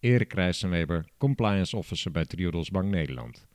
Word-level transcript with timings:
Erik 0.00 0.32
Rijssenweber, 0.32 1.04
compliance 1.18 1.76
officer 1.76 2.10
bij 2.10 2.24
Triodos 2.24 2.70
Bank 2.70 2.90
Nederland. 2.90 3.46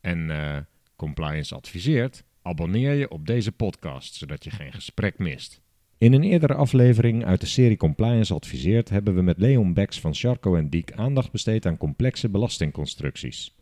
En 0.00 0.30
eh, 0.30 0.56
compliance 0.96 1.54
adviseert, 1.54 2.24
abonneer 2.42 2.92
je 2.94 3.10
op 3.10 3.26
deze 3.26 3.52
podcast, 3.52 4.14
zodat 4.14 4.44
je 4.44 4.50
geen 4.50 4.72
gesprek 4.72 5.18
mist. 5.18 5.60
In 5.98 6.12
een 6.12 6.22
eerdere 6.22 6.54
aflevering 6.54 7.24
uit 7.24 7.40
de 7.40 7.46
serie 7.46 7.76
Compliance 7.76 8.34
Adviseert 8.34 8.88
hebben 8.88 9.14
we 9.14 9.22
met 9.22 9.38
Leon 9.38 9.74
Becks 9.74 10.00
van 10.00 10.14
Charco 10.14 10.56
en 10.56 10.70
Diek 10.70 10.92
aandacht 10.92 11.32
besteed 11.32 11.66
aan 11.66 11.76
complexe 11.76 12.28
belastingconstructies. 12.28 13.54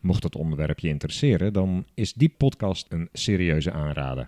Mocht 0.00 0.22
het 0.22 0.36
onderwerp 0.36 0.78
je 0.78 0.88
interesseren, 0.88 1.52
dan 1.52 1.86
is 1.94 2.12
die 2.12 2.34
podcast 2.36 2.86
een 2.88 3.08
serieuze 3.12 3.72
aanrader. 3.72 4.26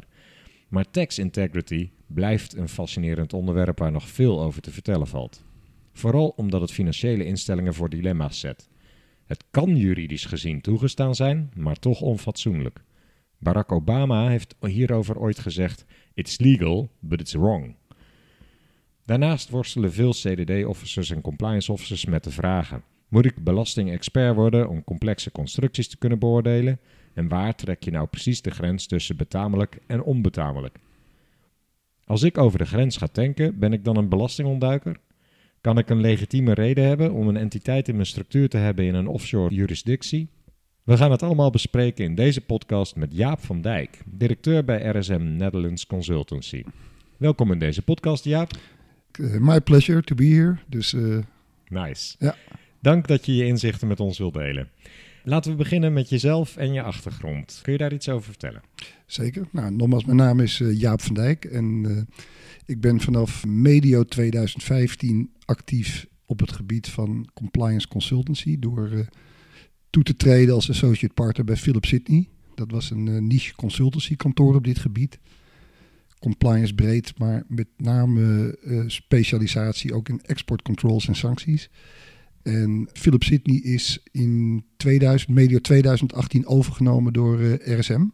Maar 0.68 0.90
tax 0.90 1.18
integrity 1.18 1.90
blijft 2.06 2.56
een 2.56 2.68
fascinerend 2.68 3.32
onderwerp 3.32 3.78
waar 3.78 3.92
nog 3.92 4.08
veel 4.08 4.42
over 4.42 4.62
te 4.62 4.70
vertellen 4.70 5.06
valt. 5.06 5.44
Vooral 5.92 6.28
omdat 6.28 6.60
het 6.60 6.72
financiële 6.72 7.24
instellingen 7.24 7.74
voor 7.74 7.88
dilemma's 7.88 8.40
zet. 8.40 8.68
Het 9.26 9.44
kan 9.50 9.76
juridisch 9.76 10.24
gezien 10.24 10.60
toegestaan 10.60 11.14
zijn, 11.14 11.50
maar 11.54 11.76
toch 11.76 12.00
onfatsoenlijk. 12.00 12.82
Barack 13.38 13.72
Obama 13.72 14.28
heeft 14.28 14.54
hierover 14.60 15.18
ooit 15.18 15.38
gezegd: 15.38 15.84
It's 16.14 16.38
legal, 16.38 16.90
but 16.98 17.20
it's 17.20 17.32
wrong. 17.32 17.74
Daarnaast 19.04 19.50
worstelen 19.50 19.92
veel 19.92 20.12
CDD-officers 20.12 21.10
en 21.10 21.20
compliance 21.20 21.72
officers 21.72 22.04
met 22.04 22.24
de 22.24 22.30
vragen: 22.30 22.82
Moet 23.08 23.24
ik 23.24 23.44
belastingexpert 23.44 24.34
worden 24.34 24.68
om 24.68 24.84
complexe 24.84 25.30
constructies 25.30 25.88
te 25.88 25.98
kunnen 25.98 26.18
beoordelen? 26.18 26.80
En 27.14 27.28
waar 27.28 27.54
trek 27.54 27.82
je 27.82 27.90
nou 27.90 28.06
precies 28.06 28.42
de 28.42 28.50
grens 28.50 28.86
tussen 28.86 29.16
betamelijk 29.16 29.78
en 29.86 30.02
onbetamelijk? 30.02 30.78
Als 32.04 32.22
ik 32.22 32.38
over 32.38 32.58
de 32.58 32.66
grens 32.66 32.96
ga 32.96 33.06
tanken, 33.06 33.58
ben 33.58 33.72
ik 33.72 33.84
dan 33.84 33.96
een 33.96 34.08
belastingontduiker? 34.08 34.96
Kan 35.62 35.78
ik 35.78 35.90
een 35.90 36.00
legitieme 36.00 36.54
reden 36.54 36.84
hebben 36.84 37.12
om 37.12 37.28
een 37.28 37.36
entiteit 37.36 37.88
in 37.88 37.94
mijn 37.94 38.06
structuur 38.06 38.48
te 38.48 38.56
hebben 38.56 38.84
in 38.84 38.94
een 38.94 39.06
offshore 39.06 39.54
jurisdictie? 39.54 40.28
We 40.82 40.96
gaan 40.96 41.10
het 41.10 41.22
allemaal 41.22 41.50
bespreken 41.50 42.04
in 42.04 42.14
deze 42.14 42.40
podcast 42.40 42.96
met 42.96 43.14
Jaap 43.14 43.40
van 43.40 43.60
Dijk, 43.60 44.02
directeur 44.06 44.64
bij 44.64 44.98
RSM 44.98 45.36
Netherlands 45.36 45.86
Consultancy. 45.86 46.62
Welkom 47.16 47.52
in 47.52 47.58
deze 47.58 47.82
podcast, 47.82 48.24
Jaap. 48.24 48.50
Uh, 49.20 49.36
my 49.38 49.60
pleasure 49.60 50.02
to 50.02 50.14
be 50.14 50.24
here. 50.24 50.56
Dus, 50.66 50.92
uh, 50.92 51.18
nice. 51.68 52.14
Ja. 52.18 52.36
Dank 52.80 53.06
dat 53.06 53.26
je 53.26 53.34
je 53.34 53.46
inzichten 53.46 53.88
met 53.88 54.00
ons 54.00 54.18
wilt 54.18 54.34
delen. 54.34 54.68
Laten 55.24 55.50
we 55.50 55.56
beginnen 55.56 55.92
met 55.92 56.08
jezelf 56.08 56.56
en 56.56 56.72
je 56.72 56.82
achtergrond. 56.82 57.60
Kun 57.62 57.72
je 57.72 57.78
daar 57.78 57.92
iets 57.92 58.08
over 58.08 58.24
vertellen? 58.24 58.62
Zeker. 59.06 59.48
Nou, 59.50 59.72
nogmaals, 59.72 60.04
mijn 60.04 60.16
naam 60.16 60.40
is 60.40 60.60
uh, 60.60 60.78
Jaap 60.80 61.00
van 61.00 61.14
Dijk 61.14 61.44
en 61.44 61.84
uh, 61.84 62.02
ik 62.66 62.80
ben 62.80 63.00
vanaf 63.00 63.46
medio 63.46 64.04
2015 64.04 65.32
actief 65.44 66.06
op 66.26 66.40
het 66.40 66.52
gebied 66.52 66.88
van 66.88 67.28
compliance 67.34 67.88
consultancy 67.88 68.58
door 68.58 68.90
uh, 68.92 69.00
toe 69.90 70.02
te 70.02 70.16
treden 70.16 70.54
als 70.54 70.70
associate 70.70 71.14
partner 71.14 71.44
bij 71.44 71.56
Philip 71.56 71.84
Sydney. 71.84 72.28
Dat 72.54 72.70
was 72.70 72.90
een 72.90 73.26
niche 73.26 73.54
consultancy 73.54 74.16
kantoor 74.16 74.54
op 74.54 74.64
dit 74.64 74.78
gebied. 74.78 75.18
Compliance 76.18 76.74
breed, 76.74 77.18
maar 77.18 77.42
met 77.48 77.66
name 77.76 78.56
specialisatie 78.86 79.94
ook 79.94 80.08
in 80.08 80.20
export 80.22 80.62
controls 80.62 81.08
en 81.08 81.14
sancties. 81.14 81.70
En 82.42 82.88
Philip 82.92 83.22
Sydney 83.22 83.56
is 83.56 84.02
in 84.10 84.64
2000, 84.76 85.30
medio 85.34 85.58
2018 85.58 86.46
overgenomen 86.46 87.12
door 87.12 87.40
uh, 87.40 87.78
RSM. 87.78 88.04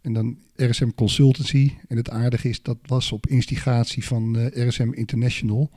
En 0.00 0.12
dan 0.12 0.38
RSM 0.56 0.90
Consultancy. 0.94 1.72
En 1.88 1.96
het 1.96 2.10
aardige 2.10 2.48
is, 2.48 2.62
dat 2.62 2.78
was 2.86 3.12
op 3.12 3.26
instigatie 3.26 4.04
van 4.04 4.36
uh, 4.36 4.68
RSM 4.68 4.90
International. 4.92 5.70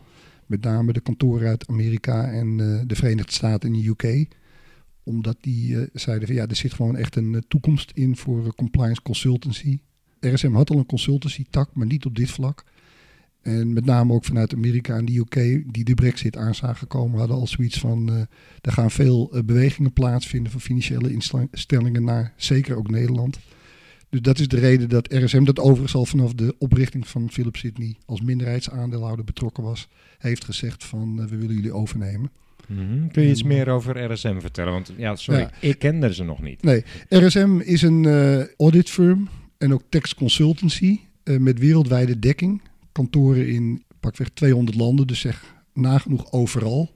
Met 0.46 0.62
name 0.64 0.94
de 0.94 1.02
kantoren 1.02 1.48
uit 1.48 1.68
Amerika 1.68 2.32
en 2.32 2.58
uh, 2.58 2.82
de 2.86 2.96
Verenigde 2.96 3.32
Staten 3.32 3.74
en 3.74 3.82
de 3.82 3.88
UK. 3.88 4.28
Omdat 5.04 5.38
die 5.42 5.90
zeiden 5.94 6.28
van 6.28 6.36
ja, 6.36 6.48
er 6.48 6.56
zit 6.56 6.74
gewoon 6.74 6.96
echt 6.96 7.16
een 7.16 7.44
toekomst 7.48 7.92
in 7.94 8.18
voor 8.18 8.56
compliance 8.56 9.02
consultancy. 9.02 9.80
RSM 10.20 10.52
had 10.52 10.70
al 10.70 10.78
een 10.78 10.86
consultancy 10.86 11.46
tak, 11.50 11.70
maar 11.74 11.88
niet 11.88 12.06
op 12.06 12.16
dit 12.16 12.32
vlak. 12.32 12.64
En 13.47 13.74
met 13.74 13.85
name 13.85 14.13
ook 14.13 14.25
vanuit 14.25 14.53
Amerika 14.53 14.96
en 14.96 15.06
de 15.06 15.18
UK, 15.18 15.63
die 15.74 15.84
de 15.84 15.94
brexit 15.94 16.38
aan 16.38 16.56
zagen 16.56 16.88
komen, 16.88 17.19
hadden 17.19 17.38
al 17.38 17.47
zoiets 17.47 17.80
van, 17.80 18.09
uh, 18.09 18.19
er 18.62 18.72
gaan 18.72 18.91
veel 18.91 19.31
uh, 19.34 19.41
bewegingen 19.44 19.94
plaatsvinden 19.94 20.52
van 20.52 20.62
financiële 20.62 21.12
instellingen 21.12 22.03
naar 22.03 22.34
zeker 22.35 22.78
ook 22.78 22.90
Nederland. 22.90 23.40
Dus 24.09 24.22
dat 24.22 24.40
is 24.40 24.47
de 24.47 24.59
reden 24.59 24.90
dat 24.90 25.13
RSM, 25.13 25.44
dat 25.44 25.59
overigens 25.59 25.96
al 25.96 26.06
vanaf 26.06 26.34
de 26.34 26.56
oprichting 26.58 27.08
van 27.08 27.31
Philip 27.31 27.56
Sydney 27.56 27.96
als 28.06 28.22
minderheidsaandeelhouder 28.22 29.25
betrokken 29.25 29.64
was, 29.64 29.88
heeft 30.18 30.46
gezegd 30.46 30.84
van, 30.84 31.18
uh, 31.19 31.25
we 31.25 31.38
willen 31.38 31.56
jullie 31.56 31.74
overnemen. 31.74 32.31
Mm 32.68 32.78
-hmm. 32.78 33.12
Kun 33.12 33.24
je 33.24 33.29
iets 33.29 33.44
meer 33.44 33.69
over 33.69 34.12
RSM 34.12 34.40
vertellen? 34.40 34.74
Want 34.74 34.94
ja, 34.97 35.16
sorry, 35.16 35.40
ja. 35.40 35.52
ik 35.59 35.79
kende 35.79 36.14
ze 36.14 36.24
nog 36.24 36.41
niet. 36.41 36.64
Nee, 36.64 36.84
RSM 37.09 37.59
is 37.59 37.81
een 37.81 38.06
audit 38.58 38.90
firm 38.90 39.29
en 39.58 39.74
ook 39.74 39.84
tax 39.90 40.16
consultancy 40.16 41.00
met 41.24 41.59
wereldwijde 41.59 42.19
dekking 42.19 42.62
kantoren 42.97 43.47
in 43.47 43.84
pakweg 44.00 44.30
200 44.30 44.78
landen, 44.78 45.08
dus 45.08 45.19
zeg 45.19 45.56
nagenoeg 45.74 46.31
overal. 46.31 46.94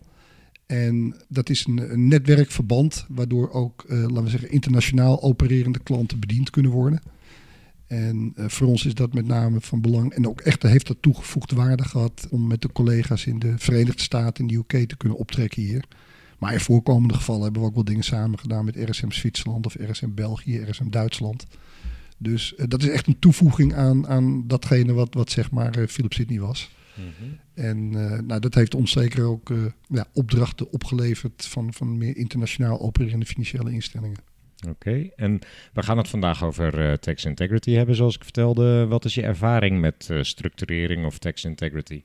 En 0.66 1.16
dat 1.28 1.50
is 1.50 1.66
een, 1.66 2.08
netwerkverband 2.08 3.06
waardoor 3.10 3.52
ook, 3.52 3.86
uh, 3.88 4.00
laten 4.00 4.24
we 4.24 4.30
zeggen, 4.30 4.52
internationaal 4.52 5.22
opererende 5.22 5.80
klanten 5.80 6.20
bediend 6.20 6.50
kunnen 6.50 6.72
worden. 6.72 7.02
En 7.88 8.34
uh, 8.36 8.46
voor 8.48 8.68
ons 8.68 8.86
is 8.86 8.94
dat 8.94 9.14
met 9.14 9.26
name 9.26 9.62
van 9.62 9.82
belang. 9.82 10.14
En 10.14 10.28
ook 10.28 10.42
echt 10.42 10.64
heeft 10.64 10.88
dat 10.88 11.02
toegevoegde 11.02 11.56
waarde 11.56 11.84
gehad 11.84 12.28
om 12.30 12.48
met 12.48 12.62
de 12.62 12.72
collega's 12.72 13.26
in 13.26 13.40
de 13.40 13.54
Verenigde 13.58 14.02
Staten 14.02 14.42
en 14.42 14.48
de 14.48 14.56
UK 14.56 14.88
te 14.88 14.98
kunnen 14.98 15.18
optrekken 15.18 15.62
hier. 15.62 15.84
Maar 16.40 16.54
in 16.54 16.60
voorkomende 16.60 17.14
gevallen 17.14 17.44
hebben 17.44 17.62
we 17.62 17.68
ook 17.68 17.74
wel 17.74 17.84
dingen 17.84 18.04
samen 18.04 18.40
gedaan 18.40 18.66
met 18.66 18.90
RSM 18.90 19.12
Zwitserland 19.12 19.66
of 19.66 19.76
RSM 19.76 20.14
België, 20.14 20.66
RSM 20.70 20.90
Duitsland. 20.90 21.46
Dus 22.22 22.54
uh, 22.58 22.66
dat 22.68 22.82
is 22.82 22.90
echt 22.90 23.08
een 23.08 23.20
toevoeging 23.20 23.74
aan, 23.74 24.08
aan 24.08 24.48
datgene 24.48 24.94
wat, 24.94 25.14
wat 25.14 25.32
zeg 25.32 25.52
maar 25.52 25.78
uh, 25.78 25.88
Philip 25.88 26.14
Sydney 26.14 26.40
was. 26.40 26.72
Mm 26.96 27.04
-hmm. 27.20 27.40
En 27.54 27.78
uh, 27.94 28.20
nou, 28.20 28.40
dat 28.40 28.54
heeft 28.54 28.76
ons 28.76 28.92
zeker 28.92 29.24
ook 29.24 29.54
ja, 29.88 30.06
opdrachten 30.14 30.72
opgeleverd 30.72 31.46
van, 31.46 31.74
van 31.74 31.98
meer 31.98 32.18
internationaal 32.18 32.80
opererende 32.82 33.26
financiële 33.26 33.72
instellingen. 33.72 34.18
Oké, 34.58 34.70
okay. 34.70 35.12
en 35.16 35.40
we 35.74 35.84
gaan 35.84 35.98
het 35.98 36.08
vandaag 36.08 36.44
over 36.44 37.00
tax 37.00 37.26
integrity 37.26 37.72
hebben, 37.72 37.96
zoals 37.96 38.16
ik 38.16 38.24
vertelde. 38.24 38.86
Wat 38.88 39.06
is 39.06 39.14
je 39.14 39.22
ervaring 39.22 39.80
met 39.80 40.10
structurering 40.22 41.06
of 41.06 41.18
tax 41.18 41.46
integrity? 41.46 42.04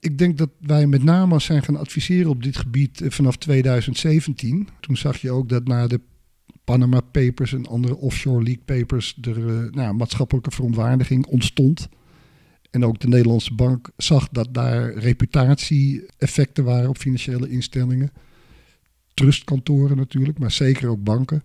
Ik 0.00 0.18
denk 0.18 0.38
dat 0.38 0.50
wij 0.60 0.86
met 0.86 1.02
name 1.02 1.40
zijn 1.40 1.62
gaan 1.62 1.76
adviseren 1.76 2.30
op 2.30 2.42
dit 2.42 2.56
gebied 2.56 3.02
vanaf 3.04 3.36
2017. 3.36 4.68
Toen 4.80 4.96
zag 4.96 5.16
je 5.16 5.30
ook 5.30 5.48
dat 5.48 5.66
na 5.66 5.86
de 5.86 6.00
Panama 6.64 7.00
Papers 7.00 7.52
en 7.52 7.66
andere 7.66 7.96
offshore 7.96 8.42
leak 8.42 8.64
papers 8.64 9.18
er 9.20 9.38
uh, 9.38 9.70
nou, 9.70 9.94
maatschappelijke 9.94 10.50
verontwaardiging 10.50 11.26
ontstond. 11.26 11.88
En 12.70 12.84
ook 12.84 13.00
de 13.00 13.08
Nederlandse 13.08 13.54
bank 13.54 13.90
zag 13.96 14.28
dat 14.28 14.54
daar 14.54 14.92
reputatie-effecten 14.92 16.64
waren 16.64 16.88
op 16.88 16.98
financiële 16.98 17.48
instellingen. 17.48 18.12
Trustkantoren 19.14 19.96
natuurlijk, 19.96 20.38
maar 20.38 20.50
zeker 20.50 20.88
ook 20.88 21.02
banken. 21.02 21.42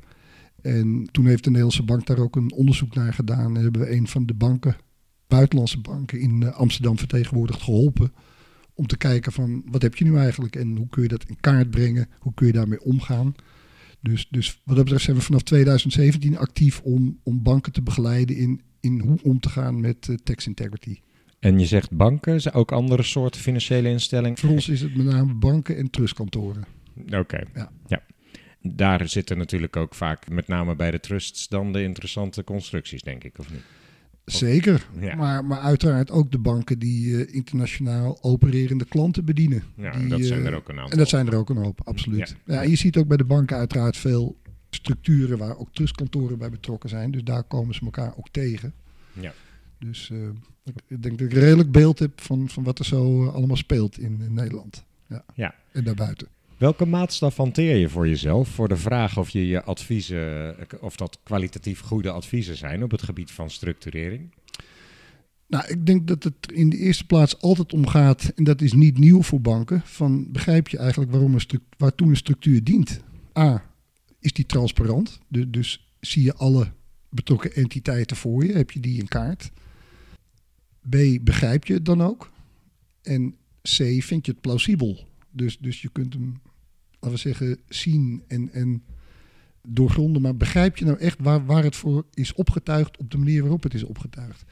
En 0.61 1.07
toen 1.11 1.25
heeft 1.25 1.43
de 1.43 1.49
Nederlandse 1.49 1.83
bank 1.83 2.05
daar 2.05 2.19
ook 2.19 2.35
een 2.35 2.53
onderzoek 2.53 2.95
naar 2.95 3.13
gedaan. 3.13 3.55
En 3.55 3.63
hebben 3.63 3.81
we 3.81 3.91
een 3.91 4.07
van 4.07 4.25
de 4.25 4.33
banken, 4.33 4.75
buitenlandse 5.27 5.79
banken 5.79 6.19
in 6.19 6.41
uh, 6.41 6.55
Amsterdam 6.55 6.97
vertegenwoordigd, 6.97 7.61
geholpen. 7.61 8.13
Om 8.73 8.87
te 8.87 8.97
kijken 8.97 9.31
van 9.31 9.63
wat 9.65 9.81
heb 9.81 9.95
je 9.95 10.05
nu 10.05 10.17
eigenlijk 10.17 10.55
en 10.55 10.77
hoe 10.77 10.89
kun 10.89 11.01
je 11.01 11.07
dat 11.07 11.23
in 11.27 11.39
kaart 11.39 11.69
brengen? 11.69 12.07
Hoe 12.19 12.33
kun 12.33 12.47
je 12.47 12.53
daarmee 12.53 12.81
omgaan? 12.81 13.35
Dus, 14.01 14.27
dus 14.29 14.61
wat 14.63 14.75
dat 14.75 14.83
betreft 14.83 15.03
zijn 15.03 15.15
we 15.15 15.21
vanaf 15.21 15.41
2017 15.41 16.37
actief 16.37 16.81
om, 16.81 17.19
om 17.23 17.43
banken 17.43 17.71
te 17.71 17.81
begeleiden 17.81 18.35
in, 18.35 18.61
in 18.79 18.99
hoe 18.99 19.19
om 19.23 19.39
te 19.39 19.49
gaan 19.49 19.79
met 19.79 20.07
uh, 20.07 20.15
tax 20.23 20.47
integrity. 20.47 20.99
En 21.39 21.59
je 21.59 21.65
zegt 21.65 21.91
banken, 21.91 22.41
zijn 22.41 22.53
ook 22.53 22.71
andere 22.71 23.03
soorten 23.03 23.41
financiële 23.41 23.89
instellingen? 23.89 24.37
Voor 24.37 24.49
ons 24.49 24.69
is 24.69 24.81
het 24.81 24.95
met 24.95 25.05
name 25.05 25.33
banken 25.33 25.77
en 25.77 25.89
trustkantoren. 25.89 26.65
Oké, 27.05 27.17
okay. 27.17 27.45
ja. 27.53 27.71
ja. 27.87 28.01
Daar 28.61 29.07
zitten 29.09 29.37
natuurlijk 29.37 29.75
ook 29.75 29.95
vaak, 29.95 30.29
met 30.29 30.47
name 30.47 30.75
bij 30.75 30.91
de 30.91 30.99
trusts, 30.99 31.47
dan 31.47 31.73
de 31.73 31.83
interessante 31.83 32.43
constructies, 32.43 33.01
denk 33.01 33.23
ik, 33.23 33.39
of 33.39 33.51
niet? 33.51 33.63
Zeker, 34.31 34.87
Ja. 34.99 35.15
maar, 35.15 35.45
maar 35.45 35.59
uiteraard 35.59 36.11
ook 36.11 36.31
de 36.31 36.37
banken 36.37 36.79
die 36.79 37.25
eh, 37.25 37.35
internationaal 37.35 38.17
opererende 38.21 38.85
klanten 38.85 39.25
bedienen. 39.25 39.63
Ja, 39.75 39.97
Die, 39.97 40.07
dat 40.07 40.23
zijn 40.23 40.39
eh, 40.39 40.47
er 40.47 40.55
ook 40.55 40.69
een 40.69 40.75
aantal. 40.75 40.91
En 40.91 40.97
dat 40.97 41.09
zijn 41.09 41.27
er 41.27 41.35
ook 41.35 41.49
een 41.49 41.57
hoop, 41.57 41.81
absoluut. 41.83 42.35
Ja. 42.45 42.53
Ja. 42.53 42.61
en 42.63 42.69
je 42.69 42.75
ziet 42.75 42.97
ook 42.97 43.07
bij 43.07 43.17
de 43.17 43.23
banken 43.23 43.57
uiteraard 43.57 43.97
veel 43.97 44.37
structuren 44.69 45.37
waar 45.37 45.57
ook 45.57 45.73
trustkantoren 45.73 46.37
bij 46.37 46.49
betrokken 46.49 46.89
zijn. 46.89 47.11
Dus 47.11 47.23
daar 47.23 47.43
komen 47.43 47.75
ze 47.75 47.81
elkaar 47.81 48.13
ook 48.17 48.29
tegen. 48.31 48.73
Ja. 49.13 49.33
Dus 49.79 50.09
eh, 50.11 50.17
ik, 50.63 51.01
denk 51.01 51.19
dat 51.19 51.27
ik 51.27 51.33
een 51.33 51.39
redelijk 51.39 51.71
beeld 51.71 51.99
heb 51.99 52.21
van, 52.21 52.49
van 52.49 52.63
wat 52.63 52.79
er 52.79 52.85
zo 52.85 53.27
allemaal 53.27 53.55
speelt 53.55 53.99
in, 53.99 54.21
in 54.21 54.33
Nederland. 54.33 54.85
Ja. 55.07 55.23
Ja. 55.33 55.55
En 55.71 55.83
daarbuiten. 55.83 56.27
Welke 56.59 56.85
maatstaf 56.85 57.37
hanteer 57.37 57.75
je 57.75 57.89
voor 57.89 58.07
jezelf 58.07 58.49
voor 58.49 58.67
de 58.67 58.77
vraag 58.77 59.17
of 59.17 59.29
je 59.29 59.47
je 59.47 59.63
adviezen, 59.63 60.55
of 60.81 60.95
dat 60.95 61.19
kwalitatief 61.23 61.79
goede 61.79 62.11
adviezen 62.11 62.57
zijn 62.57 62.83
op 62.83 62.91
het 62.91 63.01
gebied 63.01 63.31
van 63.31 63.49
structurering? 63.49 64.33
Nou, 65.47 65.67
ik 65.67 65.85
denk 65.85 66.07
dat 66.07 66.23
het 66.23 66.51
in 66.53 66.69
de 66.69 66.77
eerste 66.77 67.05
plaats 67.05 67.41
altijd 67.41 67.73
om 67.73 67.87
gaat, 67.87 68.31
en 68.35 68.43
dat 68.43 68.61
is 68.61 68.73
niet 68.73 68.97
nieuw 68.97 69.21
voor 69.21 69.41
banken, 69.41 69.81
van 69.85 70.31
begrijp 70.31 70.67
je 70.67 70.77
eigenlijk 70.77 71.11
waarom 71.11 71.33
een 71.33 71.61
waartoe 71.77 72.07
een 72.07 72.15
structuur 72.15 72.63
dient? 72.63 73.01
A, 73.37 73.65
is 74.19 74.33
die 74.33 74.45
transparant? 74.45 75.19
Dus, 75.27 75.45
dus 75.47 75.89
zie 75.99 76.23
je 76.23 76.33
alle 76.33 76.71
betrokken 77.09 77.53
entiteiten 77.53 78.17
voor 78.17 78.45
je? 78.45 78.53
Heb 78.53 78.71
je 78.71 78.79
die 78.79 78.99
in 78.99 79.07
kaart? 79.07 79.51
B, 80.89 80.97
begrijp 81.21 81.65
je 81.65 81.73
het 81.73 81.85
dan 81.85 82.01
ook? 82.01 82.31
En 83.01 83.35
C, 83.61 83.75
vind 84.03 84.25
je 84.25 84.31
het 84.31 84.41
plausibel? 84.41 85.07
Dus, 85.31 85.57
dus 85.57 85.81
je 85.81 85.89
kunt 85.91 86.13
hem, 86.13 86.41
laten 86.91 87.11
we 87.11 87.17
zeggen, 87.17 87.57
zien 87.67 88.23
en, 88.27 88.51
en 88.51 88.83
doorgronden. 89.67 90.21
Maar 90.21 90.37
begrijp 90.37 90.77
je 90.77 90.85
nou 90.85 90.97
echt 90.97 91.17
waar, 91.21 91.45
waar 91.45 91.63
het 91.63 91.75
voor 91.75 92.05
is 92.13 92.33
opgetuigd 92.33 92.97
op 92.97 93.11
de 93.11 93.17
manier 93.17 93.41
waarop 93.41 93.63
het 93.63 93.73
is 93.73 93.83
opgetuigd? 93.83 94.45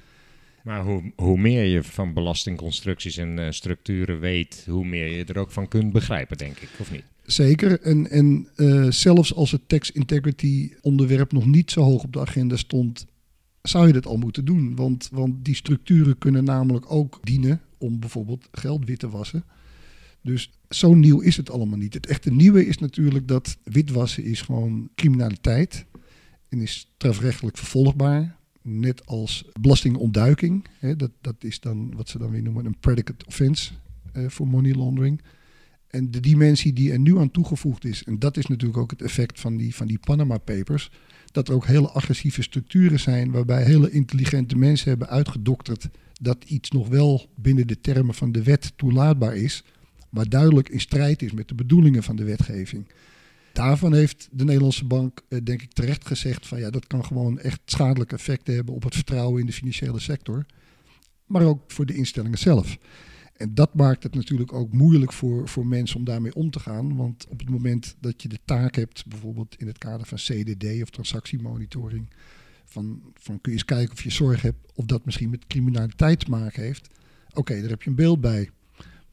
Maar 0.63 0.83
hoe, 0.83 1.11
hoe 1.15 1.37
meer 1.37 1.63
je 1.63 1.83
van 1.83 2.13
belastingconstructies 2.13 3.17
en 3.17 3.39
eh, 3.39 3.51
structuren 3.51 4.19
weet, 4.19 4.63
hoe 4.69 4.85
meer 4.85 5.17
je 5.17 5.25
er 5.25 5.37
ook 5.37 5.51
van 5.51 5.67
kunt 5.67 5.93
begrijpen, 5.93 6.37
denk 6.37 6.57
ik, 6.57 6.69
of 6.79 6.91
niet? 6.91 7.03
Zeker. 7.25 7.81
En, 7.81 8.09
en 8.09 8.47
eh, 8.55 8.87
zelfs 8.89 9.33
als 9.33 9.51
het 9.51 9.69
tax 9.69 9.91
integrity 9.91 10.71
onderwerp 10.81 11.31
nog 11.31 11.45
niet 11.45 11.71
zo 11.71 11.81
hoog 11.81 12.03
op 12.03 12.13
de 12.13 12.19
agenda 12.19 12.55
stond, 12.55 13.05
zou 13.61 13.87
je 13.87 13.93
dat 13.93 14.05
al 14.05 14.17
moeten 14.17 14.45
doen. 14.45 14.75
Want, 14.75 15.09
want 15.11 15.45
die 15.45 15.55
structuren 15.55 16.17
kunnen 16.17 16.43
namelijk 16.43 16.91
ook 16.91 17.19
dienen 17.23 17.61
om 17.77 17.99
bijvoorbeeld 17.99 18.47
geld 18.51 18.85
wit 18.85 18.99
te 18.99 19.09
wassen. 19.09 19.43
Dus 20.21 20.51
zo 20.69 20.93
nieuw 20.93 21.19
is 21.19 21.37
het 21.37 21.49
allemaal 21.49 21.77
niet. 21.77 21.93
Het 21.93 22.05
echte 22.05 22.31
nieuwe 22.31 22.65
is 22.65 22.77
natuurlijk 22.77 23.27
dat 23.27 23.57
witwassen 23.63 24.23
is 24.23 24.41
gewoon 24.41 24.89
criminaliteit 24.95 25.85
en 26.49 26.61
is 26.61 26.87
strafrechtelijk 26.95 27.57
vervolgbaar. 27.57 28.35
Net 28.61 29.05
als 29.05 29.45
belastingontduiking. 29.61 30.67
Hè, 30.79 30.95
dat, 30.95 31.11
dat 31.21 31.35
is 31.43 31.59
dan 31.59 31.93
wat 31.95 32.09
ze 32.09 32.17
dan 32.17 32.31
weer 32.31 32.41
noemen 32.41 32.65
een 32.65 32.79
predicate 32.79 33.25
offense 33.25 33.71
eh, 34.13 34.25
voor 34.27 34.47
money 34.47 34.73
laundering. 34.73 35.21
En 35.87 36.11
de 36.11 36.19
dimensie 36.19 36.73
die 36.73 36.91
er 36.91 36.99
nu 36.99 37.17
aan 37.17 37.31
toegevoegd 37.31 37.85
is, 37.85 38.03
en 38.03 38.19
dat 38.19 38.37
is 38.37 38.47
natuurlijk 38.47 38.79
ook 38.79 38.91
het 38.91 39.01
effect 39.01 39.39
van 39.39 39.57
die, 39.57 39.75
van 39.75 39.87
die 39.87 39.99
Panama 39.99 40.37
Papers, 40.37 40.91
dat 41.31 41.47
er 41.47 41.53
ook 41.53 41.65
hele 41.65 41.89
agressieve 41.89 42.41
structuren 42.41 42.99
zijn 42.99 43.31
waarbij 43.31 43.63
hele 43.63 43.91
intelligente 43.91 44.57
mensen 44.57 44.89
hebben 44.89 45.09
uitgedokterd 45.09 45.89
dat 46.21 46.43
iets 46.47 46.71
nog 46.71 46.87
wel 46.87 47.29
binnen 47.35 47.67
de 47.67 47.81
termen 47.81 48.15
van 48.15 48.31
de 48.31 48.43
wet 48.43 48.73
toelaatbaar 48.75 49.35
is, 49.35 49.63
maar 50.09 50.29
duidelijk 50.29 50.69
in 50.69 50.79
strijd 50.79 51.21
is 51.21 51.31
met 51.31 51.47
de 51.47 51.55
bedoelingen 51.55 52.03
van 52.03 52.15
de 52.15 52.23
wetgeving. 52.23 52.87
Daarvan 53.53 53.93
heeft 53.93 54.29
de 54.31 54.43
Nederlandse 54.43 54.85
bank, 54.85 55.21
eh, 55.29 55.39
denk 55.43 55.61
ik, 55.61 55.73
terecht 55.73 56.07
gezegd 56.07 56.47
van 56.47 56.59
ja, 56.59 56.69
dat 56.69 56.87
kan 56.87 57.05
gewoon 57.05 57.39
echt 57.39 57.59
schadelijke 57.65 58.15
effecten 58.15 58.55
hebben 58.55 58.73
op 58.73 58.83
het 58.83 58.95
vertrouwen 58.95 59.39
in 59.39 59.45
de 59.45 59.53
financiële 59.53 59.99
sector, 59.99 60.45
maar 61.25 61.43
ook 61.43 61.61
voor 61.67 61.85
de 61.85 61.95
instellingen 61.95 62.37
zelf. 62.37 62.77
En 63.37 63.53
dat 63.53 63.73
maakt 63.73 64.03
het 64.03 64.15
natuurlijk 64.15 64.53
ook 64.53 64.73
moeilijk 64.73 65.13
voor, 65.13 65.47
voor 65.47 65.67
mensen 65.67 65.97
om 65.97 66.03
daarmee 66.03 66.35
om 66.35 66.51
te 66.51 66.59
gaan. 66.59 66.95
Want 66.95 67.27
op 67.27 67.39
het 67.39 67.49
moment 67.49 67.95
dat 67.99 68.21
je 68.21 68.27
de 68.27 68.39
taak 68.45 68.75
hebt, 68.75 69.07
bijvoorbeeld 69.07 69.55
in 69.57 69.67
het 69.67 69.77
kader 69.77 70.07
van 70.07 70.17
CDD 70.17 70.81
of 70.81 70.89
transactiemonitoring, 70.89 72.09
van, 72.65 73.01
van 73.13 73.41
kun 73.41 73.51
je 73.51 73.57
eens 73.57 73.65
kijken 73.65 73.93
of 73.93 74.03
je 74.03 74.09
zorg 74.09 74.41
hebt 74.41 74.71
of 74.75 74.85
dat 74.85 75.05
misschien 75.05 75.29
met 75.29 75.47
criminaliteit 75.47 76.19
te 76.19 76.29
maken 76.29 76.63
heeft. 76.63 76.89
Oké, 77.33 77.61
daar 77.61 77.69
heb 77.69 77.81
je 77.81 77.89
een 77.89 77.95
beeld 77.95 78.21
bij. 78.21 78.49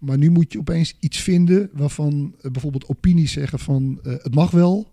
Maar 0.04 0.18
nu 0.18 0.30
moet 0.30 0.52
je 0.52 0.58
opeens 0.58 0.96
iets 1.00 1.20
vinden 1.20 1.70
waarvan 1.72 2.34
eh, 2.40 2.50
bijvoorbeeld 2.50 2.88
opinies 2.88 3.32
zeggen 3.32 3.58
van 3.58 4.00
eh, 4.02 4.12
het 4.12 4.34
mag 4.34 4.50
wel, 4.50 4.92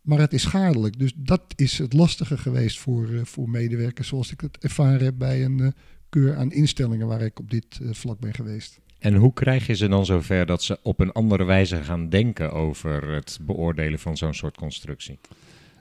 maar 0.00 0.18
het 0.18 0.32
is 0.32 0.42
schadelijk. 0.42 0.98
Dus 0.98 1.12
dat 1.16 1.42
is 1.56 1.78
het 1.78 1.92
lastige 1.92 2.38
geweest 2.38 2.78
voor, 2.78 3.08
eh, 3.14 3.20
voor 3.24 3.50
medewerkers 3.50 4.08
zoals 4.08 4.32
ik 4.32 4.40
het 4.40 4.58
ervaren 4.58 5.04
heb 5.04 5.14
bij 5.18 5.44
een 5.44 5.74
keur 6.08 6.36
aan 6.36 6.52
instellingen 6.52 7.06
waar 7.06 7.22
ik 7.22 7.38
op 7.38 7.50
dit 7.50 7.80
vlak 7.90 8.20
ben 8.20 8.34
geweest. 8.34 8.80
En 8.98 9.14
hoe 9.14 9.32
krijg 9.32 9.66
je 9.66 9.74
ze 9.74 9.88
dan 9.88 10.06
zover 10.06 10.46
dat 10.46 10.62
ze 10.62 10.78
op 10.82 11.00
een 11.00 11.12
andere 11.12 11.44
wijze 11.44 11.82
gaan 11.82 12.08
denken 12.08 12.52
over 12.52 13.08
het 13.14 13.38
beoordelen 13.42 13.98
van 13.98 14.16
zo'n 14.16 14.34
soort 14.34 14.56
constructie? 14.56 15.18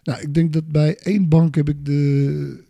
Nou, 0.03 0.21
ik 0.21 0.33
denk 0.33 0.53
dat 0.53 0.67
bij 0.67 0.97
één 0.97 1.29
bank 1.29 1.55
heb 1.55 1.69
ik 1.69 1.85
de. 1.85 2.63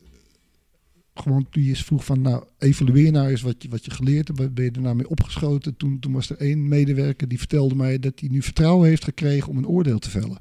Toen 1.25 1.63
je 1.63 1.69
eens 1.69 1.83
vroeg 1.83 2.05
van, 2.05 2.21
nou, 2.21 2.43
evalueer 2.57 3.11
nou 3.11 3.29
eens 3.29 3.41
wat 3.41 3.63
je, 3.63 3.69
wat 3.69 3.85
je 3.85 3.91
geleerd 3.91 4.27
hebt. 4.27 4.53
Ben 4.53 4.63
je 4.63 4.71
er 4.71 4.81
nou 4.81 4.95
mee 4.95 5.09
opgeschoten? 5.09 5.77
Toen, 5.77 5.99
toen 5.99 6.13
was 6.13 6.29
er 6.29 6.37
één 6.37 6.67
medewerker 6.67 7.27
die 7.27 7.37
vertelde 7.37 7.75
mij 7.75 7.99
dat 7.99 8.19
hij 8.19 8.29
nu 8.29 8.41
vertrouwen 8.41 8.87
heeft 8.87 9.03
gekregen 9.03 9.49
om 9.49 9.57
een 9.57 9.67
oordeel 9.67 9.99
te 9.99 10.09
vellen. 10.09 10.39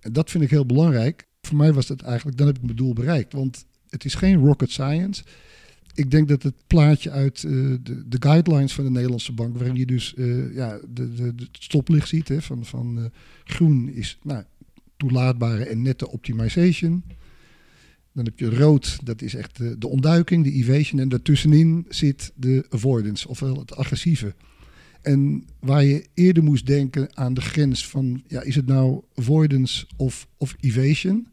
En 0.00 0.12
dat 0.12 0.30
vind 0.30 0.44
ik 0.44 0.50
heel 0.50 0.66
belangrijk. 0.66 1.26
Voor 1.40 1.56
mij 1.56 1.72
was 1.72 1.86
dat 1.86 2.02
eigenlijk, 2.02 2.36
dan 2.36 2.46
heb 2.46 2.56
ik 2.56 2.62
mijn 2.62 2.76
doel 2.76 2.92
bereikt. 2.92 3.32
Want 3.32 3.66
het 3.88 4.04
is 4.04 4.14
geen 4.14 4.36
rocket 4.36 4.70
science. 4.70 5.22
Ik 5.94 6.10
denk 6.10 6.28
dat 6.28 6.42
het 6.42 6.54
plaatje 6.66 7.10
uit 7.10 7.44
eh, 7.44 7.52
de, 7.82 8.08
de 8.08 8.16
guidelines 8.20 8.74
van 8.74 8.84
de 8.84 8.90
Nederlandse 8.90 9.32
bank, 9.32 9.56
waarin 9.56 9.76
je 9.76 9.86
dus 9.86 10.14
eh, 10.14 10.54
ja, 10.54 10.78
de, 10.88 11.34
de 11.34 11.48
stoplicht 11.52 12.08
ziet 12.08 12.28
hè, 12.28 12.42
van, 12.42 12.64
van 12.64 12.98
eh, 12.98 13.04
groen 13.44 13.88
is 13.88 14.18
nou, 14.22 14.44
toelaatbare 14.96 15.64
en 15.64 15.82
nette 15.82 16.10
optimization. 16.10 17.02
Dan 18.16 18.24
heb 18.24 18.38
je 18.38 18.50
rood, 18.50 18.98
dat 19.04 19.22
is 19.22 19.34
echt 19.34 19.56
de, 19.56 19.78
de 19.78 19.88
ontduiking, 19.88 20.44
de 20.44 20.52
evasion. 20.52 21.00
En 21.00 21.08
daartussenin 21.08 21.86
zit 21.88 22.32
de 22.34 22.66
avoidance, 22.68 23.28
ofwel 23.28 23.58
het 23.58 23.76
agressieve. 23.76 24.34
En 25.02 25.44
waar 25.60 25.84
je 25.84 26.06
eerder 26.14 26.42
moest 26.42 26.66
denken 26.66 27.16
aan 27.16 27.34
de 27.34 27.40
grens 27.40 27.86
van, 27.86 28.22
ja, 28.26 28.42
is 28.42 28.54
het 28.54 28.66
nou 28.66 29.02
avoidance 29.14 29.86
of, 29.96 30.28
of 30.36 30.56
evasion? 30.60 31.28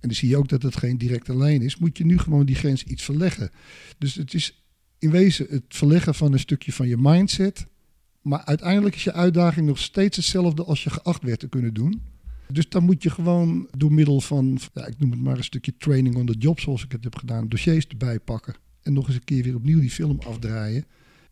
En 0.00 0.08
dan 0.08 0.14
zie 0.14 0.28
je 0.28 0.36
ook 0.36 0.48
dat 0.48 0.62
het 0.62 0.76
geen 0.76 0.98
directe 0.98 1.36
lijn 1.36 1.62
is. 1.62 1.78
Moet 1.78 1.98
je 1.98 2.04
nu 2.04 2.18
gewoon 2.18 2.46
die 2.46 2.54
grens 2.54 2.84
iets 2.84 3.02
verleggen. 3.02 3.50
Dus 3.98 4.14
het 4.14 4.34
is 4.34 4.64
in 4.98 5.10
wezen 5.10 5.46
het 5.50 5.64
verleggen 5.68 6.14
van 6.14 6.32
een 6.32 6.38
stukje 6.38 6.72
van 6.72 6.88
je 6.88 6.96
mindset. 6.98 7.66
Maar 8.22 8.44
uiteindelijk 8.44 8.94
is 8.94 9.04
je 9.04 9.12
uitdaging 9.12 9.66
nog 9.66 9.78
steeds 9.78 10.16
hetzelfde 10.16 10.64
als 10.64 10.84
je 10.84 10.90
geacht 10.90 11.22
werd 11.22 11.40
te 11.40 11.48
kunnen 11.48 11.74
doen. 11.74 12.02
Dus 12.52 12.68
dan 12.68 12.84
moet 12.84 13.02
je 13.02 13.10
gewoon 13.10 13.68
door 13.76 13.92
middel 13.92 14.20
van, 14.20 14.58
ja, 14.74 14.86
ik 14.86 14.98
noem 14.98 15.10
het 15.10 15.20
maar 15.20 15.36
een 15.36 15.44
stukje 15.44 15.76
training 15.76 16.16
on 16.16 16.26
the 16.26 16.34
job, 16.38 16.60
zoals 16.60 16.84
ik 16.84 16.92
het 16.92 17.04
heb 17.04 17.16
gedaan, 17.16 17.48
dossiers 17.48 17.86
erbij 17.86 18.20
pakken. 18.20 18.54
En 18.82 18.92
nog 18.92 19.06
eens 19.06 19.16
een 19.16 19.24
keer 19.24 19.42
weer 19.42 19.54
opnieuw 19.54 19.80
die 19.80 19.90
film 19.90 20.18
afdraaien. 20.26 20.84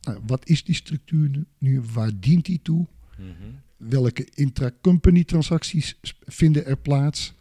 Nou, 0.03 0.19
wat 0.27 0.49
is 0.49 0.65
die 0.65 0.75
structuur 0.75 1.45
nu-? 1.59 1.81
Waar 1.93 2.11
dient 2.21 2.45
die 2.45 2.61
toe? 2.63 2.87
Welke 3.77 4.29
intra-company 4.35 5.25
transacties 5.25 5.99
s- 6.03 6.15
vinden 6.27 6.67
er 6.67 6.77
plaats? 6.77 7.35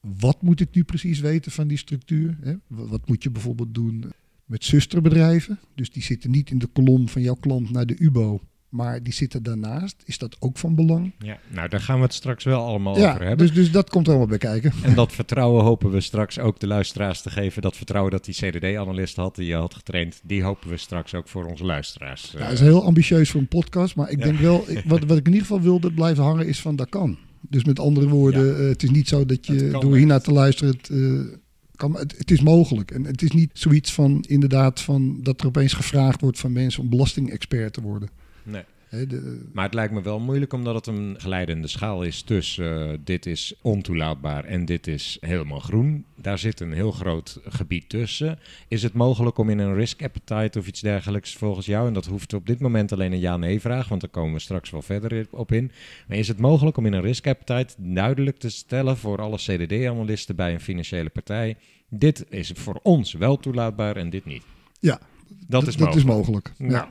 Wat 0.00 0.42
moet 0.42 0.60
ik 0.60 0.74
nu 0.74 0.84
precies 0.84 1.20
weten 1.20 1.52
van 1.52 1.68
die 1.68 1.76
structuur? 1.78 2.36
Hè? 2.40 2.54
Wa- 2.66 2.84
Wat 2.86 3.08
moet 3.08 3.22
je 3.22 3.30
bijvoorbeeld 3.30 3.74
doen 3.74 4.04
met 4.44 4.64
zusterbedrijven? 4.64 5.58
Dus 5.74 5.90
die 5.90 6.02
zitten 6.02 6.30
niet 6.30 6.50
in 6.50 6.58
de 6.58 6.66
kolom 6.66 7.08
van 7.08 7.22
jouw 7.22 7.34
klant 7.34 7.70
naar 7.70 7.86
de 7.86 7.96
UBO, 7.98 8.40
maar 8.70 9.02
die 9.02 9.12
zitten 9.12 9.42
daarnaast. 9.42 9.96
Is 10.04 10.18
dat 10.18 10.36
ook 10.38 10.58
van 10.58 10.74
belang? 10.74 11.12
Ja, 11.18 11.38
nou 11.48 11.68
daar 11.68 11.80
gaan 11.80 11.96
we 11.96 12.02
het 12.02 12.14
straks 12.14 12.44
wel 12.44 12.64
allemaal 12.64 12.98
ja, 12.98 13.08
over 13.12 13.26
hebben. 13.26 13.46
dus, 13.46 13.54
dus 13.54 13.70
dat 13.70 13.90
komt 13.90 14.08
allemaal 14.08 14.26
bij 14.26 14.38
kijken. 14.38 14.72
En 14.82 14.94
dat 14.94 15.12
vertrouwen 15.12 15.64
hopen 15.64 15.90
we 15.90 16.00
straks 16.00 16.38
ook 16.38 16.60
de 16.60 16.66
luisteraars 16.66 17.22
te 17.22 17.30
geven. 17.30 17.62
Dat 17.62 17.76
vertrouwen 17.76 18.12
dat 18.12 18.24
die 18.24 18.34
CDD-analyst 18.34 19.16
had, 19.16 19.34
die 19.36 19.46
je 19.46 19.54
had 19.54 19.74
getraind, 19.74 20.20
die 20.24 20.42
hopen 20.42 20.68
we 20.68 20.76
straks 20.76 21.14
ook 21.14 21.28
voor 21.28 21.44
onze 21.44 21.64
luisteraars. 21.64 22.30
Ja, 22.32 22.38
eh, 22.38 22.44
dat 22.44 22.52
is 22.52 22.60
heel 22.60 22.84
ambitieus 22.84 23.30
voor 23.30 23.40
een 23.40 23.48
podcast, 23.48 23.94
maar 23.96 24.10
ik 24.10 24.18
Ja. 24.18 24.24
denk 24.24 24.38
wel, 24.38 24.64
wat, 24.86 25.04
wat 25.04 25.16
ik 25.18 25.26
in 25.26 25.32
ieder 25.32 25.46
geval 25.46 25.60
wilde 25.60 25.92
blijven 25.92 26.24
hangen 26.24 26.46
is 26.46 26.60
van 26.60 26.76
dat 26.76 26.88
kan. 26.88 27.18
Dus 27.40 27.64
met 27.64 27.78
andere 27.78 28.08
woorden, 28.08 28.46
Ja. 28.46 28.52
eh, 28.52 28.68
het 28.68 28.82
is 28.82 28.90
niet 28.90 29.08
zo 29.08 29.26
dat 29.26 29.46
je 29.46 29.70
door 29.70 29.82
echt. 29.84 29.94
hiernaar 29.96 30.20
te 30.22 30.32
luisteren, 30.32 30.74
het, 30.76 30.88
eh, 30.90 31.36
kan, 31.76 31.96
het, 31.96 32.14
het 32.18 32.30
is 32.30 32.40
mogelijk. 32.40 32.90
En 32.90 33.04
het 33.04 33.22
is 33.22 33.30
niet 33.30 33.50
zoiets 33.52 33.92
van 33.92 34.24
inderdaad 34.28 34.80
van 34.80 35.18
dat 35.22 35.40
er 35.40 35.46
opeens 35.46 35.72
gevraagd 35.72 36.20
wordt 36.20 36.38
van 36.38 36.52
mensen 36.52 36.82
om 36.82 36.88
belastingexpert 36.88 37.72
te 37.72 37.80
worden. 37.80 38.08
Nee. 38.42 38.64
De, 38.90 39.48
Maar 39.52 39.64
het 39.64 39.74
lijkt 39.74 39.92
me 39.92 40.02
wel 40.02 40.20
moeilijk 40.20 40.52
omdat 40.52 40.74
het 40.74 40.86
een 40.86 41.14
glijdende 41.18 41.68
schaal 41.68 42.02
is 42.02 42.22
tussen 42.22 42.90
eh, 42.90 42.98
dit 43.04 43.26
is 43.26 43.54
ontoelaatbaar 43.62 44.44
en 44.44 44.64
dit 44.64 44.86
is 44.86 45.16
helemaal 45.20 45.58
groen. 45.58 46.04
daar 46.16 46.38
zit 46.38 46.60
een 46.60 46.72
heel 46.72 46.92
groot 46.92 47.40
gebied 47.44 47.88
tussen. 47.88 48.38
Is 48.68 48.82
het 48.82 48.92
mogelijk 48.92 49.38
om 49.38 49.50
in 49.50 49.58
een 49.58 49.74
risk 49.74 50.02
appetite 50.02 50.58
of 50.58 50.66
iets 50.66 50.80
dergelijks 50.80 51.34
volgens 51.34 51.66
jou, 51.66 51.86
en 51.86 51.92
dat 51.92 52.06
hoeft 52.06 52.32
op 52.32 52.46
dit 52.46 52.60
moment 52.60 52.92
alleen 52.92 53.12
een 53.12 53.20
ja-nee-vraag, 53.20 53.88
want 53.88 54.00
daar 54.00 54.10
komen 54.10 54.32
we 54.32 54.40
straks 54.40 54.70
wel 54.70 54.82
verder 54.82 55.26
op 55.30 55.52
in. 55.52 55.72
Maar 56.08 56.16
is 56.16 56.28
het 56.28 56.38
mogelijk 56.38 56.76
om 56.76 56.86
in 56.86 56.92
een 56.92 57.00
risk 57.00 57.26
appetite 57.26 57.74
duidelijk 57.76 58.38
te 58.38 58.50
stellen 58.50 58.96
voor 58.96 59.20
alle 59.20 59.36
CDD-analisten 59.36 60.36
bij 60.36 60.52
een 60.52 60.60
financiële 60.60 61.10
partij, 61.10 61.56
dit 61.88 62.24
is 62.28 62.52
voor 62.54 62.80
ons 62.82 63.12
wel 63.12 63.36
toelaatbaar 63.36 63.96
en 63.96 64.10
dit 64.10 64.24
niet? 64.24 64.42
Ja, 64.80 65.00
dat 65.46 65.66
is 65.66 65.76
dat 65.76 65.86
mogelijk. 65.86 65.96
Is 65.96 66.04
mogelijk. 66.04 66.52
Nou, 66.58 66.86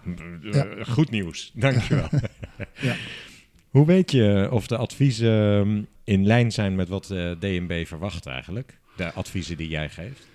ja. 0.51 0.84
goed 0.84 1.10
nieuws. 1.10 1.51
Dankjewel. 1.55 2.10
ja. 2.81 2.96
Hoe 3.69 3.86
weet 3.86 4.12
je 4.12 4.48
of 4.51 4.67
de 4.67 4.77
adviezen 4.77 5.60
ehm, 5.60 5.81
in 6.03 6.25
lijn 6.25 6.51
zijn 6.51 6.75
met 6.75 6.89
wat 6.89 7.05
de 7.05 7.36
DNB 7.39 7.86
verwacht 7.88 8.25
eigenlijk? 8.25 8.79
De 8.96 9.13
adviezen 9.13 9.58
die 9.58 9.67
jij 9.67 9.89
geeft? 9.89 10.27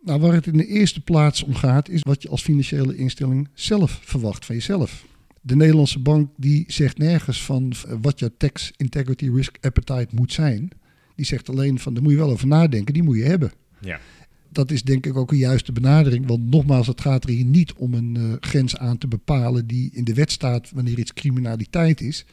Nou, 0.00 0.20
waar 0.20 0.32
het 0.32 0.46
in 0.46 0.56
de 0.56 0.66
eerste 0.66 1.00
plaats 1.00 1.42
om 1.42 1.54
gaat, 1.54 1.88
is 1.88 2.02
wat 2.02 2.22
je 2.22 2.28
als 2.28 2.42
financiële 2.42 2.96
instelling 2.96 3.48
zelf 3.54 4.00
verwacht 4.02 4.44
van 4.44 4.54
jezelf. 4.54 5.04
De 5.40 5.56
Nederlandse 5.56 5.98
bank 5.98 6.30
die 6.36 6.64
zegt 6.66 6.98
nergens 6.98 7.44
van 7.44 7.72
wat 8.00 8.18
je 8.18 8.36
tax 8.36 8.72
integrity 8.76 9.30
risk 9.34 9.56
appetite 9.60 10.08
moet 10.14 10.32
zijn. 10.32 10.70
Die 11.14 11.26
zegt 11.26 11.48
alleen 11.48 11.78
van 11.78 11.94
daar 11.94 12.02
moet 12.02 12.12
je 12.12 12.18
wel 12.18 12.30
over 12.30 12.46
nadenken, 12.46 12.94
die 12.94 13.02
moet 13.02 13.16
je 13.16 13.24
hebben. 13.24 13.52
Ja. 13.80 14.00
Dat 14.52 14.70
is 14.70 14.82
denk 14.82 15.06
ik 15.06 15.16
ook 15.16 15.32
een 15.32 15.38
juiste 15.38 15.72
benadering. 15.72 16.26
Want 16.26 16.50
nogmaals, 16.50 16.86
het 16.86 17.00
gaat 17.00 17.24
er 17.24 17.30
hier 17.30 17.44
niet 17.44 17.72
om 17.72 17.94
een 17.94 18.14
uh, 18.18 18.32
grens 18.40 18.76
aan 18.76 18.98
te 18.98 19.08
bepalen 19.08 19.66
die 19.66 19.90
in 19.92 20.04
de 20.04 20.14
wet 20.14 20.30
staat 20.30 20.70
wanneer 20.70 20.98
iets 20.98 21.12
criminaliteit 21.12 22.00
is. 22.00 22.24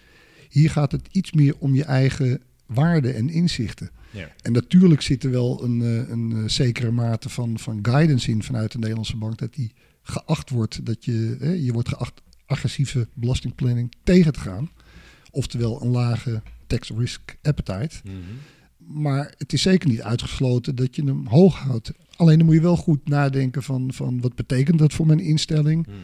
Hier 0.50 0.70
gaat 0.70 0.92
het 0.92 1.08
iets 1.12 1.32
meer 1.32 1.56
om 1.60 1.76
je 1.76 1.84
eigen 1.84 2.42
waarden 2.66 3.16
en 3.16 3.30
inzichten. 3.30 3.90
Ja. 4.12 4.32
En 4.42 4.52
natuurlijk 4.52 5.02
zit 5.02 5.24
er 5.24 5.32
wel 5.32 5.64
een, 5.64 5.82
eh, 5.82 6.10
een, 6.10 6.32
een 6.32 6.50
zekere 6.50 6.92
mate 6.92 7.30
van, 7.30 7.60
van 7.60 7.80
guidance 7.82 8.32
in 8.32 8.44
vanuit 8.44 8.72
de 8.72 8.78
Nederlandse 8.78 9.18
bank. 9.18 9.38
Dat 9.38 9.54
die 9.54 9.72
geacht 10.02 10.50
wordt, 10.50 10.86
dat 10.86 11.06
je, 11.06 11.38
hè, 11.40 11.52
je 11.52 11.72
wordt 11.72 11.90
geacht 11.90 12.22
agressieve 12.46 13.08
belastingplanning 13.14 13.94
tegen 14.04 14.34
te 14.34 14.40
gaan. 14.40 14.70
Oftewel 15.32 15.82
een 15.82 15.90
lage 15.90 16.42
tax 16.68 16.92
risk 16.98 17.38
appetite. 17.42 17.96
Mhm. 18.04 18.16
Maar 18.78 19.34
het 19.38 19.54
is 19.54 19.62
zeker 19.62 19.90
niet 19.90 20.02
uitgesloten 20.02 20.76
dat 20.76 20.96
je 20.96 21.04
hem 21.04 21.28
hoog 21.28 21.60
houdt. 21.60 21.92
Alleen 22.20 22.38
dan 22.38 22.46
moet 22.46 22.56
je 22.56 22.62
wel 22.62 22.76
goed 22.76 23.10
nadenken 23.10 23.64
van, 23.64 23.94
van 23.94 24.22
wat 24.22 24.36
betekent 24.36 24.80
dat 24.80 24.94
voor 24.94 25.06
mijn 25.06 25.20
instelling. 25.20 25.88
Mhm. 25.88 25.96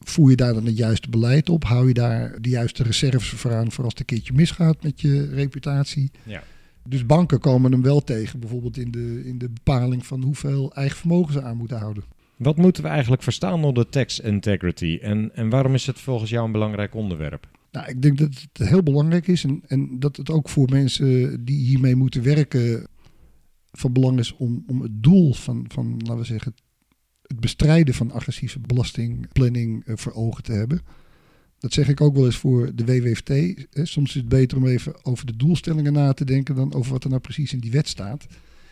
Voer 0.00 0.30
je 0.30 0.36
daar 0.36 0.54
dan 0.54 0.66
het 0.66 0.76
juiste 0.76 1.10
beleid 1.10 1.48
op? 1.48 1.64
Hou 1.64 1.88
je 1.88 1.94
daar 1.94 2.40
de 2.40 2.48
juiste 2.48 2.82
reserves 2.82 3.28
voor 3.28 3.54
aan 3.54 3.72
voor 3.72 3.84
als 3.84 3.92
het 3.92 4.00
een 4.00 4.06
keertje 4.06 4.32
misgaat 4.32 4.82
met 4.82 5.00
je 5.00 5.26
reputatie? 5.34 6.10
Ja. 6.22 6.42
Dus 6.88 7.06
banken 7.06 7.40
komen 7.40 7.72
hem 7.72 7.82
wel 7.82 8.00
tegen, 8.00 8.40
bijvoorbeeld 8.40 8.76
in 8.76 8.90
de, 8.90 9.22
in 9.24 9.38
de 9.38 9.48
bepaling 9.48 10.06
van 10.06 10.22
hoeveel 10.22 10.74
eigen 10.74 10.96
vermogen 10.96 11.32
ze 11.32 11.42
aan 11.42 11.56
moeten 11.56 11.78
houden. 11.78 12.04
Wat 12.36 12.56
moeten 12.56 12.82
we 12.82 12.88
eigenlijk 12.88 13.22
verstaan 13.22 13.64
onder 13.64 13.88
tax 13.88 14.20
integrity 14.20 14.98
en, 15.02 15.30
en 15.34 15.48
waarom 15.48 15.74
is 15.74 15.86
het 15.86 16.00
volgens 16.00 16.30
jou 16.30 16.46
een 16.46 16.52
belangrijk 16.52 16.94
onderwerp? 16.94 17.48
Nou, 17.72 17.88
ik 17.88 18.02
denk 18.02 18.18
dat 18.18 18.46
het 18.52 18.68
heel 18.68 18.82
belangrijk 18.82 19.26
is 19.26 19.44
en, 19.44 19.62
en 19.66 19.98
dat 19.98 20.16
het 20.16 20.30
ook 20.30 20.48
voor 20.48 20.68
mensen 20.70 21.44
die 21.44 21.64
hiermee 21.64 21.96
moeten 21.96 22.22
werken 22.22 22.86
van 23.72 23.92
belang 23.92 24.18
is 24.18 24.36
om, 24.36 24.64
om 24.66 24.82
het 24.82 25.02
doel 25.02 25.34
van, 25.34 25.64
van, 25.68 25.94
laten 25.98 26.18
we 26.18 26.24
zeggen, 26.24 26.54
het 27.22 27.40
bestrijden 27.40 27.94
van 27.94 28.10
agressieve 28.10 28.58
belastingplanning 28.58 29.86
uh, 29.86 29.96
voor 29.96 30.12
ogen 30.12 30.42
te 30.42 30.52
hebben. 30.52 30.80
Dat 31.58 31.72
zeg 31.72 31.88
ik 31.88 32.00
ook 32.00 32.14
wel 32.14 32.24
eens 32.24 32.36
voor 32.36 32.74
de 32.74 32.84
WWFT. 32.84 33.32
Soms 33.88 34.08
is 34.08 34.14
het 34.14 34.28
beter 34.28 34.56
om 34.56 34.66
even 34.66 35.04
over 35.04 35.26
de 35.26 35.36
doelstellingen 35.36 35.92
na 35.92 36.12
te 36.12 36.24
denken 36.24 36.54
dan 36.54 36.74
over 36.74 36.92
wat 36.92 37.04
er 37.04 37.10
nou 37.10 37.22
precies 37.22 37.52
in 37.52 37.58
die 37.58 37.70
wet 37.70 37.88
staat. 37.88 38.26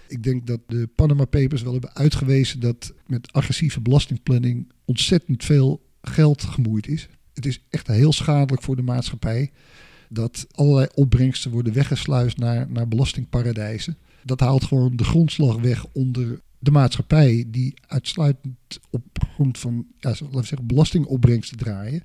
Ik 0.09 0.23
denk 0.23 0.47
dat 0.47 0.61
de 0.67 0.88
Panama 0.95 1.25
Papers 1.25 1.62
wel 1.62 1.73
hebben 1.73 1.95
uitgewezen 1.95 2.61
dat 2.61 2.93
met 3.07 3.33
agressieve 3.33 3.81
belastingplanning 3.81 4.73
ontzettend 4.85 5.45
veel 5.45 5.83
geld 6.02 6.43
gemoeid 6.43 6.87
is. 6.87 7.09
Het 7.35 7.47
is 7.47 7.64
echt 7.71 7.87
heel 7.87 8.12
schadelijk 8.12 8.62
voor 8.62 8.76
de 8.76 8.83
maatschappij 8.83 9.50
dat 10.09 10.47
allerlei 10.50 10.88
opbrengsten 10.95 11.50
worden 11.50 11.73
weggesluist 11.73 12.38
naar, 12.38 12.71
naar 12.71 12.88
belastingparadijzen. 12.88 13.97
Dat 14.28 14.40
haalt 14.40 14.64
gewoon 14.64 14.97
de 14.97 15.04
grondslag 15.04 15.56
weg 15.56 15.87
onder 15.92 16.40
de 16.58 16.70
maatschappij 16.70 17.44
die 17.47 17.75
uitsluitend 17.87 18.80
op 18.90 19.02
grond 19.35 19.58
van 19.58 19.87
ja, 19.99 20.08
laten 20.08 20.30
we 20.30 20.44
zeggen, 20.44 20.66
belastingopbrengsten 20.66 21.56
draaien 21.56 22.02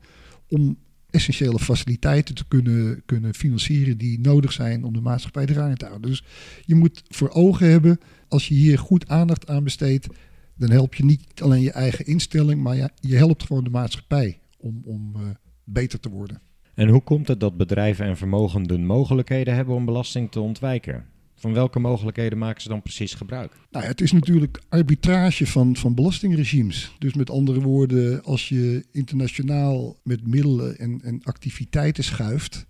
om 0.48 0.78
essentiële 1.10 1.60
faciliteiten 1.60 2.36
te 2.36 2.48
kunnen, 2.48 3.02
kunnen 3.06 3.34
financieren 3.34 3.98
die 3.98 4.20
nodig 4.20 4.52
zijn 4.52 4.84
om 4.84 4.94
de 4.94 5.02
maatschappij 5.02 5.46
draaiend 5.46 5.80
te 5.80 5.86
houden. 5.86 6.10
Dus 6.10 6.24
je 6.66 6.76
moet 6.76 7.04
voor 7.08 7.30
ogen 7.30 7.70
hebben, 7.70 8.00
als 8.28 8.48
je 8.48 8.54
hier 8.54 8.80
goed 8.80 9.08
aandacht 9.08 9.48
aan 9.48 9.64
besteedt, 9.64 10.08
dan 10.56 10.70
help 10.70 10.94
je 10.96 11.06
niet 11.06 11.42
alleen 11.42 11.62
je 11.62 11.72
eigen 11.72 12.06
instelling, 12.06 12.62
maar 12.62 12.76
je, 12.76 12.90
je 13.00 13.16
helpt 13.16 13.44
gewoon 13.44 13.64
de 13.64 13.70
maatschappij 13.70 14.40
om, 14.58 14.82
om 14.86 15.14
uh, 15.16 15.22
beter 15.64 16.00
te 16.00 16.10
worden. 16.10 16.42
En 16.74 16.88
hoe 16.90 17.02
komt 17.02 17.28
het 17.28 17.40
dat 17.40 17.58
bedrijven 17.58 18.06
en 18.06 18.18
vermogenden 18.18 18.86
mogelijkheden 18.86 19.56
hebben 19.56 19.76
om 19.76 19.86
belasting 19.86 20.32
te 20.32 20.40
ontwijken? 20.40 21.06
Van 21.44 21.54
welke 21.54 21.80
mogelijkheden 21.80 22.38
maken 22.38 22.62
ze 22.62 22.70
dan 22.70 22.82
precies 22.82 23.14
gebruik? 23.14 23.54
Nou, 23.72 23.86
het 23.86 24.02
is 24.02 24.12
natuurlijk 24.12 24.62
arbitrage 24.70 25.48
van, 25.48 25.76
van 25.76 25.96
belastingregimes. 25.96 26.96
Dus 27.00 27.14
met 27.14 27.30
andere 27.30 27.62
woorden, 27.62 28.24
als 28.24 28.50
je 28.50 28.86
internationaal 28.92 30.00
met 30.04 30.28
middelen 30.28 30.78
en, 30.78 31.02
en 31.02 31.24
activiteiten 31.24 32.04
schuift, 32.04 32.66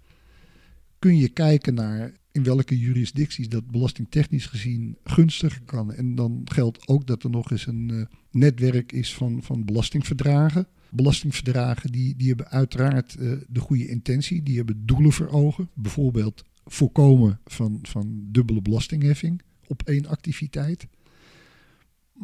kun 1.00 1.18
je 1.18 1.30
kijken 1.30 1.74
naar 1.74 2.12
in 2.32 2.44
welke 2.44 2.78
jurisdicties 2.78 3.50
dat 3.50 3.72
belastingtechnisch 3.72 4.46
gezien 4.46 4.98
gunstiger 5.04 5.62
kan. 5.66 5.94
En 5.94 6.16
dan 6.16 6.42
geldt 6.46 6.88
ook 6.88 7.08
dat 7.08 7.24
er 7.24 7.30
nog 7.30 7.52
eens 7.52 7.68
een 7.68 7.90
uh, 7.94 8.06
netwerk 8.32 8.92
is 8.92 9.14
van, 9.14 9.44
van 9.44 9.66
belastingverdragen. 9.66 10.68
Belastingverdragen 10.90 11.92
die, 11.92 12.16
die 12.16 12.28
hebben 12.28 12.50
uiteraard 12.50 13.16
uh, 13.20 13.34
de 13.48 13.60
goede 13.60 13.88
intentie, 13.88 14.44
die 14.44 14.58
hebben 14.58 14.86
doelen 14.86 15.12
voor 15.12 15.28
ogen. 15.28 15.70
Bijvoorbeeld 15.74 16.44
voorkomen 16.66 17.40
van, 17.46 17.80
van 17.82 18.26
dubbele 18.32 18.62
belastingheffing 18.62 19.42
op 19.68 19.82
één 19.86 20.06
activiteit. 20.06 20.88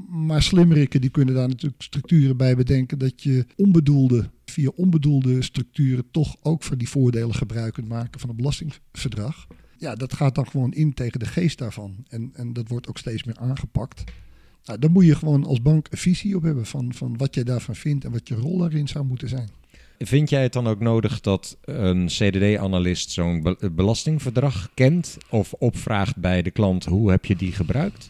Maar 0.07 0.41
slimmerikken 0.41 1.01
die 1.01 1.09
kunnen 1.09 1.35
daar 1.35 1.47
natuurlijk 1.47 1.81
structuren 1.81 2.37
bij 2.37 2.55
bedenken 2.55 2.97
dat 2.97 3.23
je 3.23 3.45
onbedoelde, 3.55 4.29
via 4.45 4.71
onbedoelde 4.75 5.41
structuren 5.41 6.11
toch 6.11 6.35
ook 6.41 6.63
voor 6.63 6.77
die 6.77 6.89
voordelen 6.89 7.35
gebruik 7.35 7.73
kunt 7.73 7.87
maken 7.87 8.19
van 8.19 8.29
een 8.29 8.35
belastingverdrag. 8.35 9.47
Ja, 9.77 9.95
dat 9.95 10.13
gaat 10.13 10.35
dan 10.35 10.47
gewoon 10.47 10.73
in 10.73 10.93
tegen 10.93 11.19
de 11.19 11.25
geest 11.25 11.57
daarvan. 11.57 11.95
En, 12.07 12.29
en 12.33 12.53
dat 12.53 12.67
wordt 12.67 12.87
ook 12.87 12.97
steeds 12.97 13.23
meer 13.23 13.37
aangepakt. 13.37 14.03
Nou, 14.63 14.79
dan 14.79 14.91
moet 14.91 15.05
je 15.05 15.15
gewoon 15.15 15.45
als 15.45 15.61
bank 15.61 15.87
een 15.89 15.97
visie 15.97 16.35
op 16.35 16.43
hebben 16.43 16.65
van, 16.65 16.93
van 16.93 17.17
wat 17.17 17.35
jij 17.35 17.43
daarvan 17.43 17.75
vindt 17.75 18.05
en 18.05 18.11
wat 18.11 18.27
je 18.27 18.35
rol 18.35 18.57
daarin 18.57 18.87
zou 18.87 19.05
moeten 19.05 19.29
zijn. 19.29 19.49
Vind 20.05 20.29
jij 20.29 20.43
het 20.43 20.53
dan 20.53 20.67
ook 20.67 20.79
nodig 20.79 21.21
dat 21.21 21.57
een 21.61 22.05
CDD-analyst 22.05 23.11
zo'n 23.11 23.41
be 23.41 23.71
belastingverdrag 23.71 24.69
kent 24.73 25.17
of 25.29 25.53
opvraagt 25.53 26.15
bij 26.15 26.41
de 26.41 26.51
klant 26.51 26.85
hoe 26.85 27.11
heb 27.11 27.25
je 27.25 27.35
die 27.35 27.51
gebruikt? 27.51 28.09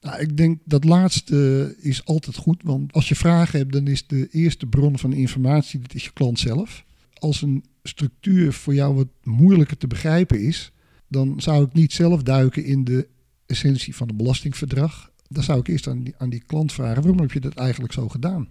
Nou, 0.00 0.20
ik 0.20 0.36
denk 0.36 0.58
dat 0.64 0.84
laatste 0.84 1.74
is 1.80 2.04
altijd 2.04 2.36
goed, 2.36 2.62
want 2.64 2.92
als 2.92 3.08
je 3.08 3.14
vragen 3.14 3.58
hebt, 3.58 3.72
dan 3.72 3.86
is 3.86 4.06
de 4.06 4.28
eerste 4.30 4.66
bron 4.66 4.98
van 4.98 5.12
informatie 5.12 5.80
dat 5.80 5.94
is 5.94 6.04
je 6.04 6.12
klant 6.12 6.38
zelf. 6.38 6.84
Als 7.14 7.42
een 7.42 7.64
structuur 7.82 8.52
voor 8.52 8.74
jou 8.74 8.94
wat 8.94 9.08
moeilijker 9.22 9.76
te 9.76 9.86
begrijpen 9.86 10.40
is, 10.40 10.72
dan 11.08 11.40
zou 11.40 11.64
ik 11.64 11.72
niet 11.72 11.92
zelf 11.92 12.22
duiken 12.22 12.64
in 12.64 12.84
de 12.84 13.08
essentie 13.46 13.96
van 13.96 14.08
een 14.08 14.16
belastingverdrag. 14.16 15.10
Dan 15.28 15.42
zou 15.42 15.60
ik 15.60 15.68
eerst 15.68 15.88
aan 15.88 16.02
die, 16.02 16.14
aan 16.18 16.30
die 16.30 16.42
klant 16.46 16.72
vragen, 16.72 17.02
waarom 17.02 17.20
heb 17.20 17.32
je 17.32 17.40
dat 17.40 17.54
eigenlijk 17.54 17.92
zo 17.92 18.08
gedaan? 18.08 18.48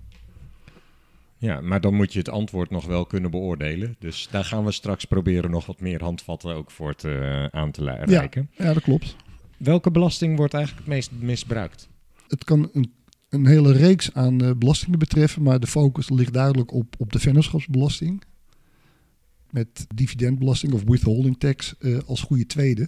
Ja, 1.39 1.61
maar 1.61 1.81
dan 1.81 1.93
moet 1.93 2.13
je 2.13 2.19
het 2.19 2.29
antwoord 2.29 2.69
nog 2.69 2.85
wel 2.85 3.05
kunnen 3.05 3.31
beoordelen. 3.31 3.95
Dus 3.99 4.27
daar 4.31 4.45
gaan 4.45 4.65
we 4.65 4.71
straks 4.71 5.05
proberen 5.05 5.51
nog 5.51 5.65
wat 5.65 5.79
meer 5.79 6.03
handvatten 6.03 6.55
ook 6.55 6.71
voor 6.71 6.95
te, 6.95 7.07
uh, 7.07 7.59
aan 7.59 7.71
te 7.71 7.83
reiken. 7.83 8.49
Ja, 8.51 8.65
ja, 8.65 8.73
dat 8.73 8.83
klopt. 8.83 9.15
Welke 9.57 9.91
belasting 9.91 10.37
wordt 10.37 10.53
eigenlijk 10.53 10.85
het 10.85 10.95
meest 10.95 11.11
misbruikt? 11.11 11.89
Het 12.27 12.43
kan 12.43 12.69
een, 12.73 12.93
een 13.29 13.45
hele 13.45 13.71
reeks 13.71 14.13
aan 14.13 14.43
uh, 14.43 14.51
belastingen 14.57 14.99
betreffen, 14.99 15.41
maar 15.41 15.59
de 15.59 15.67
focus 15.67 16.09
ligt 16.09 16.33
duidelijk 16.33 16.73
op, 16.73 16.95
op 16.97 17.13
de 17.13 17.19
vennootschapsbelasting. 17.19 18.23
Met 19.49 19.85
dividendbelasting 19.95 20.73
of 20.73 20.83
withholding 20.83 21.39
tax 21.39 21.75
uh, 21.79 21.99
als 22.05 22.21
goede 22.21 22.45
tweede. 22.45 22.87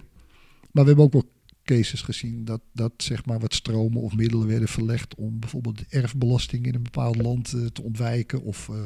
Maar 0.70 0.82
we 0.82 0.88
hebben 0.88 1.04
ook 1.04 1.12
wel 1.12 1.30
cases 1.64 2.02
gezien 2.02 2.44
dat, 2.44 2.60
dat 2.72 2.92
zeg 2.96 3.24
maar 3.24 3.40
wat 3.40 3.54
stromen 3.54 4.02
of 4.02 4.16
middelen 4.16 4.46
werden 4.46 4.68
verlegd 4.68 5.14
om 5.14 5.38
bijvoorbeeld 5.38 5.78
de 5.78 5.86
erfbelasting 5.88 6.66
in 6.66 6.74
een 6.74 6.82
bepaald 6.82 7.22
land 7.22 7.52
uh, 7.52 7.66
te 7.66 7.82
ontwijken. 7.82 8.42
Of 8.42 8.68
uh, 8.68 8.76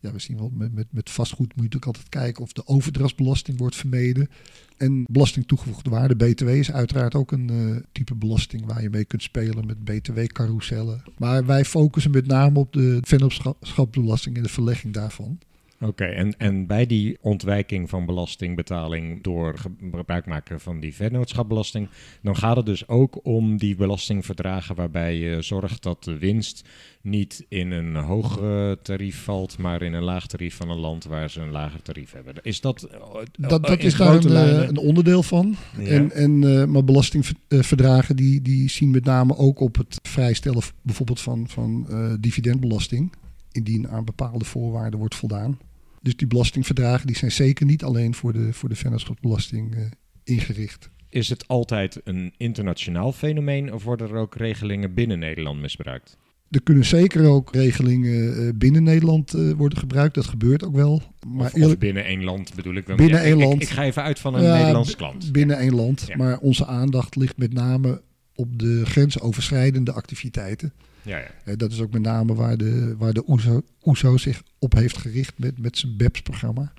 ja, 0.00 0.12
we 0.12 0.18
zien 0.18 0.36
wel 0.36 0.50
met, 0.54 0.74
met, 0.74 0.86
met 0.90 1.10
vastgoed 1.10 1.46
moet 1.46 1.56
je 1.56 1.62
natuurlijk 1.62 1.86
altijd 1.86 2.08
kijken 2.08 2.42
of 2.42 2.52
de 2.52 2.66
overdrachtsbelasting 2.66 3.58
wordt 3.58 3.76
vermeden. 3.76 4.28
En 4.76 5.04
belasting 5.10 5.46
toegevoegde 5.46 5.90
waarde, 5.90 6.16
BTW, 6.16 6.48
is 6.48 6.72
uiteraard 6.72 7.14
ook 7.14 7.32
een 7.32 7.52
uh, 7.52 7.76
type 7.92 8.14
belasting 8.14 8.66
waar 8.66 8.82
je 8.82 8.90
mee 8.90 9.04
kunt 9.04 9.22
spelen 9.22 9.66
met 9.66 9.84
BTW-carousellen. 9.84 11.02
Maar 11.18 11.46
wij 11.46 11.64
focussen 11.64 12.10
met 12.10 12.26
name 12.26 12.58
op 12.58 12.72
de 12.72 12.98
vennootschapsbelasting 13.02 14.36
en 14.36 14.42
de 14.42 14.48
verlegging 14.48 14.94
daarvan. 14.94 15.38
Oké, 15.82 16.04
en, 16.04 16.38
en 16.38 16.66
bij 16.66 16.86
die 16.86 17.18
ontwijking 17.20 17.88
van 17.88 18.06
belastingbetaling 18.06 19.22
door 19.22 19.58
gebruik 19.58 20.26
maken 20.26 20.60
van 20.60 20.80
die 20.80 20.94
vennootschapbelasting, 20.94 21.88
dan 22.22 22.36
gaat 22.36 22.56
het 22.56 22.66
dus 22.66 22.88
ook 22.88 23.20
om 23.22 23.56
die 23.56 23.76
belastingverdragen 23.76 24.74
waarbij 24.74 25.16
je 25.16 25.42
zorgt 25.42 25.82
dat 25.82 26.04
de 26.04 26.18
winst 26.18 26.68
niet 27.02 27.44
in 27.48 27.70
een 27.70 27.96
hoog 27.96 28.40
tarief 28.82 29.22
valt, 29.22 29.58
maar 29.58 29.82
in 29.82 29.92
een 29.92 30.02
laag 30.02 30.26
tarief 30.26 30.56
van 30.56 30.70
een 30.70 30.78
land 30.78 31.04
waar 31.04 31.30
ze 31.30 31.40
een 31.40 31.50
lager 31.50 31.82
tarief 31.82 32.12
hebben. 32.12 32.34
Is 32.42 32.60
dat. 32.60 32.88
Uh, 32.92 33.48
dat, 33.48 33.66
dat 33.66 33.78
is 33.78 33.96
daar 33.96 34.14
een, 34.14 34.30
uh, 34.30 34.68
een, 34.68 34.76
onderdeel 34.76 35.22
van. 35.22 35.56
Ja. 35.78 35.86
En, 35.86 36.12
en, 36.12 36.42
uh, 36.42 36.64
maar 36.64 36.84
belastingverdragen 36.84 38.16
die, 38.16 38.42
die 38.42 38.70
zien 38.70 38.90
met 38.90 39.04
name 39.04 39.36
ook 39.36 39.60
op 39.60 39.76
het 39.76 39.98
vrijstellen 40.02 40.62
bijvoorbeeld 40.82 41.20
van, 41.20 41.48
van 41.48 41.86
dividendbelasting, 42.20 43.12
indien 43.52 43.88
aan 43.88 44.04
bepaalde 44.04 44.44
voorwaarden 44.44 44.98
wordt 44.98 45.14
voldaan. 45.14 45.58
Dus 46.00 46.16
die 46.16 46.26
belastingverdragen 46.26 47.06
die 47.06 47.16
zijn 47.16 47.32
zeker 47.32 47.66
niet 47.66 47.84
alleen 47.84 48.14
voor 48.14 48.32
de, 48.32 48.52
voor 48.52 48.68
de 48.68 48.74
vennootschapsbelasting 48.74 49.74
uh, 49.74 49.84
ingericht. 50.24 50.90
Is 51.08 51.28
het 51.28 51.48
altijd 51.48 52.00
een 52.04 52.34
internationaal 52.36 53.12
fenomeen 53.12 53.72
of 53.72 53.84
worden 53.84 54.08
er 54.08 54.14
ook 54.14 54.34
regelingen 54.34 54.94
binnen 54.94 55.18
Nederland 55.18 55.60
misbruikt? 55.60 56.16
Er 56.50 56.62
kunnen 56.62 56.84
zeker 56.84 57.28
ook 57.28 57.54
regelingen 57.54 58.44
uh, 58.44 58.50
binnen 58.54 58.82
Nederland 58.82 59.34
uh, 59.34 59.52
worden 59.52 59.78
gebruikt. 59.78 60.14
Dat 60.14 60.26
gebeurt 60.26 60.64
ook 60.64 60.74
wel. 60.74 61.02
Maar 61.26 61.46
of, 61.46 61.54
eerlijk, 61.54 61.72
of 61.72 61.78
binnen 61.78 62.04
één 62.04 62.24
land 62.24 62.54
bedoel 62.54 62.74
ik 62.74 62.86
dan. 62.86 62.96
Binnen 62.96 63.20
één 63.20 63.38
ik, 63.38 63.44
land. 63.44 63.62
Ik, 63.62 63.62
ik, 63.62 63.68
ga 63.68 63.84
even 63.84 64.02
uit 64.02 64.18
van 64.18 64.34
een 64.34 64.42
ja, 64.42 64.56
Nederlands 64.56 64.96
klant. 64.96 65.32
Binnen 65.32 65.58
één 65.58 65.74
land. 65.74 66.04
Ja. 66.06 66.16
Maar 66.16 66.38
onze 66.38 66.66
aandacht 66.66 67.16
ligt 67.16 67.36
met 67.36 67.52
name 67.52 68.02
op 68.34 68.58
de 68.58 68.82
grensoverschrijdende 68.84 69.92
activiteiten. 69.92 70.72
Ja, 71.02 71.18
ja. 71.44 71.56
dat 71.56 71.72
is 71.72 71.80
ook 71.80 71.92
met 71.92 72.02
name 72.02 72.34
waar 72.34 72.56
de, 72.56 72.94
waar 72.96 73.12
de 73.12 73.28
OESO, 73.28 73.62
OESO 73.82 74.16
zich 74.16 74.42
op 74.58 74.72
heeft 74.72 74.98
gericht 74.98 75.38
met, 75.38 75.58
met 75.58 75.78
zijn 75.78 75.96
BEPS-programma. 75.96 76.72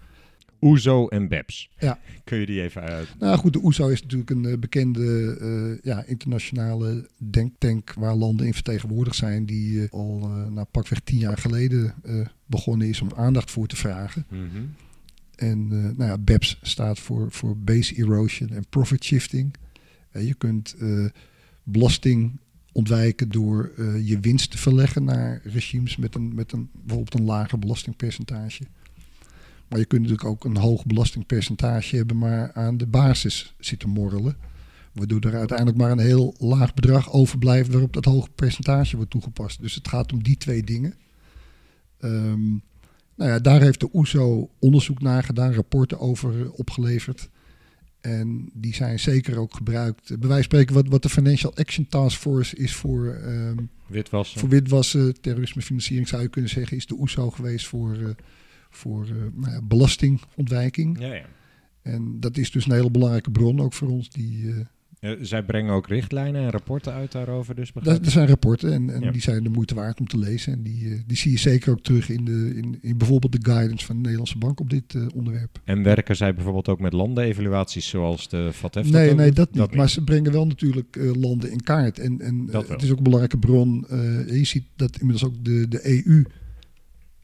OESO 0.62 1.08
en 1.08 1.28
BEPS. 1.28 1.70
Ja. 1.80 2.00
Kun 2.24 2.38
je 2.38 2.46
die 2.46 2.62
even 2.62 2.82
uit? 2.82 3.08
Nou 3.20 3.38
goed, 3.38 3.54
de 3.54 3.64
OESO 3.64 3.88
is 3.88 4.02
natuurlijk 4.02 4.30
een 4.30 4.44
uh, 4.44 4.58
bekende 4.58 5.38
uh, 5.42 5.78
ja, 5.84 6.04
internationale 6.04 7.10
denktank 7.18 7.94
waar 7.94 8.16
landen 8.16 8.46
in 8.46 8.54
vertegenwoordigd 8.54 9.16
zijn 9.16 9.46
die 9.46 9.74
uh, 9.74 9.90
al 9.90 10.30
nou, 10.50 10.66
pakweg 10.72 11.00
tien 11.00 11.18
jaar 11.18 11.38
geleden 11.38 11.94
begonnen 12.46 12.88
is 12.88 13.02
om 13.02 13.10
aandacht 13.16 13.52
voor 13.52 13.68
te 13.68 13.76
vragen. 13.76 14.26
Mm 14.30 14.50
-hmm. 14.54 14.76
En 15.36 15.68
nou 15.68 16.04
ja, 16.04 16.18
BEPS 16.18 16.60
staat 16.62 17.00
voor, 17.00 17.32
voor 17.32 17.58
Base 17.58 17.96
Erosion 17.96 18.50
en 18.50 18.66
Profit 18.70 19.04
Shifting. 19.04 19.56
je 20.12 20.34
kunt 20.34 20.76
belasting 21.64 22.40
ontwijken 22.72 23.30
door 23.30 23.72
uh, 23.78 24.08
je 24.08 24.20
winst 24.20 24.52
te 24.52 24.58
verleggen 24.58 25.04
naar 25.04 25.42
regimes 25.44 25.98
met, 25.98 26.16
een, 26.16 26.36
met 26.36 26.52
een, 26.52 26.70
bijvoorbeeld 26.74 27.20
een 27.20 27.26
lager 27.26 27.60
belastingpercentage. 27.60 28.64
Maar 29.68 29.80
je 29.80 29.86
kunt 29.86 30.02
natuurlijk 30.02 30.30
ook 30.30 30.44
een 30.44 30.58
hoog 30.58 30.86
belastingpercentage 30.86 31.96
hebben, 31.96 32.18
maar 32.18 32.54
aan 32.54 32.78
de 32.78 32.88
basis 32.88 33.56
zitten 33.60 33.90
morrelen. 33.90 34.38
Waardoor 34.94 35.22
er 35.22 35.38
uiteindelijk 35.38 35.78
maar 35.78 35.92
een 35.92 36.00
heel 36.00 36.36
laag 36.38 36.74
bedrag 36.74 37.12
overblijft 37.12 37.72
waarop 37.72 37.94
dat 37.94 38.06
hoge 38.06 38.30
percentage 38.36 38.96
wordt 38.96 39.12
toegepast. 39.12 39.62
Dus 39.62 39.76
het 39.76 39.88
gaat 39.88 40.14
om 40.14 40.24
die 40.24 40.38
twee 40.38 40.64
dingen. 40.64 40.94
Um, 42.00 42.62
nou 43.16 43.32
ja, 43.32 43.40
daar 43.40 43.62
heeft 43.62 43.80
de 43.80 43.90
OESO 43.94 44.50
onderzoek 44.60 45.02
naar 45.02 45.24
gedaan, 45.24 45.54
rapporten 45.54 46.00
over 46.00 46.52
opgeleverd. 46.52 47.30
En 48.02 48.50
die 48.54 48.74
zijn 48.74 49.00
zeker 49.00 49.38
ook 49.38 49.54
gebruikt. 49.54 50.08
Bij 50.08 50.18
wijze 50.18 50.34
van 50.34 50.44
spreken, 50.44 50.74
wat, 50.74 50.88
wat 50.88 51.02
de 51.02 51.10
Financial 51.10 51.56
Action 51.56 51.88
Task 51.88 52.20
Force 52.20 52.56
is 52.56 52.76
voor, 52.76 53.06
um, 53.06 53.70
witwassen. 53.88 54.40
voor 54.40 54.50
witwassen, 54.50 55.22
terrorismefinanciering 55.22 56.08
zou 56.08 56.22
je 56.22 56.28
kunnen 56.28 56.50
zeggen, 56.50 56.78
is 56.78 56.86
de 56.86 57.00
OESO 57.00 57.30
geweest 57.30 57.68
voor, 57.68 57.98
uh, 57.98 58.10
voor 58.70 59.08
uh, 59.08 59.14
nou 59.34 59.52
ja, 59.52 59.62
belastingontwijking. 59.62 61.00
Ja, 61.00 61.14
ja. 61.14 61.26
En 61.82 62.20
dat 62.20 62.38
is 62.38 62.52
dus 62.52 62.66
een 62.66 62.72
hele 62.72 62.92
belangrijke 62.92 63.32
bron 63.32 63.60
ook 63.60 63.74
voor 63.74 63.88
ons, 63.88 64.10
die, 64.10 64.44
uh, 64.44 64.58
uh, 64.58 64.66
zij 65.22 65.44
brengen 65.44 65.74
ook 65.74 65.88
richtlijnen 65.88 66.42
en 66.42 66.50
rapporten 66.50 66.94
uit 66.94 67.12
daarover, 67.12 67.56
dus 67.56 67.72
dat, 67.74 68.06
Er 68.06 68.12
zijn 68.12 68.28
rapporten 68.28 68.74
en, 68.74 68.90
en 68.90 69.02
ja. 69.02 69.12
die 69.12 69.22
zijn 69.22 69.44
de 69.44 69.50
moeite 69.50 69.76
waard 69.76 70.00
om 70.00 70.08
te 70.08 70.18
lezen. 70.18 70.54
En 70.54 70.64
die, 70.64 70.84
uh, 70.84 71.00
die 71.08 71.18
zie 71.18 71.32
je 71.32 71.38
zeker 71.38 71.72
ook 71.72 71.82
terug 71.82 72.10
in, 72.10 72.26
de, 72.26 72.54
in, 72.56 72.78
in 72.82 72.98
bijvoorbeeld 72.98 73.32
de 73.32 73.52
guidance 73.52 73.86
van 73.86 73.96
de 73.96 74.02
Nederlandse 74.02 74.38
Bank 74.38 74.60
op 74.60 74.70
dit 74.70 74.94
uh, 74.94 75.08
onderwerp. 75.16 75.60
En 75.64 75.84
werken 75.84 76.16
zij 76.16 76.34
bijvoorbeeld 76.34 76.68
ook 76.68 76.80
met 76.80 76.94
landenevaluaties 76.94 77.90
zoals 77.90 78.30
de 78.30 78.50
FATF? 78.54 78.92
Nee, 78.92 79.08
dat 79.08 79.16
nee, 79.16 79.26
doet? 79.26 79.36
dat 79.36 79.52
niet. 79.52 79.58
Dat 79.58 79.76
maar 79.76 79.90
ze 79.90 80.04
brengen 80.04 80.32
wel 80.32 80.48
natuurlijk 80.48 81.00
landen 81.16 81.52
in 81.52 81.62
kaart. 81.62 82.00
En, 82.00 82.22
en 82.22 82.48
het 82.52 82.82
is 82.82 82.92
ook 82.92 82.98
een 82.98 83.04
belangrijke 83.04 83.38
bron. 83.38 83.86
je 84.28 84.46
ziet 84.46 84.66
dat 84.76 85.00
inmiddels 85.00 85.32
ook 85.32 85.46
de, 85.46 85.68
de 85.68 86.04
EU 86.06 86.26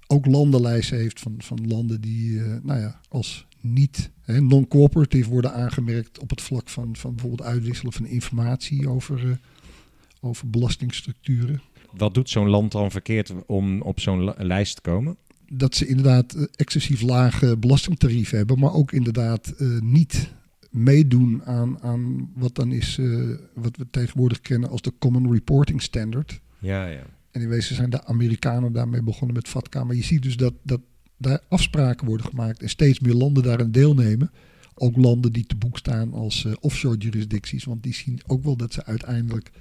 ook 0.08 0.25
landenlijsten 0.25 0.97
heeft 0.97 1.19
van, 1.19 1.36
van 1.38 1.67
landen 1.67 2.01
die, 2.01 2.41
nou 2.63 2.80
ja, 2.80 2.99
als 3.10 3.47
niet 3.73 4.12
non-cooperative 4.25 5.30
worden 5.30 5.53
aangemerkt 5.53 6.19
op 6.19 6.30
het 6.30 6.41
vlak 6.41 6.69
van, 6.69 6.95
van 6.95 7.12
bijvoorbeeld 7.12 7.49
uitwisselen 7.49 7.93
van 7.93 8.06
informatie 8.06 8.89
over, 8.89 9.25
uh, 9.25 9.32
over 10.21 10.49
belastingstructuren. 10.49 11.62
Wat 11.91 12.13
doet 12.13 12.30
zo'n 12.30 12.49
land 12.49 12.71
dan 12.71 12.91
verkeerd 12.91 13.34
om 13.45 13.82
op 13.82 13.99
zo'n 13.99 14.34
lijst 14.38 14.75
te 14.75 14.82
komen? 14.82 15.17
Dat 15.49 15.75
ze 15.75 15.88
inderdaad 15.88 16.36
uh, 16.36 16.43
excessief 16.56 17.01
lage 17.01 17.58
belastingtarieven 17.58 18.38
hebben, 18.38 18.60
maar 18.60 18.73
ook 18.73 18.91
inderdaad 18.91 19.53
uh, 19.58 19.82
niet 19.82 20.32
meedoen 20.69 21.43
aan, 21.45 21.82
aan 21.82 22.32
wat 22.36 22.56
dan 22.56 22.71
is, 22.71 22.99
wat 23.53 23.77
we 23.77 23.88
tegenwoordig 23.91 24.39
kennen 24.39 24.69
als 24.69 24.82
de 24.82 24.93
Common 24.99 25.32
Reporting 25.32 25.82
Standard. 25.82 26.39
Ja, 26.60 26.86
ja. 26.86 27.03
En 27.32 27.41
in 27.41 27.49
wezen 27.49 27.75
zijn 27.75 27.89
de 27.89 28.06
Amerikanen 28.06 28.73
daarmee 28.73 29.03
begonnen 29.03 29.36
met 29.36 29.47
FATCA. 29.47 29.84
Maar 29.84 29.95
je 29.95 30.03
ziet 30.03 30.23
dus 30.23 30.38
dat, 30.38 30.53
dat 30.63 30.82
daar 31.17 31.41
afspraken 31.47 32.08
worden 32.08 32.25
gemaakt 32.25 32.62
en 32.62 32.69
steeds 32.69 32.99
meer 32.99 33.13
landen 33.13 33.43
daaraan 33.43 33.71
deelnemen. 33.71 34.32
Ook 34.73 34.97
landen 34.97 35.32
die 35.34 35.45
te 35.45 35.56
boek 35.56 35.77
staan 35.77 36.13
als 36.13 36.43
uh, 36.43 36.53
offshore 36.60 36.97
jurisdicties, 36.97 37.63
want 37.63 37.84
die 37.84 37.93
zien 37.93 38.19
ook 38.27 38.43
wel 38.43 38.58
dat 38.58 38.73
ze 38.73 38.86
uiteindelijk, 38.86 39.51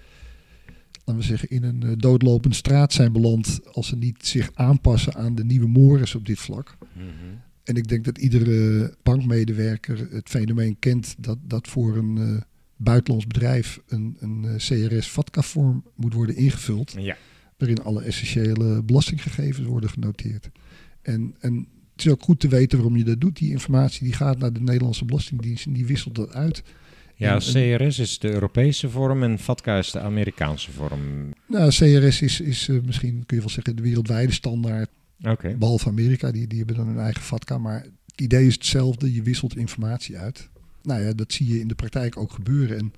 laten 1.05 1.23
we 1.23 1.29
zeggen, 1.29 1.49
in 1.49 1.63
een 1.63 1.83
uh, 1.85 1.93
doodlopende 1.97 2.57
straat 2.57 2.93
zijn 2.93 3.13
beland 3.13 3.61
als 3.73 3.87
ze 3.87 3.97
niet 3.97 4.27
zich 4.27 4.51
aanpassen 4.55 5.15
aan 5.15 5.35
de 5.35 5.45
nieuwe 5.45 5.69
mores 5.69 6.15
op 6.15 6.27
dit 6.27 6.39
vlak. 6.39 6.77
Mm 6.81 7.03
-hmm. 7.03 7.41
En 7.65 7.75
ik 7.75 7.89
denk 7.89 8.05
dat 8.05 8.19
iedere 8.19 8.95
bankmedewerker 9.03 10.09
het 10.11 10.29
fenomeen 10.29 10.79
kent 10.79 11.15
dat, 11.19 11.39
dat 11.43 11.69
voor 11.69 11.97
een 11.97 12.17
uh, 12.17 12.41
buitenlands 12.77 13.27
bedrijf 13.27 13.81
een, 13.87 14.17
een 14.21 14.45
CRS-FATCA-vorm 14.57 15.85
moet 15.95 16.15
worden 16.15 16.37
ingevuld. 16.37 16.95
Ja. 16.99 17.17
Waarin 17.57 17.83
alle 17.83 18.03
essentiële 18.03 18.83
belastinggegevens 18.83 19.67
worden 19.67 19.91
genoteerd. 19.91 20.51
En, 21.07 21.35
en 21.41 21.67
het 21.93 22.05
is 22.05 22.13
ook 22.13 22.23
goed 22.23 22.41
te 22.41 22.49
weten 22.49 22.79
waarom 22.79 22.97
je 22.97 23.05
dat 23.05 23.21
doet. 23.21 23.37
Die 23.37 23.51
informatie 23.51 24.05
die 24.05 24.13
gaat 24.13 24.39
naar 24.39 24.53
de 24.53 24.61
Nederlandse 24.61 25.05
Belastingdienst 25.05 25.67
en 25.67 25.73
die 25.73 25.87
wisselt 25.87 26.15
dat 26.15 26.33
uit. 26.33 26.63
Ja, 27.15 27.39
CRS 27.39 27.99
is 27.99 28.19
de 28.19 28.31
Europese 28.31 28.91
vorm 28.91 29.23
en 29.23 29.39
FATCA 29.39 29.79
is 29.79 29.91
de 29.91 30.01
Amerikaanse 30.01 30.71
vorm. 30.71 31.35
Nou, 31.47 31.71
CRS 31.71 32.23
is, 32.23 32.41
is 32.41 32.69
uh, 32.69 32.83
misschien, 32.83 33.23
kun 33.27 33.37
je 33.37 33.43
wel 33.43 33.53
zeggen, 33.53 33.77
de 33.77 33.83
wereldwijde 33.83 34.33
standaard. 34.33 34.91
Okay. 35.23 35.57
Behalve 35.59 35.89
Amerika, 35.89 36.31
die, 36.31 36.47
die 36.47 36.59
hebben 36.59 36.77
dan 36.77 36.87
hun 36.87 36.99
eigen 36.99 37.23
FATCA. 37.23 37.59
Maar 37.59 37.83
het 37.83 38.21
idee 38.21 38.47
is 38.47 38.55
hetzelfde, 38.55 39.13
je 39.13 39.23
wisselt 39.23 39.57
informatie 39.57 40.19
uit. 40.19 40.49
Nou 40.83 41.03
ja, 41.03 41.13
dat 41.13 41.33
zie 41.33 41.49
je 41.49 41.61
in 41.61 41.69
de 41.69 41.75
praktijk 41.75 42.17
ook 42.17 42.33
gebeuren. 42.33 42.79
En 42.79 42.93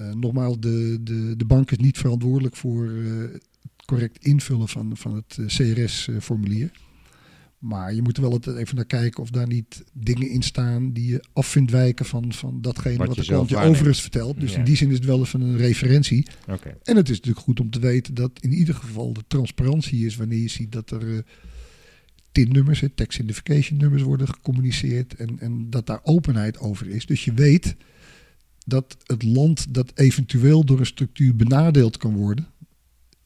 uh, 0.00 0.14
nogmaals, 0.14 0.60
de, 0.60 0.98
de, 1.00 1.34
de 1.36 1.44
bank 1.44 1.70
is 1.70 1.78
niet 1.78 1.98
verantwoordelijk 1.98 2.56
voor 2.56 2.84
uh, 2.84 3.20
het 3.32 3.44
correct 3.84 4.24
invullen 4.24 4.68
van, 4.68 4.96
van 4.96 5.14
het 5.14 5.38
CRS-formulier. 5.46 6.70
Maar 7.58 7.94
je 7.94 8.02
moet 8.02 8.16
er 8.16 8.22
wel 8.22 8.32
altijd 8.32 8.56
even 8.56 8.76
naar 8.76 8.84
kijken 8.84 9.22
of 9.22 9.30
daar 9.30 9.46
niet 9.46 9.84
dingen 9.92 10.30
in 10.30 10.42
staan 10.42 10.92
die 10.92 11.10
je 11.10 11.24
af 11.32 11.46
vindt 11.46 11.70
wijken 11.70 12.04
van, 12.06 12.32
van 12.32 12.60
datgene 12.60 12.96
wat, 12.96 13.06
wat 13.06 13.16
de 13.16 13.24
klant 13.24 13.48
je 13.48 13.56
overigens 13.56 14.00
vertelt. 14.00 14.40
Dus 14.40 14.52
ja. 14.52 14.58
in 14.58 14.64
die 14.64 14.76
zin 14.76 14.88
is 14.88 14.96
het 14.96 15.04
wel 15.04 15.20
even 15.20 15.40
een 15.40 15.56
referentie. 15.56 16.26
Okay. 16.48 16.76
En 16.82 16.96
het 16.96 17.08
is 17.08 17.16
natuurlijk 17.16 17.44
goed 17.44 17.60
om 17.60 17.70
te 17.70 17.78
weten 17.80 18.14
dat 18.14 18.30
in 18.40 18.52
ieder 18.52 18.74
geval 18.74 19.12
de 19.12 19.24
transparantie 19.26 20.06
is 20.06 20.16
wanneer 20.16 20.38
je 20.38 20.48
ziet 20.48 20.72
dat 20.72 20.90
er 20.90 21.02
uh, 21.02 21.18
TIN-nummers, 22.32 22.82
tax 22.94 23.14
identification 23.14 23.78
nummers 23.78 24.02
worden 24.02 24.28
gecommuniceerd 24.28 25.14
en, 25.14 25.38
en 25.38 25.70
dat 25.70 25.86
daar 25.86 26.00
openheid 26.02 26.58
over 26.58 26.88
is. 26.88 27.06
Dus 27.06 27.24
je 27.24 27.32
weet 27.32 27.76
dat 28.66 28.96
het 29.06 29.22
land 29.22 29.74
dat 29.74 29.92
eventueel 29.94 30.64
door 30.64 30.78
een 30.78 30.86
structuur 30.86 31.36
benadeeld 31.36 31.96
kan 31.96 32.14
worden, 32.14 32.46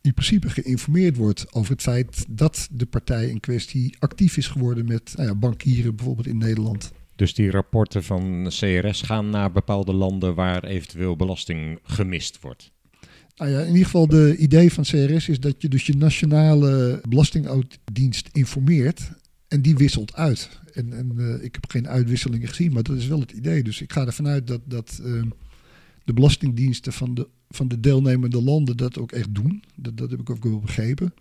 in 0.02 0.14
principe 0.14 0.50
geïnformeerd 0.50 1.16
wordt 1.16 1.52
over 1.52 1.72
het 1.72 1.82
feit 1.82 2.24
dat 2.28 2.68
de 2.72 2.86
partij 2.86 3.28
in 3.28 3.40
kwestie 3.40 3.96
actief 3.98 4.36
is 4.36 4.46
geworden 4.46 4.86
met 4.86 5.12
nou 5.16 5.28
ja, 5.28 5.34
bankieren 5.34 5.96
bijvoorbeeld 5.96 6.26
in 6.26 6.38
Nederland. 6.38 6.92
Dus 7.16 7.34
die 7.34 7.50
rapporten 7.50 8.04
van 8.04 8.46
CRS 8.48 9.02
gaan 9.02 9.30
naar 9.30 9.52
bepaalde 9.52 9.92
landen 9.92 10.34
waar 10.34 10.64
eventueel 10.64 11.16
belasting 11.16 11.78
gemist 11.82 12.38
wordt? 12.40 12.70
Nou 13.36 13.50
ja, 13.50 13.60
in 13.60 13.68
ieder 13.68 13.84
geval 13.84 14.06
de 14.06 14.36
idee 14.36 14.72
van 14.72 14.84
CRS 14.84 15.28
is 15.28 15.40
dat 15.40 15.62
je 15.62 15.68
dus 15.68 15.86
je 15.86 15.96
nationale 15.96 17.00
belastingdienst 17.08 18.28
informeert 18.32 19.10
en 19.48 19.62
die 19.62 19.76
wisselt 19.76 20.14
uit. 20.14 20.60
En, 20.72 20.92
en 20.92 21.12
uh, 21.16 21.44
ik 21.44 21.54
heb 21.54 21.70
geen 21.70 21.88
uitwisselingen 21.88 22.48
gezien, 22.48 22.72
maar 22.72 22.82
dat 22.82 22.96
is 22.96 23.06
wel 23.06 23.20
het 23.20 23.32
idee. 23.32 23.62
Dus 23.62 23.80
ik 23.80 23.92
ga 23.92 24.06
ervan 24.06 24.28
uit 24.28 24.46
dat, 24.46 24.60
dat 24.64 25.00
uh, 25.04 25.22
de 26.04 26.12
belastingdiensten 26.12 26.92
van 26.92 27.14
de 27.14 27.28
van 27.54 27.68
de 27.68 27.80
deelnemende 27.80 28.42
landen 28.42 28.76
dat 28.76 28.98
ook 28.98 29.12
echt 29.12 29.34
doen. 29.34 29.62
Dat, 29.76 29.96
dat 29.96 30.10
heb 30.10 30.20
ik 30.20 30.30
ook 30.30 30.44
wel 30.44 30.58
begrepen. 30.58 31.14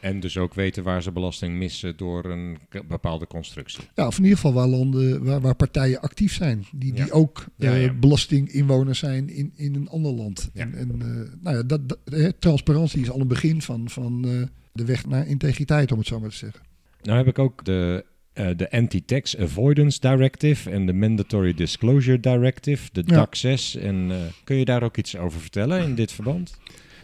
En 0.00 0.20
dus 0.20 0.38
ook 0.38 0.54
weten 0.54 0.82
waar 0.82 1.02
ze 1.02 1.12
belasting 1.12 1.56
missen 1.56 1.96
door 1.96 2.24
een 2.24 2.58
bepaalde 2.88 3.26
constructie. 3.26 3.84
Ja, 3.94 4.06
of 4.06 4.16
in 4.16 4.22
ieder 4.22 4.38
geval 4.38 4.52
waar 4.52 4.68
landen, 4.68 5.24
waar, 5.24 5.40
waar 5.40 5.54
partijen 5.54 6.00
actief 6.00 6.34
zijn. 6.34 6.64
Die, 6.72 6.92
die 6.92 7.12
ook 7.12 7.44
Ja, 7.56 7.72
eh, 7.72 7.84
ja. 7.84 7.92
belastinginwoner 7.92 8.94
zijn 8.94 9.28
in, 9.28 9.52
in 9.54 9.74
een 9.74 9.88
ander 9.88 10.12
land. 10.12 10.50
Ja. 10.52 10.62
En, 10.62 10.74
en 10.74 10.90
eh, 10.90 11.32
nou 11.40 11.56
ja, 11.56 11.62
dat, 11.62 11.88
dat, 11.88 11.98
transparantie 12.38 13.00
is 13.00 13.10
al 13.10 13.20
een 13.20 13.28
begin 13.28 13.62
van, 13.62 13.88
van 13.88 14.24
eh, 14.28 14.42
de 14.72 14.84
weg 14.84 15.06
naar 15.06 15.26
integriteit, 15.26 15.92
om 15.92 15.98
het 15.98 16.06
zo 16.06 16.20
maar 16.20 16.30
te 16.30 16.36
zeggen. 16.36 16.60
Nou 17.02 17.18
heb 17.18 17.26
ik 17.26 17.38
ook 17.38 17.64
de, 17.64 18.04
de 18.34 18.70
Anti-Tax 18.70 19.36
Avoidance 19.38 20.00
Directive 20.00 20.70
en 20.70 20.86
de 20.86 20.92
Mandatory 20.92 21.54
Disclosure 21.54 22.20
Directive, 22.20 22.88
de 22.92 23.02
Ja. 23.06 23.14
DAC 23.14 23.34
6. 23.34 23.76
En 23.76 24.10
eh, 24.10 24.16
kun 24.44 24.56
je 24.56 24.64
daar 24.64 24.82
ook 24.82 24.96
iets 24.96 25.16
over 25.16 25.40
vertellen 25.40 25.82
in 25.82 25.94
dit 25.94 26.12
verband? 26.12 26.58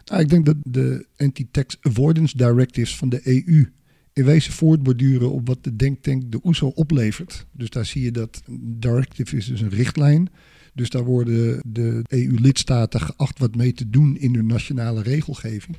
Nou, 0.05 0.23
ik 0.23 0.29
denk 0.29 0.47
dat 0.47 0.57
de 0.63 1.07
Anti-Tax 1.17 1.77
Avoidance 1.81 2.37
Directives 2.37 2.97
van 2.97 3.09
de 3.09 3.21
EU 3.25 3.73
in 4.13 4.25
wezen 4.25 4.53
voortborduren 4.53 5.33
op 5.33 5.47
wat 5.47 5.65
de 5.65 5.77
denktank 5.77 6.33
de 6.33 6.41
OESO 6.43 6.67
oplevert. 6.67 7.47
Dus 7.53 7.71
daar 7.71 7.87
zie 7.87 8.03
je 8.03 8.11
dat 8.11 8.43
een 8.47 8.77
directive 8.81 9.37
is 9.37 9.47
dus 9.47 9.61
een 9.61 9.69
richtlijn. 9.69 10.29
Dus 10.75 10.91
daar 10.91 11.05
worden 11.05 11.63
de 11.67 12.03
EU-lidstaten 12.09 13.01
geacht 13.01 13.39
wat 13.39 13.57
mee 13.57 13.73
te 13.73 13.91
doen 13.91 14.17
in 14.17 14.35
hun 14.35 14.47
nationale 14.47 15.03
regelgeving. 15.03 15.77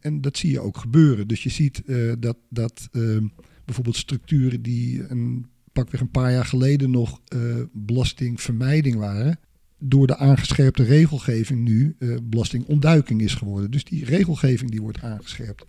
En 0.00 0.20
dat 0.20 0.36
zie 0.36 0.50
je 0.50 0.60
ook 0.60 0.76
gebeuren. 0.76 1.28
Dus 1.28 1.42
je 1.42 1.50
ziet 1.50 1.82
eh, 1.84 2.12
dat, 2.18 2.36
dat 2.48 2.88
eh, 2.92 3.16
bijvoorbeeld 3.64 3.96
structuren 3.96 4.62
die 4.62 5.08
een, 5.08 5.46
pakweg 5.72 6.00
een 6.00 6.10
paar 6.10 6.32
jaar 6.32 6.44
geleden 6.44 6.90
nog 6.90 7.20
eh, 7.28 7.40
belastingvermijding 7.72 8.96
waren, 8.96 9.38
door 9.78 10.06
de 10.06 10.16
aangescherpte 10.16 10.82
regelgeving 10.82 11.60
nu 11.60 11.96
eh, 11.98 12.16
belastingontduiking 12.22 13.20
is 13.20 13.34
geworden. 13.34 13.70
Dus 13.70 13.84
die 13.84 14.04
regelgeving 14.04 14.70
die 14.70 14.82
wordt 14.82 15.02
aangescherpt. 15.02 15.64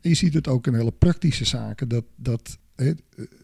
En 0.00 0.10
je 0.10 0.14
ziet 0.14 0.34
het 0.34 0.48
ook 0.48 0.66
in 0.66 0.74
hele 0.74 0.92
praktische 0.92 1.44
zaken. 1.44 1.88
Dat, 1.88 2.04
dat, 2.16 2.58
hè, 2.76 2.92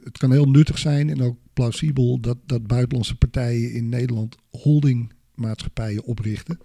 het 0.04 0.18
kan 0.18 0.32
heel 0.32 0.50
nuttig 0.50 0.78
zijn 0.78 1.10
en 1.10 1.22
ook 1.22 1.36
plausibel 1.52 2.20
dat, 2.20 2.38
dat 2.46 2.66
buitenlandse 2.66 3.16
partijen 3.16 3.72
in 3.72 3.88
Nederland 3.88 4.36
holdingmaatschappijen 4.50 6.04
oprichten. 6.04 6.58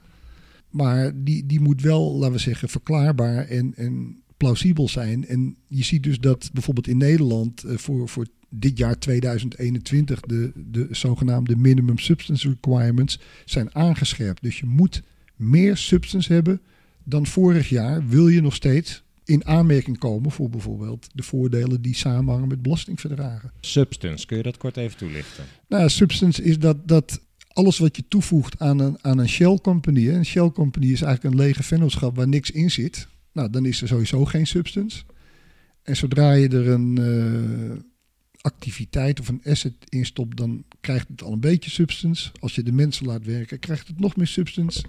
Maar 0.69 1.23
die, 1.23 1.45
die 1.45 1.59
moet 1.59 1.81
wel, 1.81 2.15
laten 2.15 2.35
we 2.35 2.39
zeggen, 2.39 2.69
verklaarbaar 2.69 3.47
en, 3.47 3.73
en 3.75 4.23
plausibel 4.37 4.89
zijn. 4.89 5.27
En 5.27 5.55
je 5.67 5.83
ziet 5.83 6.03
dus 6.03 6.19
dat 6.19 6.49
bijvoorbeeld 6.53 6.87
in 6.87 6.97
Nederland 6.97 7.63
eh, 7.63 7.77
voor, 7.77 8.09
voor 8.09 8.25
dit 8.49 8.77
jaar 8.77 8.99
2021 8.99 10.19
de, 10.19 10.51
de 10.55 10.87
zogenaamde 10.91 11.55
minimum 11.55 11.97
substance 11.97 12.49
requirements 12.49 13.19
zijn 13.45 13.75
aangescherpt. 13.75 14.41
Dus 14.41 14.59
je 14.59 14.65
moet 14.65 15.03
meer 15.35 15.77
substance 15.77 16.33
hebben 16.33 16.61
dan 17.03 17.25
vorig 17.25 17.69
jaar. 17.69 18.07
Wil 18.07 18.27
je 18.27 18.41
nog 18.41 18.55
steeds 18.55 19.03
in 19.25 19.45
aanmerking 19.45 19.97
komen 19.97 20.31
voor 20.31 20.49
bijvoorbeeld 20.49 21.07
de 21.13 21.23
voordelen 21.23 21.81
die 21.81 21.95
samenhangen 21.95 22.47
met 22.47 22.61
belastingverdragen. 22.61 23.51
Substance, 23.59 24.25
kun 24.25 24.37
je 24.37 24.43
dat 24.43 24.57
kort 24.57 24.77
even 24.77 24.97
toelichten? 24.97 25.43
Nou, 25.67 25.89
substance 25.89 26.43
is 26.43 26.59
dat, 26.59 26.87
dat 26.87 27.21
alles 27.47 27.77
wat 27.77 27.95
je 27.95 28.03
toevoegt 28.07 28.59
aan 28.59 28.79
een, 28.79 28.97
aan 29.01 29.17
een 29.17 29.29
shell 29.29 29.59
company. 29.61 30.09
Een 30.09 30.25
shell 30.25 30.49
company 30.49 30.91
is 30.91 31.01
eigenlijk 31.01 31.35
een 31.35 31.41
lege 31.41 31.63
vennootschap 31.63 32.15
waar 32.15 32.27
niks 32.27 32.51
in 32.51 32.71
zit. 32.71 33.07
Nou, 33.35 33.49
dan 33.49 33.65
is 33.65 33.81
er 33.81 33.87
sowieso 33.87 34.25
geen 34.25 34.47
substance. 34.47 35.03
En 35.83 35.95
zodra 35.95 36.31
je 36.31 36.47
er 36.47 36.67
een 36.67 36.97
eh, 36.97 37.83
activiteit 38.41 39.19
of 39.19 39.27
een 39.27 39.41
asset 39.45 39.73
in 39.89 40.05
stopt, 40.05 40.37
dan 40.37 40.63
krijgt 40.79 41.07
het 41.07 41.23
al 41.23 41.33
een 41.33 41.39
beetje 41.39 41.69
substance. 41.69 42.31
Als 42.39 42.55
je 42.55 42.63
de 42.63 42.71
mensen 42.71 43.05
laat 43.05 43.25
werken, 43.25 43.59
krijgt 43.59 43.87
het 43.87 43.99
nog 43.99 44.15
meer 44.15 44.27
substance. 44.27 44.83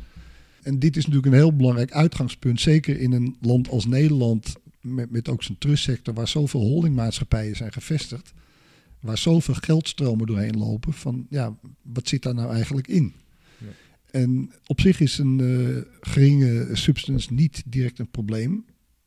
En 0.63 0.79
dit 0.79 0.97
is 0.97 1.07
natuurlijk 1.07 1.33
een 1.33 1.41
heel 1.41 1.57
belangrijk 1.57 1.93
uitgangspunt, 1.93 2.61
zeker 2.61 3.01
in 3.01 3.13
een 3.13 3.37
land 3.41 3.69
als 3.69 3.87
Nederland, 3.87 4.55
met, 4.81 5.11
met 5.11 5.29
ook 5.29 5.43
zijn 5.43 5.59
trustsector, 5.59 6.15
waar 6.15 6.29
zoveel 6.29 6.61
holdingmaatschappijen 6.61 7.57
zijn 7.57 7.73
gevestigd, 7.73 8.33
waar 9.01 9.19
zoveel 9.19 9.55
geldstromen 9.55 10.27
doorheen 10.27 10.59
lopen, 10.59 10.93
van 10.93 11.27
ja, 11.31 11.57
wat 11.83 12.09
zit 12.09 12.23
daar 12.23 12.35
nou 12.35 12.53
eigenlijk 12.53 12.87
in? 12.87 13.13
En 14.17 14.53
op 14.67 14.81
zich 14.81 15.01
is 15.01 15.19
een 15.19 15.41
eh, 15.41 16.11
geringe 16.11 16.69
substance 16.73 17.33
niet 17.33 17.63
direct 17.67 17.99
een 17.99 18.11
probleem, 18.11 18.65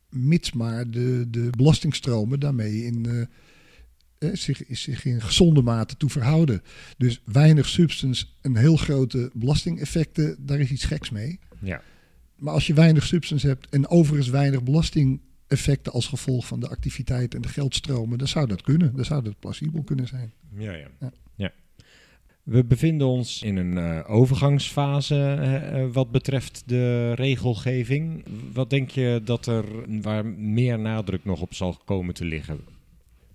mits 0.08 0.52
maar 0.52 0.90
de, 0.90 1.26
de 1.30 1.50
belastingstromen 1.56 2.40
daarmee 2.40 2.84
in, 2.84 3.06
eh, 3.06 3.20
eh, 4.18 4.36
zich, 4.36 4.62
zich 4.68 5.04
in 5.04 5.20
gezonde 5.20 5.62
mate 5.62 5.96
toe 5.96 6.10
verhouden. 6.10 6.62
Dus 6.96 7.22
weinig 7.24 7.68
substance 7.68 8.26
en 8.40 8.56
heel 8.56 8.76
grote 8.76 9.30
belastingeffecten, 9.34 10.36
daar 10.46 10.60
is 10.60 10.70
iets 10.70 10.84
geks 10.84 11.10
mee. 11.10 11.38
Ja. 11.60 11.82
Maar 12.36 12.54
als 12.54 12.66
je 12.66 12.74
weinig 12.74 13.06
substance 13.06 13.46
hebt 13.46 13.68
en 13.68 13.88
overigens 13.88 14.28
weinig 14.28 14.62
belastingeffecten 14.62 15.92
als 15.92 16.06
gevolg 16.06 16.46
van 16.46 16.60
de 16.60 16.68
activiteit 16.68 17.34
en 17.34 17.40
de 17.40 17.48
geldstromen, 17.48 18.18
dan 18.18 18.28
zou 18.28 18.46
dat 18.46 18.62
kunnen. 18.62 18.96
Dan 18.96 19.04
zou 19.04 19.22
dat 19.22 19.38
plausibel 19.38 19.82
kunnen 19.82 20.06
zijn. 20.06 20.32
Ja, 20.56 20.72
ja. 20.72 20.88
Ja. 21.00 21.12
Ja. 22.50 22.56
We 22.56 22.64
bevinden 22.64 23.06
ons 23.06 23.42
in 23.42 23.56
een 23.56 23.78
eh, 23.78 24.10
overgangsfase 24.10 25.16
eh, 25.16 25.84
wat 25.92 26.10
betreft 26.10 26.62
de 26.66 27.12
regelgeving. 27.14 28.24
Wat 28.52 28.70
denk 28.70 28.90
je 28.90 29.20
dat 29.24 29.46
er 29.46 29.64
waar 30.02 30.26
meer 30.26 30.78
nadruk 30.78 31.24
nog 31.24 31.40
op 31.40 31.54
zal 31.54 31.76
komen 31.84 32.14
te 32.14 32.24
liggen? 32.24 32.58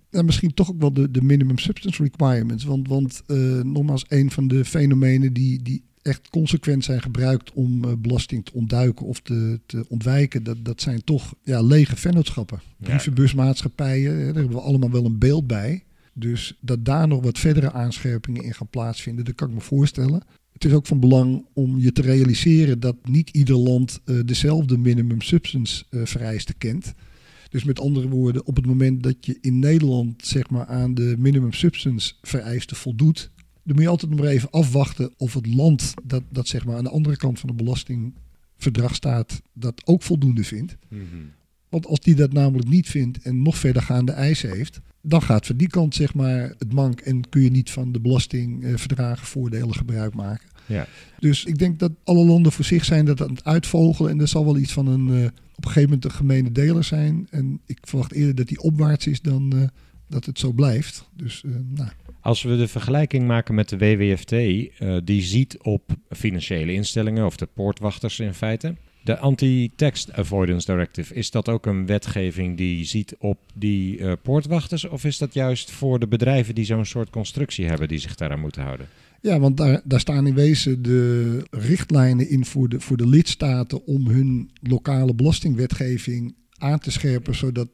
En 0.09 0.25
misschien 0.25 0.53
toch 0.53 0.69
ook 0.69 0.79
wel 0.79 0.93
de, 0.93 1.11
de 1.11 1.21
minimum 1.21 1.57
substance 1.57 2.03
requirements. 2.03 2.63
Want, 2.63 2.87
want 2.87 3.23
eh, 3.27 3.37
nogmaals, 3.61 4.05
een 4.07 4.31
van 4.31 4.47
de 4.47 4.65
fenomenen 4.65 5.33
die, 5.33 5.61
die 5.61 5.83
echt 6.01 6.29
consequent 6.29 6.83
zijn 6.83 7.01
gebruikt 7.01 7.53
om 7.53 8.01
belasting 8.01 8.45
te 8.45 8.53
ontduiken 8.53 9.05
of 9.05 9.19
te, 9.19 9.59
te 9.65 9.85
ontwijken, 9.89 10.43
dat, 10.43 10.65
dat 10.65 10.81
zijn 10.81 11.03
toch 11.03 11.33
ja, 11.43 11.61
lege 11.61 11.95
vennootschappen. 11.95 12.59
Ja. 12.77 12.85
Brievenbusmaatschappijen, 12.85 14.15
daar 14.15 14.33
hebben 14.33 14.57
we 14.57 14.61
allemaal 14.61 14.91
wel 14.91 15.05
een 15.05 15.19
beeld 15.19 15.47
bij. 15.47 15.83
Dus 16.17 16.57
dat 16.61 16.85
daar 16.85 17.07
nog 17.07 17.23
wat 17.23 17.39
verdere 17.39 17.71
aanscherpingen 17.71 18.43
in 18.43 18.53
gaan 18.53 18.69
plaatsvinden, 18.69 19.25
dat 19.25 19.35
kan 19.35 19.47
ik 19.47 19.53
me 19.53 19.61
voorstellen. 19.61 20.23
Het 20.53 20.65
is 20.65 20.73
ook 20.73 20.85
van 20.85 20.99
belang 20.99 21.45
om 21.53 21.79
je 21.79 21.91
te 21.91 22.01
realiseren 22.01 22.79
dat 22.79 22.95
niet 23.07 23.29
ieder 23.29 23.55
land 23.55 24.01
eh, 24.05 24.19
dezelfde 24.25 24.77
minimum 24.77 25.21
substance 25.21 25.83
eh, 25.89 26.01
vereisten 26.05 26.57
kent. 26.57 26.93
Dus 27.49 27.63
met 27.63 27.79
andere 27.79 28.09
woorden, 28.09 28.45
op 28.45 28.55
het 28.55 28.65
moment 28.65 29.03
dat 29.03 29.25
je 29.25 29.37
in 29.41 29.59
Nederland 29.59 30.25
zeg 30.25 30.49
maar, 30.49 30.65
aan 30.65 30.93
de 30.93 31.15
minimum 31.17 31.53
substance 31.53 32.13
vereisten 32.21 32.77
voldoet, 32.77 33.31
dan 33.63 33.75
moet 33.75 33.83
je 33.83 33.89
altijd 33.89 34.15
nog 34.15 34.25
even 34.25 34.49
afwachten 34.49 35.13
of 35.17 35.33
het 35.33 35.47
land 35.47 35.93
dat, 36.03 36.23
dat 36.29 36.47
zeg 36.47 36.65
maar, 36.65 36.77
aan 36.77 36.83
de 36.83 36.89
andere 36.89 37.17
kant 37.17 37.39
van 37.39 37.49
het 37.49 37.57
belastingverdrag 37.57 38.95
staat, 38.95 39.41
dat 39.53 39.81
ook 39.85 40.03
voldoende 40.03 40.43
vindt. 40.43 40.77
Want 41.75 41.87
als 41.87 41.99
die 41.99 42.15
dat 42.15 42.33
namelijk 42.33 42.69
niet 42.69 42.89
vindt 42.89 43.21
en 43.21 43.41
nog 43.41 43.57
verdergaande 43.57 44.11
eisen 44.11 44.51
heeft, 44.51 44.79
dan 45.01 45.21
gaat 45.21 45.45
van 45.45 45.57
die 45.57 45.67
kant 45.67 45.95
zeg 45.95 46.13
maar, 46.13 46.53
het 46.57 46.73
mank 46.73 46.99
en 46.99 47.29
kun 47.29 47.41
je 47.41 47.51
niet 47.51 47.71
van 47.71 47.91
de 47.91 47.99
belastingverdragen 47.99 49.27
voordelen 49.27 49.75
gebruik 49.75 50.13
maken. 50.13 50.47
Ja. 50.65 50.87
Dus 51.19 51.45
ik 51.45 51.57
denk 51.57 51.79
dat 51.79 51.91
alle 52.03 52.25
landen 52.25 52.51
voor 52.51 52.65
zich 52.65 52.85
zijn 52.85 53.05
dat 53.05 53.21
aan 53.21 53.29
het 53.29 53.43
uitvogelen. 53.43 54.11
En 54.11 54.19
er 54.19 54.27
zal 54.27 54.45
wel 54.45 54.57
iets 54.57 54.73
van 54.73 54.87
een 54.87 55.09
eh, 55.09 55.25
op 55.55 55.65
een 55.65 55.71
gegeven 55.71 55.83
moment 55.83 56.05
een 56.05 56.11
gemene 56.11 56.51
deler 56.51 56.83
zijn. 56.83 57.27
En 57.29 57.61
ik 57.65 57.77
verwacht 57.81 58.11
eerder 58.11 58.35
dat 58.35 58.47
die 58.47 58.61
opwaarts 58.61 59.07
is 59.07 59.21
dan 59.21 59.53
eh, 59.55 59.67
dat 60.07 60.25
het 60.25 60.39
zo 60.39 60.51
blijft. 60.51 61.09
Dus 61.13 61.43
eh, 61.43 61.51
nou, 61.69 61.89
Als 62.21 62.43
we 62.43 62.57
de 62.57 62.67
vergelijking 62.67 63.27
maken 63.27 63.55
met 63.55 63.69
de 63.69 63.77
WWFT, 63.77 64.31
eh, 64.31 64.97
die 65.03 65.21
ziet 65.21 65.57
op 65.61 65.89
financiële 66.09 66.73
instellingen 66.73 67.25
of 67.25 67.37
de 67.37 67.45
poortwachters 67.53 68.19
in 68.19 68.33
feite. 68.33 68.75
De 69.05 69.17
Anti-Tax 69.17 70.11
Avoidance 70.11 70.71
Directive, 70.71 71.13
is 71.13 71.31
dat 71.31 71.49
ook 71.49 71.65
een 71.65 71.85
wetgeving 71.85 72.57
die 72.57 72.85
ziet 72.85 73.15
op 73.19 73.39
die 73.53 73.99
eh, 73.99 74.13
poortwachters? 74.21 74.85
Of 74.87 75.03
is 75.03 75.17
dat 75.17 75.33
juist 75.33 75.71
voor 75.71 75.99
de 75.99 76.07
bedrijven 76.07 76.55
die 76.55 76.65
zo'n 76.65 76.85
soort 76.85 77.09
constructie 77.09 77.65
hebben 77.65 77.87
die 77.87 77.99
zich 77.99 78.15
daaraan 78.15 78.39
moeten 78.39 78.63
houden? 78.63 78.87
ja, 79.25 79.39
want 79.39 79.57
daar, 79.57 79.81
daar 79.83 79.99
staan 79.99 80.27
in 80.27 80.33
wezen 80.33 80.81
de 80.81 81.43
richtlijnen 81.51 82.29
in 82.29 82.45
voor 82.45 82.69
de, 82.69 82.79
voor 82.79 82.97
de 82.97 83.07
lidstaten 83.07 83.85
om 83.85 84.07
hun 84.07 84.51
lokale 84.61 85.13
belastingwetgeving 85.13 86.35
aan 86.57 86.79
te 86.79 86.91
scherpen, 86.91 87.35
zodat 87.35 87.67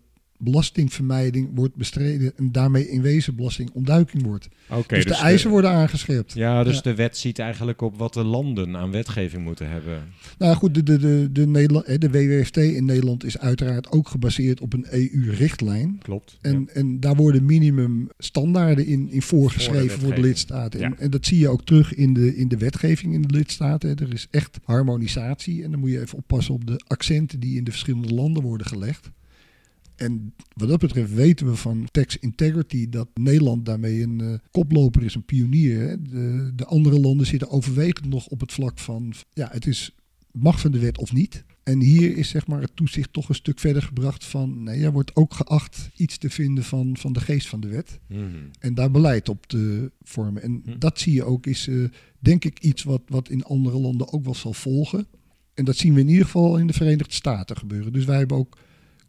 belastingvermijding 0.43 1.49
wordt 1.55 1.75
bestreden 1.75 2.33
en 2.37 2.51
daarmee 2.51 2.89
in 2.89 3.01
wezen 3.01 3.35
belastingontduiking 3.35 4.23
wordt. 4.23 4.49
Oké, 4.69 4.95
dus, 4.95 5.05
de 5.05 5.15
eisen 5.15 5.49
worden 5.49 5.71
aangescherpt. 5.71 6.33
Ja, 6.33 6.63
dus 6.63 6.75
Ja. 6.75 6.81
de 6.81 6.95
wet 6.95 7.17
ziet 7.17 7.39
eigenlijk 7.39 7.81
op 7.81 7.97
wat 7.97 8.13
de 8.13 8.23
landen 8.23 8.77
aan 8.77 8.91
wetgeving 8.91 9.43
moeten 9.43 9.69
hebben. 9.69 10.03
Nou 10.37 10.55
goed, 10.55 10.73
de, 10.73 10.83
de, 10.83 10.97
de, 10.99 11.29
de, 11.31 11.47
Nederland, 11.47 11.85
hè, 11.85 11.97
de 11.97 12.09
WWFT 12.09 12.57
in 12.57 12.85
Nederland 12.85 13.23
is 13.23 13.37
uiteraard 13.37 13.91
ook 13.91 14.07
gebaseerd 14.07 14.61
op 14.61 14.73
een 14.73 14.85
EU-richtlijn. 14.89 15.97
Klopt. 16.01 16.37
En, 16.41 16.69
en 16.73 16.99
daar 16.99 17.15
worden 17.15 17.45
minimum 17.45 18.09
standaarden 18.17 18.85
in, 18.85 19.09
in 19.11 19.21
voorgeschreven 19.21 19.89
voor 19.89 19.89
de, 19.89 19.97
wetgeving. 19.99 20.25
lidstaten. 20.25 20.81
En, 20.81 20.89
Ja. 20.89 20.97
en 20.97 21.09
dat 21.09 21.25
zie 21.25 21.39
je 21.39 21.47
ook 21.49 21.65
terug 21.65 21.93
in 21.93 22.13
de, 22.13 22.35
in 22.35 22.47
de 22.47 22.57
wetgeving 22.57 23.13
in 23.13 23.21
de 23.21 23.33
lidstaten. 23.35 23.95
Er 23.95 24.13
is 24.13 24.27
echt 24.31 24.59
harmonisatie. 24.63 25.63
En 25.63 25.71
dan 25.71 25.79
moet 25.79 25.89
je 25.91 26.01
even 26.01 26.17
oppassen 26.17 26.53
op 26.53 26.67
de 26.67 26.81
accenten 26.87 27.39
die 27.39 27.57
in 27.57 27.63
de 27.63 27.71
verschillende 27.71 28.13
landen 28.13 28.43
worden 28.43 28.67
gelegd. 28.67 29.09
En 30.01 30.33
wat 30.53 30.69
dat 30.69 30.79
betreft 30.79 31.13
weten 31.13 31.45
we 31.45 31.55
van 31.55 31.87
tax 31.91 32.17
integrity 32.17 32.89
dat 32.89 33.07
Nederland 33.13 33.65
daarmee 33.65 34.01
een 34.01 34.21
eh, 34.21 34.33
koploper 34.51 35.03
is, 35.03 35.15
een 35.15 35.25
pionier. 35.25 35.79
Hè. 35.79 36.01
De, 36.01 36.51
de 36.55 36.65
andere 36.65 36.99
landen 36.99 37.27
zitten 37.27 37.49
overwegend 37.49 38.09
nog 38.09 38.27
op 38.27 38.39
het 38.39 38.51
vlak 38.53 38.79
van, 38.79 39.13
ja, 39.33 39.49
het 39.51 39.67
is 39.67 39.95
mag 40.31 40.59
van 40.59 40.71
de 40.71 40.79
wet 40.79 40.97
of 40.97 41.13
niet. 41.13 41.43
En 41.63 41.79
hier 41.79 42.17
is 42.17 42.29
zeg 42.29 42.47
maar 42.47 42.61
het 42.61 42.75
toezicht 42.75 43.13
toch 43.13 43.29
een 43.29 43.35
stuk 43.35 43.59
verder 43.59 43.81
gebracht 43.81 44.25
van, 44.25 44.63
nee, 44.63 44.83
er 44.83 44.91
wordt 44.91 45.15
ook 45.15 45.33
geacht 45.33 45.89
iets 45.95 46.17
te 46.17 46.29
vinden 46.29 46.63
van, 46.63 46.97
van 46.97 47.13
de 47.13 47.19
geest 47.19 47.47
van 47.47 47.59
de 47.59 47.67
wet. 47.67 47.99
Mhm. 48.07 48.25
En 48.59 48.73
daar 48.73 48.91
beleid 48.91 49.29
op 49.29 49.45
te 49.45 49.91
vormen. 50.01 50.41
En 50.41 50.61
Hm. 50.65 50.77
dat 50.79 50.99
zie 50.99 51.13
je 51.13 51.23
ook, 51.23 51.45
is 51.45 51.67
eh, 51.67 51.83
denk 52.19 52.45
ik 52.45 52.59
iets 52.59 52.83
wat, 52.83 53.01
wat 53.07 53.29
in 53.29 53.43
andere 53.43 53.79
landen 53.79 54.13
ook 54.13 54.23
wel 54.23 54.35
zal 54.35 54.53
volgen. 54.53 55.07
En 55.53 55.65
dat 55.65 55.77
zien 55.77 55.93
we 55.93 55.99
in 55.99 56.07
ieder 56.09 56.25
geval 56.25 56.57
in 56.57 56.67
de 56.67 56.73
Verenigde 56.73 57.13
Staten 57.13 57.57
gebeuren. 57.57 57.93
Dus 57.93 58.05
wij 58.05 58.17
hebben 58.17 58.37
ook 58.37 58.57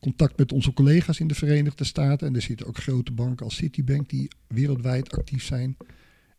contact 0.03 0.39
met 0.39 0.53
onze 0.53 0.73
collega's 0.73 1.21
in 1.21 1.27
de 1.27 1.35
Verenigde 1.35 1.85
Staten. 1.85 2.27
En 2.27 2.35
er 2.35 2.43
zitten 2.43 2.67
ook 2.67 2.77
grote 2.77 3.13
banken 3.13 3.45
als 3.45 3.57
Citibank 3.57 4.09
die 4.09 4.31
wereldwijd 4.47 5.13
actief 5.13 5.45
zijn. 5.45 5.77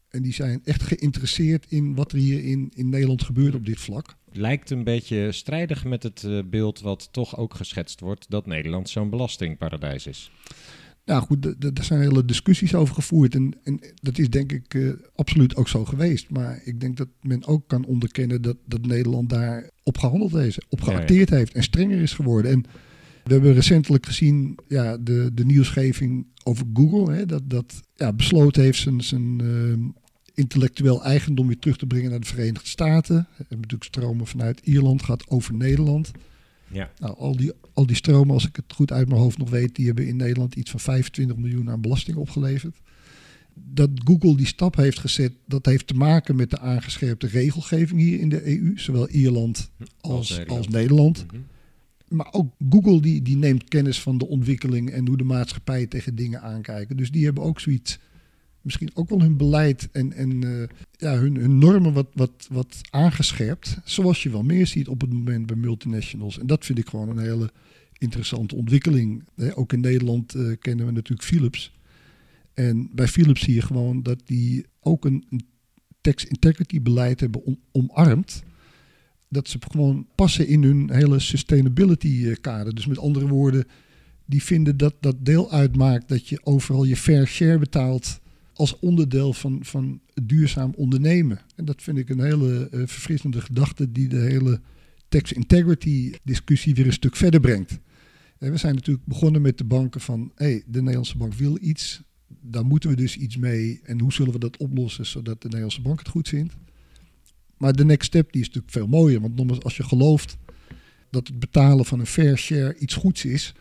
En 0.09 0.21
die 0.21 0.33
zijn 0.33 0.61
echt 0.63 0.83
geïnteresseerd 0.83 1.65
in 1.69 1.95
wat 1.95 2.11
er 2.11 2.17
hier 2.17 2.43
in, 2.43 2.71
in 2.75 2.89
Nederland 2.89 3.23
gebeurt 3.23 3.55
op 3.55 3.65
dit 3.65 3.79
vlak. 3.79 4.15
Lijkt 4.31 4.69
een 4.69 4.83
beetje 4.83 5.31
strijdig 5.31 5.85
met 5.85 6.03
het 6.03 6.23
eh, 6.23 6.39
beeld 6.45 6.79
wat 6.79 7.09
toch 7.11 7.37
ook 7.37 7.53
geschetst 7.53 7.99
wordt 7.99 8.25
dat 8.29 8.45
Nederland 8.45 8.89
zo'n 8.89 9.09
belastingparadijs 9.09 10.07
is. 10.07 10.31
Nou 11.05 11.21
goed, 11.21 11.61
daar 11.75 11.85
zijn 11.85 12.01
hele 12.01 12.25
discussies 12.25 12.75
over 12.75 12.95
gevoerd. 12.95 13.35
En, 13.35 13.53
en 13.63 13.79
dat 13.95 14.17
is 14.17 14.29
denk 14.29 14.51
ik 14.51 14.73
eh, 14.73 14.89
absoluut 15.15 15.55
ook 15.55 15.67
zo 15.67 15.85
geweest. 15.85 16.29
Maar 16.29 16.61
ik 16.63 16.79
denk 16.79 16.97
dat 16.97 17.07
men 17.21 17.45
ook 17.45 17.67
kan 17.67 17.85
onderkennen 17.85 18.41
dat, 18.41 18.57
dat 18.65 18.85
Nederland 18.85 19.29
daar 19.29 19.69
op 19.83 19.97
gehandeld 19.97 20.31
heeft, 20.31 20.65
op 20.69 20.79
Ja, 20.79 20.85
ja. 20.85 20.95
geacteerd 20.95 21.29
heeft 21.29 21.53
en 21.53 21.63
strenger 21.63 22.01
is 22.01 22.13
geworden. 22.13 22.51
En 22.51 22.65
we 23.23 23.33
hebben 23.33 23.53
recentelijk 23.53 24.05
gezien 24.05 24.57
ja, 24.67 24.97
de, 24.97 25.29
de 25.33 25.45
nieuwsgeving 25.45 26.25
over 26.43 26.65
Google, 26.73 27.13
hè, 27.13 27.25
dat, 27.25 27.49
dat 27.49 27.81
ja, 27.95 28.13
besloten 28.13 28.63
heeft 28.63 28.79
zijn, 28.79 29.01
zijn 29.01 29.41
eh, 29.41 30.01
intellectueel 30.33 31.03
eigendom 31.03 31.47
weer 31.47 31.59
terug 31.59 31.77
te 31.77 31.85
brengen 31.85 32.09
naar 32.09 32.19
de 32.19 32.27
Verenigde 32.27 32.69
Staten. 32.69 33.15
We 33.15 33.35
hebben 33.37 33.57
natuurlijk 33.59 33.83
stromen 33.83 34.27
vanuit 34.27 34.59
Ierland, 34.63 35.03
gaat 35.03 35.29
over 35.29 35.53
Nederland. 35.53 36.11
Ja. 36.67 36.91
Nou, 36.99 37.17
al 37.17 37.35
die, 37.35 37.51
al 37.73 37.85
die 37.85 37.95
stromen, 37.95 38.33
als 38.33 38.47
ik 38.47 38.55
het 38.55 38.73
goed 38.73 38.91
uit 38.91 39.07
mijn 39.07 39.21
hoofd 39.21 39.37
nog 39.37 39.49
weet, 39.49 39.75
die 39.75 39.85
hebben 39.85 40.07
in 40.07 40.15
Nederland 40.15 40.55
iets 40.55 40.71
van 40.71 40.79
25 40.79 41.37
miljoen 41.37 41.69
aan 41.69 41.81
belasting 41.81 42.17
opgeleverd. 42.17 42.77
Dat 43.53 43.89
Google 43.93 44.35
die 44.35 44.45
stap 44.45 44.75
heeft 44.75 44.99
gezet, 44.99 45.33
dat 45.45 45.65
heeft 45.65 45.87
te 45.87 45.93
maken 45.93 46.35
met 46.35 46.49
de 46.49 46.59
aangescherpte 46.59 47.27
regelgeving 47.27 47.99
hier 47.99 48.19
in 48.19 48.29
de 48.29 48.59
EU, 48.59 48.73
zowel 48.75 49.09
Ierland 49.09 49.69
als, 50.01 50.47
als 50.47 50.67
Nederland. 50.67 51.25
Mhm. 51.27 51.41
Maar 52.13 52.27
ook 52.31 52.53
Google 52.69 53.01
die, 53.01 53.21
die 53.21 53.37
neemt 53.37 53.63
kennis 53.63 54.01
van 54.01 54.17
de 54.17 54.27
ontwikkeling 54.27 54.89
en 54.89 55.07
hoe 55.07 55.17
de 55.17 55.23
maatschappij 55.23 55.87
tegen 55.87 56.15
dingen 56.15 56.41
aankijken. 56.41 56.97
Dus 56.97 57.11
die 57.11 57.25
hebben 57.25 57.43
ook 57.43 57.59
zoiets, 57.59 57.99
misschien 58.61 58.91
ook 58.93 59.09
wel 59.09 59.21
hun 59.21 59.37
beleid 59.37 59.89
en, 59.91 60.13
en 60.13 60.43
eh, 60.43 60.67
ja, 60.91 61.17
hun, 61.17 61.35
hun 61.35 61.57
normen 61.57 61.93
wat, 61.93 62.07
wat, 62.13 62.47
wat 62.51 62.81
aangescherpt. 62.89 63.77
Zoals 63.83 64.23
je 64.23 64.29
wel 64.29 64.43
meer 64.43 64.67
ziet 64.67 64.87
op 64.87 65.01
het 65.01 65.13
moment 65.13 65.45
bij 65.45 65.55
multinationals. 65.55 66.39
En 66.39 66.47
dat 66.47 66.65
vind 66.65 66.77
ik 66.77 66.87
gewoon 66.89 67.09
een 67.09 67.23
hele 67.23 67.51
interessante 67.97 68.55
ontwikkeling. 68.55 69.23
Ook 69.53 69.73
in 69.73 69.79
Nederland 69.79 70.35
eh, 70.35 70.51
kennen 70.59 70.85
we 70.85 70.91
natuurlijk 70.91 71.27
Philips. 71.27 71.73
En 72.53 72.89
bij 72.91 73.07
Philips 73.07 73.41
zie 73.41 73.53
je 73.53 73.61
gewoon 73.61 74.03
dat 74.03 74.21
die 74.25 74.65
ook 74.79 75.05
een, 75.05 75.25
een 75.29 75.45
tax 76.01 76.25
integrity 76.25 76.81
beleid 76.81 77.19
hebben 77.19 77.43
om, 77.43 77.59
omarmd 77.71 78.43
dat 79.33 79.47
ze 79.47 79.57
gewoon 79.71 80.07
passen 80.15 80.47
in 80.47 80.63
hun 80.63 80.89
hele 80.91 81.19
sustainability 81.19 82.25
eh, 82.27 82.35
kader. 82.41 82.75
Dus 82.75 82.85
met 82.85 82.97
andere 82.97 83.27
woorden, 83.27 83.65
die 84.25 84.43
vinden 84.43 84.77
dat 84.77 84.95
dat 84.99 85.15
deel 85.19 85.51
uitmaakt 85.51 86.07
dat 86.07 86.27
je 86.27 86.39
overal 86.43 86.83
je 86.83 86.95
fair 86.95 87.27
share 87.27 87.59
betaalt 87.59 88.19
als 88.53 88.79
onderdeel 88.79 89.33
van, 89.33 89.59
van 89.61 89.99
duurzaam 90.23 90.73
ondernemen. 90.75 91.39
En 91.55 91.65
dat 91.65 91.81
vind 91.81 91.97
ik 91.97 92.09
een 92.09 92.23
hele 92.23 92.69
eh, 92.71 92.79
verfrissende 92.79 93.41
gedachte 93.41 93.91
die 93.91 94.07
de 94.07 94.19
hele 94.19 94.61
tax 95.09 95.33
integrity 95.33 96.13
discussie 96.23 96.75
weer 96.75 96.85
een 96.85 96.93
stuk 96.93 97.15
verder 97.15 97.39
brengt. 97.39 97.79
En 98.37 98.51
we 98.51 98.57
zijn 98.57 98.75
natuurlijk 98.75 99.05
begonnen 99.05 99.41
met 99.41 99.57
de 99.57 99.63
banken 99.63 100.01
van, 100.01 100.31
hey, 100.35 100.63
de 100.67 100.79
Nederlandse 100.79 101.17
bank 101.17 101.33
wil 101.33 101.57
iets, 101.61 102.01
daar 102.41 102.65
moeten 102.65 102.89
we 102.89 102.95
dus 102.95 103.17
iets 103.17 103.37
mee. 103.37 103.79
En 103.83 103.99
hoe 103.99 104.13
zullen 104.13 104.33
we 104.33 104.39
dat 104.39 104.57
oplossen 104.57 105.05
zodat 105.05 105.41
de 105.41 105.47
Nederlandse 105.47 105.81
bank 105.81 105.99
het 105.99 106.07
goed 106.07 106.27
vindt? 106.27 106.53
Maar 107.63 107.73
de 107.73 107.85
next 107.85 108.07
step 108.07 108.31
die 108.31 108.41
is 108.41 108.47
natuurlijk 108.47 108.73
veel 108.73 108.87
mooier. 108.87 109.21
Want 109.21 109.63
als 109.63 109.77
je 109.77 109.83
gelooft 109.83 110.37
dat 111.09 111.27
het 111.27 111.39
betalen 111.39 111.85
van 111.85 111.99
een 111.99 112.05
fair 112.05 112.37
share 112.37 112.77
iets 112.77 112.93
goeds 112.93 113.25
is, 113.25 113.53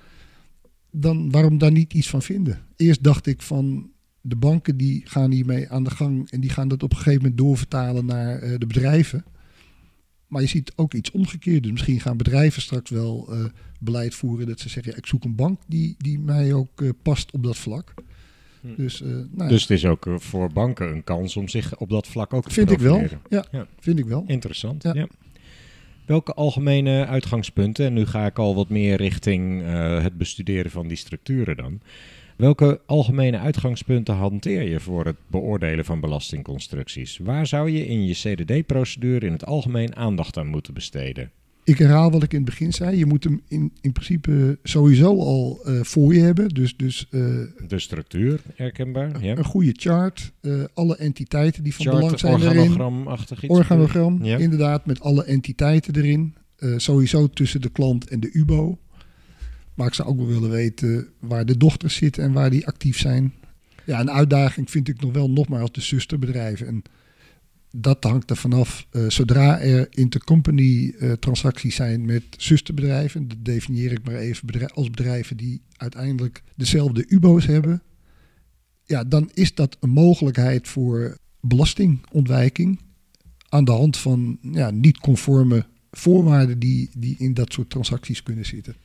dan 0.90 1.30
waarom 1.30 1.58
daar 1.58 1.72
niet 1.72 1.94
iets 1.94 2.08
van 2.08 2.22
vinden? 2.22 2.60
Eerst 2.76 3.02
dacht 3.02 3.26
ik 3.26 3.42
van 3.42 3.90
de 4.20 4.36
banken 4.36 4.76
die 4.76 5.02
gaan 5.04 5.30
hiermee 5.30 5.70
aan 5.70 5.84
de 5.84 5.90
gang 5.90 6.30
en 6.30 6.40
die 6.40 6.50
gaan 6.50 6.68
dat 6.68 6.82
op 6.82 6.90
een 6.90 6.96
gegeven 6.96 7.20
moment 7.20 7.38
doorvertalen 7.38 8.06
naar 8.06 8.38
eh, 8.38 8.58
de 8.58 8.66
bedrijven. 8.66 9.24
Maar 10.26 10.42
je 10.42 10.48
ziet 10.48 10.72
ook 10.76 10.94
iets 10.94 11.10
omgekeerd. 11.10 11.62
Dus 11.62 11.72
misschien 11.72 12.00
gaan 12.00 12.16
bedrijven 12.16 12.62
straks 12.62 12.90
wel 12.90 13.28
eh, 13.32 13.44
beleid 13.80 14.14
voeren 14.14 14.46
dat 14.46 14.60
ze 14.60 14.68
zeggen: 14.68 14.96
ik 14.96 15.06
zoek 15.06 15.24
een 15.24 15.34
bank 15.34 15.60
die, 15.66 15.94
die 15.98 16.18
mij 16.18 16.52
ook 16.52 16.82
eh, 16.82 16.88
past 17.02 17.32
op 17.32 17.42
dat 17.42 17.56
vlak. 17.56 17.94
Hm. 18.62 18.68
Dus, 18.76 19.02
eh, 19.02 19.08
nou 19.08 19.26
ja, 19.38 19.48
Dus 19.48 19.60
het 19.60 19.70
is 19.70 19.84
ook 19.86 20.06
eh, 20.06 20.14
voor 20.18 20.52
banken 20.52 20.88
een 20.88 21.04
kans 21.04 21.36
om 21.36 21.48
zich 21.48 21.76
op 21.78 21.90
dat 21.90 22.06
vlak 22.06 22.32
ook 22.34 22.44
te 22.44 22.50
vind 22.54 22.70
ik 22.70 22.78
wel. 22.78 23.00
Ja, 23.28 23.44
Ja. 23.50 23.66
vind 23.80 23.98
ik 23.98 24.04
wel. 24.04 24.24
Interessant. 24.26 24.82
Ja. 24.82 24.94
Ja. 24.94 25.06
Welke 26.06 26.34
algemene 26.34 27.06
uitgangspunten, 27.06 27.86
en 27.86 27.92
nu 27.92 28.06
ga 28.06 28.26
ik 28.26 28.38
al 28.38 28.54
wat 28.54 28.68
meer 28.68 28.96
richting 28.96 29.62
eh, 29.62 30.02
het 30.02 30.18
bestuderen 30.18 30.70
van 30.70 30.88
die 30.88 30.96
structuren 30.96 31.56
dan. 31.56 31.80
Welke 32.36 32.80
algemene 32.86 33.38
uitgangspunten 33.38 34.14
hanteer 34.14 34.62
je 34.62 34.80
voor 34.80 35.04
het 35.04 35.16
beoordelen 35.26 35.84
van 35.84 36.00
belastingconstructies? 36.00 37.18
Waar 37.18 37.46
zou 37.46 37.70
je 37.70 37.86
in 37.86 38.06
je 38.06 38.12
CDD-procedure 38.14 39.26
in 39.26 39.32
het 39.32 39.46
algemeen 39.46 39.96
aandacht 39.96 40.36
aan 40.38 40.46
moeten 40.46 40.74
besteden? 40.74 41.30
Ik 41.64 41.78
herhaal 41.78 42.10
wat 42.10 42.22
ik 42.22 42.30
in 42.32 42.36
het 42.40 42.48
begin 42.50 42.72
zei. 42.72 42.96
Je 42.96 43.06
moet 43.06 43.24
hem 43.24 43.40
in, 43.48 43.72
in 43.80 43.92
principe 43.92 44.58
sowieso 44.62 45.18
al 45.20 45.60
eh, 45.64 45.80
voor 45.82 46.14
je 46.14 46.20
hebben. 46.20 46.48
Dus, 46.48 46.76
dus 46.76 47.06
eh, 47.10 47.20
De 47.68 47.78
structuur, 47.78 48.40
herkenbaar? 48.54 49.24
Ja. 49.24 49.36
een 49.36 49.44
goede 49.44 49.72
chart. 49.76 50.32
eh, 50.40 50.64
alle 50.74 50.96
entiteiten 50.96 51.62
die 51.62 51.74
van 51.74 51.84
belang 51.84 52.18
zijn 52.18 52.32
organogramachtig 52.34 53.42
iets? 53.42 53.52
Organogram, 53.52 54.24
Ja. 54.24 54.38
inderdaad, 54.38 54.86
met 54.86 55.00
alle 55.00 55.24
entiteiten 55.24 55.96
erin. 55.96 56.34
Sowieso 56.76 57.28
tussen 57.28 57.60
de 57.60 57.70
klant 57.70 58.08
en 58.08 58.20
de 58.20 58.30
UBO. 58.32 58.78
Maar 59.74 59.86
ik 59.86 59.94
zou 59.94 60.08
ook 60.08 60.16
wel 60.16 60.26
willen 60.26 60.50
weten 60.50 61.08
waar 61.18 61.46
de 61.46 61.56
dochters 61.56 61.94
zitten 61.94 62.22
en 62.24 62.32
waar 62.32 62.50
die 62.50 62.66
actief 62.66 62.98
zijn. 62.98 63.32
Ja, 63.84 64.00
een 64.00 64.10
uitdaging 64.10 64.70
vind 64.70 64.88
ik 64.88 65.00
nog 65.00 65.12
wel 65.12 65.30
nogmaals 65.30 65.72
de 65.72 65.80
zusterbedrijven. 65.80 66.66
En 66.66 66.82
dat 67.72 68.04
hangt 68.04 68.30
er 68.30 68.36
vanaf. 68.36 68.86
eh, 68.90 69.08
zodra 69.08 69.60
er 69.60 69.86
intercompany 69.90 70.94
eh, 70.98 71.12
transacties 71.12 71.74
zijn 71.74 72.04
met 72.04 72.22
zusterbedrijven, 72.36 73.28
dat 73.28 73.44
definieer 73.44 73.92
ik 73.92 74.04
maar 74.04 74.14
even 74.14 74.70
als 74.74 74.90
bedrijven 74.90 75.36
die 75.36 75.62
uiteindelijk 75.76 76.42
dezelfde 76.56 77.04
UBO's 77.08 77.46
hebben. 77.46 77.82
Ja, 78.84 79.04
dan 79.04 79.30
is 79.34 79.54
dat 79.54 79.76
een 79.80 79.90
mogelijkheid 79.90 80.68
voor 80.68 81.16
belastingontwijking 81.40 82.80
aan 83.48 83.64
de 83.64 83.72
hand 83.72 83.96
van 83.96 84.38
ja, 84.42 84.70
niet 84.70 84.98
conforme 84.98 85.66
voorwaarden 85.90 86.58
die, 86.58 86.90
die 86.96 87.16
in 87.18 87.34
dat 87.34 87.52
soort 87.52 87.70
transacties 87.70 88.22
kunnen 88.22 88.46
zitten. 88.46 88.76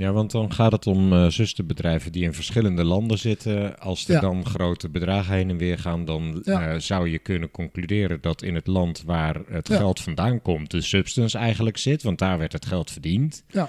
Ja, 0.00 0.12
want 0.12 0.30
dan 0.30 0.52
gaat 0.52 0.72
het 0.72 0.86
om 0.86 1.12
eh, 1.12 1.26
zusterbedrijven 1.26 2.12
die 2.12 2.22
in 2.22 2.34
verschillende 2.34 2.84
landen 2.84 3.18
zitten. 3.18 3.78
Als 3.78 4.08
er 4.08 4.14
Ja. 4.14 4.20
dan 4.20 4.46
grote 4.46 4.88
bedragen 4.88 5.34
heen 5.34 5.50
en 5.50 5.56
weer 5.56 5.78
gaan, 5.78 6.04
dan 6.04 6.40
Ja. 6.44 6.68
eh, 6.68 6.78
zou 6.78 7.08
je 7.08 7.18
kunnen 7.18 7.50
concluderen 7.50 8.18
dat 8.20 8.42
in 8.42 8.54
het 8.54 8.66
land 8.66 9.02
waar 9.06 9.40
het 9.48 9.68
Ja. 9.68 9.76
geld 9.76 10.00
vandaan 10.00 10.42
komt, 10.42 10.70
de 10.70 10.80
substance 10.80 11.38
eigenlijk 11.38 11.76
zit. 11.76 12.02
Want 12.02 12.18
daar 12.18 12.38
werd 12.38 12.52
het 12.52 12.66
geld 12.66 12.90
verdiend. 12.90 13.44
Ja. 13.48 13.68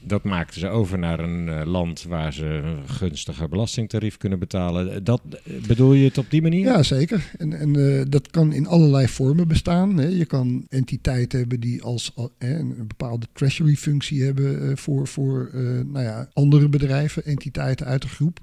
Dat 0.00 0.24
maakten 0.24 0.60
ze 0.60 0.68
over 0.68 0.98
naar 0.98 1.20
een 1.20 1.48
eh, 1.48 1.66
land 1.66 2.02
waar 2.02 2.32
ze 2.32 2.44
een 2.44 2.88
gunstiger 2.88 3.48
belastingtarief 3.48 4.16
kunnen 4.16 4.38
betalen. 4.38 5.04
Dat, 5.04 5.22
eh, 5.44 5.66
bedoel 5.66 5.92
je 5.92 6.04
het 6.04 6.18
op 6.18 6.30
die 6.30 6.42
manier? 6.42 6.64
Ja, 6.64 6.82
zeker. 6.82 7.30
En, 7.38 7.52
en 7.52 7.98
eh, 7.98 8.04
dat 8.08 8.30
kan 8.30 8.52
in 8.52 8.66
allerlei 8.66 9.08
vormen 9.08 9.48
bestaan. 9.48 9.96
Hè. 9.96 10.06
Je 10.06 10.24
kan 10.24 10.66
entiteiten 10.68 11.38
hebben 11.38 11.60
die 11.60 11.82
als 11.82 12.12
een 12.38 12.74
bepaalde 12.86 13.26
treasury-functie 13.32 14.22
hebben 14.22 14.68
eh, 14.68 14.76
voor, 14.76 15.06
voor 15.06 15.50
eh, 15.52 15.60
nou 15.62 16.04
ja, 16.04 16.28
andere 16.32 16.68
bedrijven, 16.68 17.24
entiteiten 17.24 17.86
uit 17.86 18.02
de 18.02 18.08
groep. 18.08 18.40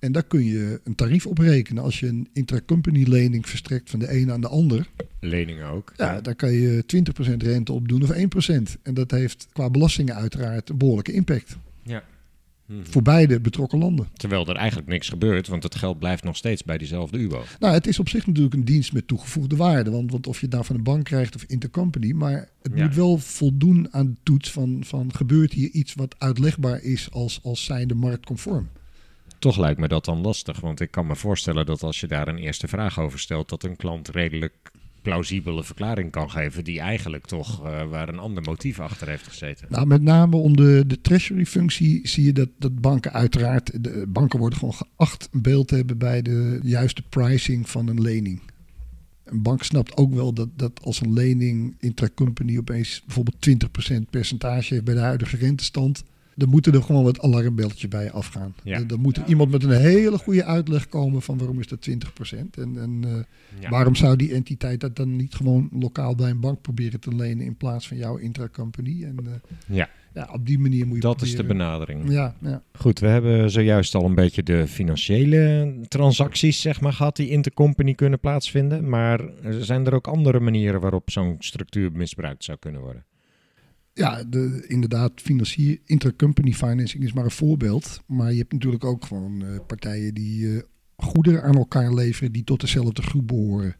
En 0.00 0.12
daar 0.12 0.22
kun 0.22 0.44
je 0.44 0.80
een 0.84 0.94
tarief 0.94 1.26
op 1.26 1.38
rekenen. 1.38 1.82
Als 1.82 2.00
je 2.00 2.06
een 2.06 2.28
intracompany 2.32 3.02
lening 3.08 3.48
verstrekt 3.48 3.90
van 3.90 3.98
de 3.98 4.08
ene 4.08 4.32
aan 4.32 4.40
de 4.40 4.48
ander, 4.48 4.88
Leningen 5.20 5.66
ook. 5.66 5.92
ja, 5.96 6.20
daar 6.20 6.34
kan 6.34 6.52
je 6.52 6.84
20% 6.86 7.42
rente 7.42 7.72
op 7.72 7.88
doen 7.88 8.02
of 8.02 8.10
1%. 8.10 8.76
En 8.82 8.94
dat 8.94 9.10
heeft 9.10 9.48
qua 9.52 9.70
belastingen 9.70 10.14
uiteraard 10.14 10.68
een 10.70 10.76
behoorlijke 10.78 11.12
impact 11.12 11.56
Mhm. 12.66 12.84
voor 12.84 13.02
beide 13.02 13.40
betrokken 13.40 13.78
landen. 13.78 14.08
Terwijl 14.16 14.46
er 14.48 14.56
eigenlijk 14.56 14.88
niks 14.88 15.08
gebeurt, 15.08 15.48
want 15.48 15.62
het 15.62 15.74
geld 15.74 15.98
blijft 15.98 16.24
nog 16.24 16.36
steeds 16.36 16.64
bij 16.64 16.78
diezelfde 16.78 17.18
UBO. 17.18 17.42
Nou, 17.60 17.74
het 17.74 17.86
is 17.86 17.98
op 17.98 18.08
zich 18.08 18.26
natuurlijk 18.26 18.54
een 18.54 18.64
dienst 18.64 18.92
met 18.92 19.06
toegevoegde 19.06 19.56
waarde. 19.56 19.90
Want, 19.90 20.10
want 20.10 20.26
of 20.26 20.36
je 20.38 20.44
het 20.44 20.54
nou 20.54 20.64
van 20.66 20.76
een 20.76 20.82
bank 20.82 21.04
krijgt 21.04 21.34
of 21.34 21.44
intercompany. 21.46 22.12
Maar 22.12 22.48
het 22.62 22.72
Ja. 22.74 22.84
moet 22.84 22.94
wel 22.94 23.18
voldoen 23.18 23.88
aan 23.90 24.06
de 24.06 24.16
toets 24.22 24.50
van, 24.52 24.78
van 24.84 25.14
gebeurt 25.14 25.52
hier 25.52 25.70
iets 25.70 25.94
wat 25.94 26.14
uitlegbaar 26.18 26.82
is 26.82 27.08
als, 27.10 27.40
als 27.42 27.64
zijnde 27.64 27.94
marktconform. 27.94 28.68
Toch 29.40 29.56
lijkt 29.56 29.80
me 29.80 29.88
dat 29.88 30.04
dan 30.04 30.20
lastig, 30.20 30.60
want 30.60 30.80
ik 30.80 30.90
kan 30.90 31.06
me 31.06 31.16
voorstellen 31.16 31.66
dat 31.66 31.82
als 31.82 32.00
je 32.00 32.06
daar 32.06 32.28
een 32.28 32.38
eerste 32.38 32.68
vraag 32.68 32.98
over 32.98 33.18
stelt, 33.18 33.48
dat 33.48 33.62
een 33.62 33.76
klant 33.76 34.08
redelijk 34.08 34.70
plausibele 35.02 35.64
verklaring 35.64 36.10
kan 36.10 36.30
geven 36.30 36.64
die 36.64 36.80
eigenlijk 36.80 37.26
toch 37.26 37.64
uh, 37.64 37.84
waar 37.84 38.08
een 38.08 38.18
ander 38.18 38.42
motief 38.42 38.80
achter 38.80 39.08
heeft 39.08 39.26
gezeten. 39.26 39.66
Nou, 39.70 39.86
met 39.86 40.02
name 40.02 40.36
om 40.36 40.56
de, 40.56 40.84
de 40.86 41.00
treasury-functie 41.00 42.08
zie 42.08 42.24
je 42.24 42.32
dat, 42.32 42.48
dat 42.58 42.80
banken 42.80 43.12
uiteraard, 43.12 43.84
de 43.84 44.04
banken 44.08 44.38
worden 44.38 44.58
gewoon 44.58 44.74
geacht 44.74 45.28
een 45.32 45.42
beeld 45.42 45.68
te 45.68 45.74
hebben 45.74 45.98
bij 45.98 46.22
de 46.22 46.60
juiste 46.62 47.02
pricing 47.08 47.68
van 47.68 47.88
een 47.88 48.00
lening. 48.00 48.40
Een 49.24 49.42
bank 49.42 49.62
snapt 49.62 49.96
ook 49.96 50.14
wel 50.14 50.32
dat, 50.32 50.48
dat 50.56 50.80
als 50.82 51.00
een 51.00 51.12
lening 51.12 51.76
intracompany 51.78 52.58
opeens 52.58 53.02
bijvoorbeeld 53.06 53.48
20% 53.96 54.10
percentage 54.10 54.82
bij 54.82 54.94
de 54.94 55.00
huidige 55.00 55.36
rentestand, 55.36 56.04
dan 56.40 56.48
moeten 56.48 56.72
er 56.72 56.82
gewoon 56.82 57.04
wat 57.04 57.20
alarmbelletjes 57.20 57.88
bij 57.88 58.12
afgaan. 58.12 58.54
Ja. 58.62 58.80
Dan, 58.80 59.00
moet 59.00 59.16
er 59.16 59.22
iemand 59.26 59.50
met 59.50 59.62
een 59.62 59.70
hele 59.70 60.18
goede 60.18 60.44
uitleg 60.44 60.88
komen 60.88 61.22
van 61.22 61.38
waarom 61.38 61.60
is 61.60 61.66
dat 61.66 61.88
20%. 61.90 61.94
En, 62.58 62.78
en 62.78 63.02
uh, 63.06 63.70
waarom 63.70 63.94
zou 63.94 64.16
die 64.16 64.34
entiteit 64.34 64.80
dat 64.80 64.96
dan 64.96 65.16
niet 65.16 65.34
gewoon 65.34 65.68
lokaal 65.72 66.14
bij 66.14 66.30
een 66.30 66.40
bank 66.40 66.60
proberen 66.62 67.00
te 67.00 67.14
lenen 67.14 67.46
in 67.46 67.56
plaats 67.56 67.88
van 67.88 67.96
jouw 67.96 68.16
intracompany? 68.16 69.04
En 69.04 69.16
uh, 69.24 69.30
ja. 69.76 69.88
ja, 70.14 70.28
op 70.32 70.46
die 70.46 70.58
manier 70.58 70.86
moet 70.86 70.96
je 70.96 71.00
Dat 71.02 71.22
is 71.22 71.36
de 71.36 71.44
benadering. 71.44 72.12
Ja, 72.12 72.34
ja. 72.40 72.62
Goed, 72.72 72.98
we 72.98 73.06
hebben 73.06 73.50
zojuist 73.50 73.94
al 73.94 74.04
een 74.04 74.14
beetje 74.14 74.42
de 74.42 74.66
financiële 74.66 75.74
transacties 75.88 76.60
zeg 76.60 76.80
maar, 76.80 76.92
gehad 76.92 77.16
die 77.16 77.28
intercompany 77.28 77.94
kunnen 77.94 78.20
plaatsvinden. 78.20 78.88
Maar 78.88 79.20
zijn 79.60 79.86
er 79.86 79.94
ook 79.94 80.06
andere 80.06 80.40
manieren 80.40 80.80
waarop 80.80 81.10
zo'n 81.10 81.36
structuur 81.38 81.92
misbruikt 81.92 82.44
zou 82.44 82.58
kunnen 82.58 82.80
worden? 82.80 83.04
Ja, 83.92 84.24
de, 84.24 84.64
inderdaad, 84.68 85.12
financier, 85.14 85.78
intercompany 85.84 86.52
financing 86.52 87.04
is 87.04 87.12
maar 87.12 87.24
een 87.24 87.30
voorbeeld. 87.30 88.00
Maar 88.06 88.32
je 88.32 88.38
hebt 88.38 88.52
natuurlijk 88.52 88.84
ook 88.84 89.04
gewoon 89.04 89.42
uh, 89.42 89.58
partijen 89.66 90.14
die 90.14 90.40
uh, 90.40 90.62
goederen 90.96 91.42
aan 91.42 91.56
elkaar 91.56 91.94
leveren 91.94 92.32
die 92.32 92.44
tot 92.44 92.60
dezelfde 92.60 93.02
groep 93.02 93.26
behoren. 93.26 93.76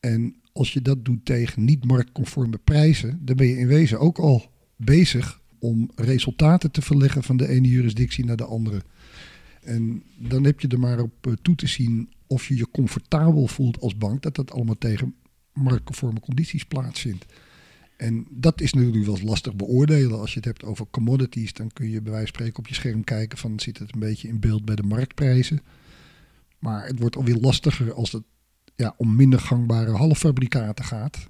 En 0.00 0.36
als 0.52 0.72
je 0.72 0.82
dat 0.82 1.04
doet 1.04 1.24
tegen 1.24 1.64
niet 1.64 1.84
marktconforme 1.84 2.58
prijzen, 2.58 3.20
dan 3.22 3.36
ben 3.36 3.46
je 3.46 3.58
in 3.58 3.66
wezen 3.66 4.00
ook 4.00 4.18
al 4.18 4.50
bezig 4.76 5.40
om 5.58 5.90
resultaten 5.94 6.70
te 6.70 6.82
verleggen 6.82 7.22
van 7.22 7.36
de 7.36 7.48
ene 7.48 7.68
jurisdictie 7.68 8.24
naar 8.24 8.36
de 8.36 8.44
andere. 8.44 8.82
En 9.62 10.02
dan 10.18 10.44
heb 10.44 10.60
je 10.60 10.68
er 10.68 10.78
maar 10.78 11.00
op 11.00 11.26
uh, 11.26 11.32
toe 11.42 11.54
te 11.54 11.66
zien 11.66 12.12
of 12.26 12.48
je 12.48 12.56
je 12.56 12.70
comfortabel 12.70 13.46
voelt 13.46 13.80
als 13.80 13.96
bank 13.96 14.22
dat 14.22 14.34
dat 14.34 14.50
allemaal 14.50 14.78
tegen 14.78 15.14
marktconforme 15.52 16.20
condities 16.20 16.64
plaatsvindt. 16.64 17.26
En 17.96 18.26
dat 18.30 18.60
is 18.60 18.72
natuurlijk 18.72 19.04
wel 19.04 19.18
lastig 19.22 19.56
beoordelen. 19.56 20.20
Als 20.20 20.30
je 20.30 20.36
het 20.36 20.44
hebt 20.44 20.64
over 20.64 20.86
commodities, 20.90 21.52
dan 21.52 21.70
kun 21.72 21.90
je 21.90 22.02
bij 22.02 22.12
wijze 22.12 22.26
van 22.26 22.34
spreken 22.34 22.58
op 22.58 22.68
je 22.68 22.74
scherm 22.74 23.04
kijken 23.04 23.38
van 23.38 23.60
zit 23.60 23.78
het 23.78 23.94
een 23.94 24.00
beetje 24.00 24.28
in 24.28 24.40
beeld 24.40 24.64
bij 24.64 24.76
de 24.76 24.82
marktprijzen. 24.82 25.60
Maar 26.58 26.86
het 26.86 26.98
wordt 26.98 27.16
alweer 27.16 27.36
lastiger 27.36 27.92
als 27.92 28.12
het 28.12 28.22
ja, 28.76 28.94
om 28.96 29.16
minder 29.16 29.40
gangbare 29.40 29.90
halffabrikaten 29.90 30.84
gaat. 30.84 31.28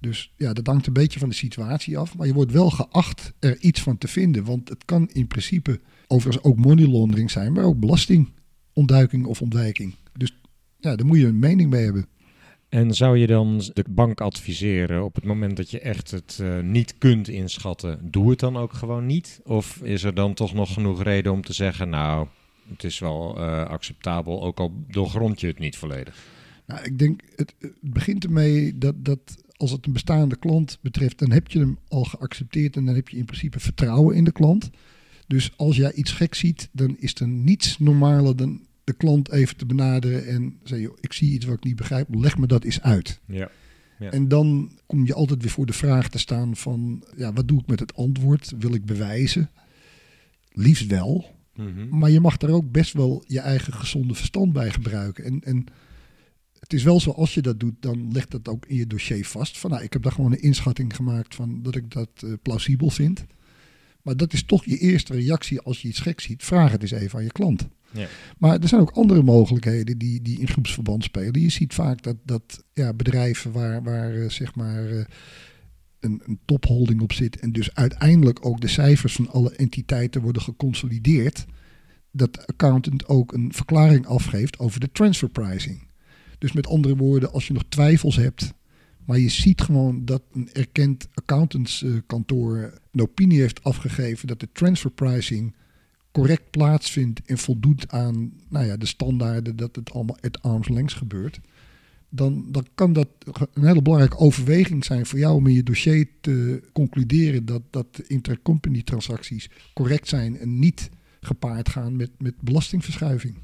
Dus 0.00 0.32
ja, 0.36 0.52
dat 0.52 0.66
hangt 0.66 0.86
een 0.86 0.92
beetje 0.92 1.18
van 1.18 1.28
de 1.28 1.34
situatie 1.34 1.98
af. 1.98 2.16
Maar 2.16 2.26
je 2.26 2.32
wordt 2.32 2.52
wel 2.52 2.70
geacht 2.70 3.32
er 3.38 3.58
iets 3.60 3.82
van 3.82 3.98
te 3.98 4.08
vinden. 4.08 4.44
Want 4.44 4.68
het 4.68 4.84
kan 4.84 5.08
in 5.08 5.26
principe 5.26 5.80
overigens 6.06 6.44
ook 6.44 6.58
money 6.58 6.86
laundering 6.86 7.30
zijn, 7.30 7.52
maar 7.52 7.64
ook 7.64 7.80
belastingontduiking 7.80 9.26
of 9.26 9.42
ontwijking. 9.42 9.94
Dus 10.12 10.40
ja, 10.78 10.96
daar 10.96 11.06
moet 11.06 11.18
je 11.18 11.26
een 11.26 11.38
mening 11.38 11.70
bij 11.70 11.84
hebben. 11.84 12.06
En 12.68 12.94
zou 12.94 13.18
je 13.18 13.26
dan 13.26 13.58
de 13.74 13.84
bank 13.90 14.20
adviseren 14.20 15.04
op 15.04 15.14
het 15.14 15.24
moment 15.24 15.56
dat 15.56 15.70
je 15.70 15.80
echt 15.80 16.10
het 16.10 16.38
uh, 16.40 16.60
niet 16.60 16.94
kunt 16.98 17.28
inschatten, 17.28 17.98
doe 18.10 18.30
het 18.30 18.38
dan 18.38 18.56
ook 18.56 18.72
gewoon 18.72 19.06
niet? 19.06 19.40
Of 19.44 19.80
is 19.82 20.02
er 20.02 20.14
dan 20.14 20.34
toch 20.34 20.54
nog 20.54 20.72
genoeg 20.72 21.02
reden 21.02 21.32
om 21.32 21.42
te 21.42 21.52
zeggen, 21.52 21.88
nou, 21.88 22.26
het 22.70 22.84
is 22.84 22.98
wel 22.98 23.38
uh, 23.38 23.64
acceptabel, 23.64 24.42
ook 24.42 24.58
al 24.58 24.72
doorgrond 24.88 25.40
je 25.40 25.46
het 25.46 25.58
niet 25.58 25.76
volledig? 25.76 26.26
Nou, 26.66 26.84
ik 26.84 26.98
denk, 26.98 27.20
het, 27.36 27.54
het 27.58 27.72
begint 27.80 28.24
ermee 28.24 28.78
dat, 28.78 29.04
dat 29.04 29.20
als 29.56 29.70
het 29.70 29.86
een 29.86 29.92
bestaande 29.92 30.36
klant 30.36 30.78
betreft, 30.80 31.18
dan 31.18 31.30
heb 31.30 31.48
je 31.48 31.58
hem 31.58 31.78
al 31.88 32.04
geaccepteerd 32.04 32.76
en 32.76 32.84
dan 32.84 32.94
heb 32.94 33.08
je 33.08 33.16
in 33.16 33.24
principe 33.24 33.60
vertrouwen 33.60 34.16
in 34.16 34.24
de 34.24 34.32
klant. 34.32 34.70
Dus 35.26 35.52
als 35.56 35.76
jij 35.76 35.92
iets 35.92 36.12
gek 36.12 36.34
ziet, 36.34 36.68
dan 36.72 36.96
is 36.98 37.14
er 37.14 37.28
niets 37.28 37.78
normaler 37.78 38.36
dan 38.36 38.60
de 38.88 38.96
klant 38.96 39.30
even 39.32 39.56
te 39.56 39.66
benaderen 39.66 40.26
en 40.26 40.58
zeggen, 40.62 40.92
ik 41.00 41.12
zie 41.12 41.32
iets 41.32 41.44
wat 41.44 41.56
ik 41.56 41.64
niet 41.64 41.76
begrijp, 41.76 42.14
leg 42.14 42.38
me 42.38 42.46
dat 42.46 42.64
eens 42.64 42.80
uit. 42.80 43.20
Ja. 43.26 43.50
Ja. 43.98 44.10
En 44.10 44.28
dan 44.28 44.78
kom 44.86 45.06
je 45.06 45.14
altijd 45.14 45.42
weer 45.42 45.50
voor 45.50 45.66
de 45.66 45.72
vraag 45.72 46.08
te 46.08 46.18
staan 46.18 46.56
van, 46.56 47.04
ja, 47.16 47.32
wat 47.32 47.48
doe 47.48 47.60
ik 47.60 47.66
met 47.66 47.80
het 47.80 47.94
antwoord? 47.94 48.52
Wil 48.58 48.74
ik 48.74 48.84
bewijzen? 48.84 49.50
Liefst 50.52 50.86
wel. 50.86 51.36
Mhm. 51.54 51.98
Maar 51.98 52.10
je 52.10 52.20
mag 52.20 52.36
daar 52.36 52.50
ook 52.50 52.70
best 52.70 52.92
wel 52.92 53.24
je 53.26 53.40
eigen 53.40 53.72
gezonde 53.72 54.14
verstand 54.14 54.52
bij 54.52 54.70
gebruiken. 54.70 55.24
En, 55.24 55.40
en 55.40 55.64
het 56.58 56.72
is 56.72 56.82
wel 56.82 57.00
zo, 57.00 57.10
als 57.10 57.34
je 57.34 57.42
dat 57.42 57.60
doet, 57.60 57.74
dan 57.80 58.12
legt 58.12 58.30
dat 58.30 58.48
ook 58.48 58.66
in 58.66 58.76
je 58.76 58.86
dossier 58.86 59.26
vast. 59.26 59.58
Van, 59.58 59.70
nou, 59.70 59.82
ik 59.82 59.92
heb 59.92 60.02
daar 60.02 60.12
gewoon 60.12 60.32
een 60.32 60.42
inschatting 60.42 60.96
gemaakt 60.96 61.34
van 61.34 61.62
dat 61.62 61.74
ik 61.74 61.90
dat 61.90 62.10
uh, 62.24 62.32
plausibel 62.42 62.90
vind. 62.90 63.24
Maar 64.02 64.16
dat 64.16 64.32
is 64.32 64.42
toch 64.42 64.64
je 64.64 64.78
eerste 64.78 65.12
reactie 65.12 65.60
als 65.60 65.82
je 65.82 65.88
iets 65.88 66.00
gek 66.00 66.20
ziet. 66.20 66.44
Vraag 66.44 66.72
het 66.72 66.82
eens 66.82 66.90
even 66.90 67.18
aan 67.18 67.24
je 67.24 67.32
klant. 67.32 67.68
Ja. 67.90 68.06
Maar 68.38 68.60
er 68.60 68.68
zijn 68.68 68.80
ook 68.80 68.90
andere 68.90 69.22
mogelijkheden 69.22 69.98
die, 69.98 70.22
die 70.22 70.40
in 70.40 70.48
groepsverband 70.48 71.04
spelen. 71.04 71.40
Je 71.40 71.48
ziet 71.48 71.74
vaak 71.74 72.02
dat, 72.02 72.16
dat 72.24 72.64
ja, 72.72 72.92
bedrijven 72.92 73.52
waar, 73.52 73.82
waar 73.82 74.14
uh, 74.14 74.30
zeg 74.30 74.54
maar 74.54 74.92
uh, 74.92 75.04
een, 76.00 76.22
een 76.26 76.38
topholding 76.44 77.00
op 77.00 77.12
zit 77.12 77.40
en 77.40 77.52
dus 77.52 77.74
uiteindelijk 77.74 78.46
ook 78.46 78.60
de 78.60 78.68
cijfers 78.68 79.14
van 79.14 79.30
alle 79.30 79.56
entiteiten 79.56 80.20
worden 80.20 80.42
geconsolideerd, 80.42 81.46
dat 82.10 82.34
de 82.34 82.46
accountant 82.46 83.06
ook 83.06 83.32
een 83.32 83.52
verklaring 83.52 84.06
afgeeft 84.06 84.58
over 84.58 84.80
de 84.80 84.92
transfer 84.92 85.28
pricing. 85.28 85.86
Dus 86.38 86.52
met 86.52 86.66
andere 86.66 86.96
woorden, 86.96 87.32
als 87.32 87.46
je 87.46 87.52
nog 87.52 87.64
twijfels 87.68 88.16
hebt, 88.16 88.52
maar 89.04 89.18
je 89.18 89.28
ziet 89.28 89.60
gewoon 89.60 90.04
dat 90.04 90.22
een 90.32 90.48
erkend 90.52 91.08
accountantskantoor 91.14 92.80
een 92.92 93.00
opinie 93.00 93.40
heeft 93.40 93.64
afgegeven 93.64 94.26
dat 94.26 94.40
de 94.40 94.48
transfer 94.52 94.90
pricing 94.90 95.54
correct 96.12 96.50
plaatsvindt 96.50 97.20
en 97.26 97.38
voldoet 97.38 97.90
aan 97.90 98.32
nou 98.48 98.66
ja, 98.66 98.76
de 98.76 98.86
standaarden 98.86 99.56
dat 99.56 99.76
het 99.76 99.92
allemaal 99.92 100.18
at 100.20 100.42
arm's 100.42 100.68
length 100.68 100.92
gebeurt, 100.92 101.40
dan, 102.08 102.44
dan 102.52 102.66
kan 102.74 102.92
dat 102.92 103.08
een 103.52 103.66
hele 103.66 103.82
belangrijke 103.82 104.18
overweging 104.18 104.84
zijn 104.84 105.06
voor 105.06 105.18
jou 105.18 105.34
om 105.34 105.46
in 105.46 105.54
je 105.54 105.62
dossier 105.62 106.08
te 106.20 106.62
concluderen 106.72 107.44
dat, 107.44 107.62
dat 107.70 108.02
intercompany 108.06 108.82
transacties 108.82 109.50
correct 109.74 110.08
zijn 110.08 110.38
en 110.38 110.58
niet 110.58 110.90
gepaard 111.20 111.68
gaan 111.68 111.96
met, 111.96 112.10
met 112.18 112.34
belastingverschuiving. 112.40 113.36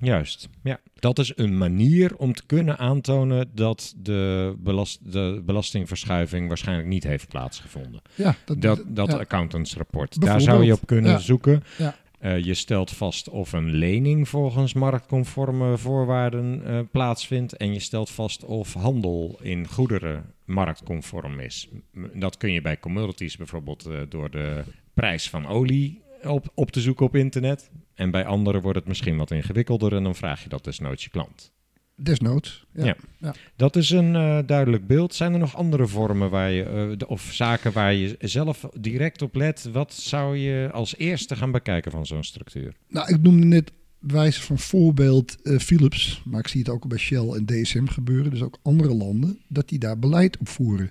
Juist, 0.00 0.48
ja. 0.62 0.80
Dat 0.94 1.18
is 1.18 1.32
een 1.36 1.58
manier 1.58 2.16
om 2.16 2.34
te 2.34 2.42
kunnen 2.46 2.78
aantonen 2.78 3.50
dat 3.54 3.94
de, 3.96 4.54
belast, 4.58 5.12
de 5.12 5.42
belastingverschuiving 5.44 6.48
waarschijnlijk 6.48 6.88
niet 6.88 7.04
heeft 7.04 7.28
plaatsgevonden. 7.28 8.00
Ja, 8.14 8.36
dat, 8.44 8.62
dat, 8.62 8.82
dat 8.86 9.10
ja. 9.10 9.16
accountantsrapport. 9.18 10.20
Daar 10.20 10.40
zou 10.40 10.64
je 10.64 10.72
op 10.72 10.86
kunnen 10.86 11.20
zoeken. 11.20 11.62
Ja. 11.78 11.96
Uh, 12.20 12.44
je 12.44 12.54
stelt 12.54 12.90
vast 12.90 13.28
of 13.28 13.52
een 13.52 13.70
lening 13.70 14.28
volgens 14.28 14.72
marktconforme 14.72 15.78
voorwaarden 15.78 16.62
uh, 16.66 16.80
plaatsvindt. 16.90 17.56
En 17.56 17.72
je 17.72 17.80
stelt 17.80 18.10
vast 18.10 18.44
of 18.44 18.72
handel 18.72 19.38
in 19.42 19.68
goederen 19.68 20.34
marktconform 20.44 21.40
is. 21.40 21.68
Dat 22.14 22.36
kun 22.36 22.52
je 22.52 22.60
bij 22.60 22.78
commodities 22.78 23.36
bijvoorbeeld 23.36 23.86
uh, 23.86 24.00
door 24.08 24.30
de 24.30 24.64
prijs 24.94 25.30
van 25.30 25.46
olie 25.46 26.00
op, 26.22 26.52
op 26.54 26.70
te 26.70 26.80
zoeken 26.80 27.06
op 27.06 27.16
internet. 27.16 27.70
En 27.94 28.10
bij 28.10 28.26
anderen 28.26 28.60
wordt 28.60 28.78
het 28.78 28.88
misschien 28.88 29.16
wat 29.16 29.30
ingewikkelder 29.30 29.94
en 29.94 30.02
dan 30.02 30.14
vraag 30.14 30.42
je 30.42 30.48
dat 30.48 30.64
desnoods 30.64 31.04
je 31.04 31.10
klant. 31.10 31.52
Desnoods, 32.00 32.66
ja. 32.72 32.96
ja. 33.18 33.34
Dat 33.56 33.76
is 33.76 33.90
een 33.90 34.14
uh, 34.14 34.38
duidelijk 34.46 34.86
beeld. 34.86 35.14
Zijn 35.14 35.32
er 35.32 35.38
nog 35.38 35.56
andere 35.56 35.86
vormen 35.86 36.30
waar 36.30 36.50
je, 36.50 36.96
uh, 37.00 37.08
of 37.10 37.22
zaken 37.32 37.72
waar 37.72 37.94
je 37.94 38.16
zelf 38.20 38.68
direct 38.80 39.22
op 39.22 39.34
let? 39.34 39.68
Wat 39.72 39.94
zou 39.94 40.36
je 40.36 40.70
als 40.72 40.96
eerste 40.96 41.36
gaan 41.36 41.50
bekijken 41.50 41.90
van 41.90 42.06
zo'n 42.06 42.24
structuur? 42.24 42.74
Nou, 42.88 43.14
ik 43.14 43.22
noemde 43.22 43.46
net 43.46 43.72
wijze 43.98 44.42
van 44.42 44.58
voorbeeld 44.58 45.36
uh, 45.42 45.58
Philips, 45.58 46.22
maar 46.24 46.40
ik 46.40 46.48
zie 46.48 46.60
het 46.60 46.68
ook 46.68 46.88
bij 46.88 46.98
Shell 46.98 47.28
en 47.28 47.46
DSM 47.46 47.86
gebeuren, 47.86 48.30
dus 48.30 48.42
ook 48.42 48.58
andere 48.62 48.94
landen, 48.94 49.38
dat 49.48 49.68
die 49.68 49.78
daar 49.78 49.98
beleid 49.98 50.38
op 50.38 50.48
voeren. 50.48 50.90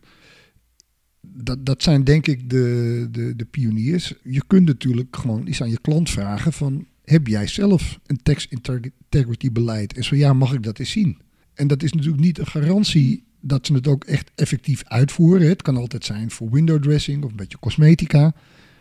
Dat, 1.22 1.66
dat 1.66 1.84
zijn 1.84 2.04
denk 2.04 2.28
ik 2.28 2.50
de, 2.50 3.08
de, 3.12 3.36
de 3.36 3.46
pioniers. 3.46 4.14
Je 4.24 4.44
kunt 4.48 4.66
natuurlijk 4.66 5.16
gewoon 5.16 5.46
eens 5.46 5.62
aan 5.62 5.70
je 5.70 5.82
klant 5.82 6.10
vragen 6.10 6.54
van 6.54 6.86
heb 7.10 7.28
jij 7.28 7.48
zelf 7.48 8.00
een 8.06 8.22
tax 8.24 8.48
integrity 8.48 9.52
beleid? 9.52 9.94
En 9.94 10.04
zo 10.04 10.16
ja, 10.16 10.34
mag 10.34 10.54
ik 10.54 10.64
dat 10.64 10.80
eens 10.80 10.92
zien? 10.92 11.18
En 11.54 11.68
dat 11.68 11.84
is 11.84 11.94
natuurlijk 11.94 12.24
niet 12.24 12.40
een 12.40 12.48
garantie 12.48 13.24
dat 13.40 13.66
ze 13.66 13.74
het 13.74 13.88
ook 13.88 14.04
echt 14.04 14.32
effectief 14.36 14.84
uitvoeren. 14.84 15.48
Het 15.48 15.62
kan 15.62 15.78
altijd 15.78 16.06
zijn 16.06 16.32
voor 16.32 16.52
window 16.52 16.82
dressing 16.84 17.24
of 17.24 17.30
een 17.30 17.36
beetje 17.36 17.60
cosmetica. 17.60 18.34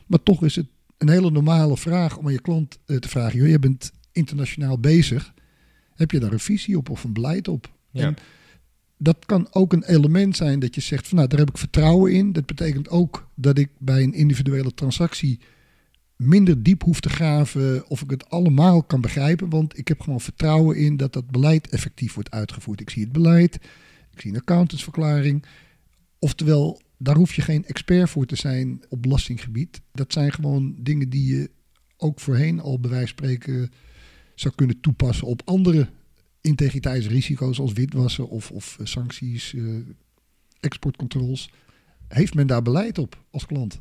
Maar 0.06 0.22
toch 0.22 0.44
is 0.44 0.56
het 0.56 0.66
een 0.98 1.08
hele 1.08 1.30
normale 1.30 1.76
vraag 1.76 2.16
om 2.16 2.26
aan 2.26 2.32
je 2.32 2.40
klant 2.40 2.78
eh, 2.86 2.96
te 2.96 3.08
vragen: 3.08 3.38
joh, 3.38 3.48
je 3.48 3.58
bent 3.58 3.92
internationaal 4.12 4.78
bezig. 4.78 5.34
Heb 5.94 6.10
je 6.10 6.20
daar 6.20 6.32
een 6.32 6.38
visie 6.38 6.76
op 6.76 6.90
of 6.90 7.04
een 7.04 7.12
beleid 7.12 7.48
op? 7.48 7.72
Ja. 7.90 8.02
En 8.02 8.16
dat 8.98 9.16
kan 9.26 9.48
ook 9.50 9.72
een 9.72 9.84
element 9.84 10.36
zijn 10.36 10.58
dat 10.58 10.74
je 10.74 10.80
zegt: 10.80 11.08
van 11.08 11.16
nou, 11.16 11.28
daar 11.28 11.38
heb 11.38 11.48
ik 11.48 11.58
vertrouwen 11.58 12.12
in. 12.12 12.32
Dat 12.32 12.46
betekent 12.46 12.88
ook 12.88 13.28
dat 13.34 13.58
ik 13.58 13.70
bij 13.78 14.02
een 14.02 14.14
individuele 14.14 14.74
transactie 14.74 15.40
minder 16.16 16.62
diep 16.62 16.82
hoef 16.82 17.00
te 17.00 17.08
graven 17.08 17.88
of 17.88 18.02
ik 18.02 18.10
het 18.10 18.30
allemaal 18.30 18.82
kan 18.82 19.00
begrijpen. 19.00 19.48
Want 19.48 19.78
ik 19.78 19.88
heb 19.88 20.00
gewoon 20.00 20.20
vertrouwen 20.20 20.76
in 20.76 20.96
dat 20.96 21.12
dat 21.12 21.30
beleid 21.30 21.68
effectief 21.68 22.14
wordt 22.14 22.30
uitgevoerd. 22.30 22.80
Ik 22.80 22.90
zie 22.90 23.02
het 23.02 23.12
beleid, 23.12 23.54
ik 24.12 24.20
zie 24.20 24.30
een 24.30 24.40
accountantsverklaring. 24.40 25.44
Oftewel, 26.18 26.80
daar 26.98 27.16
hoef 27.16 27.34
je 27.34 27.42
geen 27.42 27.64
expert 27.64 28.10
voor 28.10 28.26
te 28.26 28.36
zijn 28.36 28.82
op 28.88 29.02
belastinggebied. 29.02 29.80
Dat 29.92 30.12
zijn 30.12 30.32
gewoon 30.32 30.74
dingen 30.78 31.08
die 31.08 31.36
je 31.36 31.50
ook 31.96 32.20
voorheen 32.20 32.60
al 32.60 32.80
bij 32.80 32.90
wijze 32.90 33.14
van 33.14 33.16
spreken 33.16 33.70
zou 34.34 34.54
kunnen 34.54 34.80
toepassen 34.80 35.26
op 35.26 35.42
andere 35.44 35.88
integriteitsrisico's 36.40 37.58
als 37.58 37.72
witwassen 37.72 38.28
of, 38.28 38.50
of 38.50 38.76
eh, 38.78 38.86
sancties, 38.86 39.52
uh, 39.52 39.80
exportcontroles. 40.60 41.50
Heeft 42.08 42.34
men 42.34 42.46
daar 42.46 42.62
beleid 42.62 42.98
op 42.98 43.24
als 43.30 43.46
klant? 43.46 43.80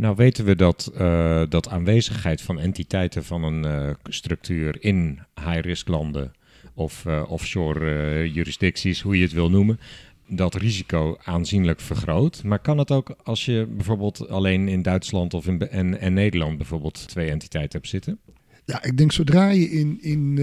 Nou 0.00 0.14
weten 0.16 0.44
we 0.44 0.56
dat, 0.56 0.92
uh, 1.00 1.42
dat 1.48 1.68
aanwezigheid 1.68 2.40
van 2.42 2.58
entiteiten 2.58 3.24
van 3.24 3.44
een 3.44 3.64
uh, 3.64 3.90
structuur 4.04 4.76
in 4.82 5.18
high-risk 5.44 5.88
landen 5.88 6.32
of 6.74 7.04
uh, 7.06 7.22
offshore 7.28 8.32
jurisdicties, 8.32 9.00
hoe 9.00 9.16
je 9.16 9.22
het 9.22 9.32
wil 9.32 9.50
noemen, 9.50 9.80
dat 10.28 10.54
risico 10.54 11.16
aanzienlijk 11.24 11.80
vergroot. 11.80 12.42
Maar 12.44 12.58
kan 12.58 12.78
het 12.78 12.90
ook 12.90 13.14
als 13.22 13.44
je 13.44 13.66
bijvoorbeeld 13.70 14.28
alleen 14.28 14.68
in 14.68 14.82
Duitsland 14.82 15.34
of 15.34 15.46
in 15.46 15.68
en, 15.68 16.00
en 16.00 16.12
Nederland 16.12 16.56
bijvoorbeeld 16.56 17.08
twee 17.08 17.30
entiteiten 17.30 17.78
hebt 17.78 17.90
zitten? 17.90 18.18
Ja, 18.64 18.82
ik 18.82 18.96
denk 18.96 19.12
zodra 19.12 19.48
je 19.48 19.70
in, 19.70 19.98
in 20.02 20.38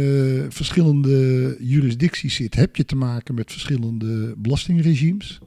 verschillende 0.49 1.55
jurisdicties 1.59 2.35
zit, 2.35 2.55
heb 2.55 2.75
je 2.75 2.85
te 2.85 2.95
maken 2.95 3.35
met 3.35 3.51
verschillende 3.51 4.33
belastingregimes. 4.37 5.39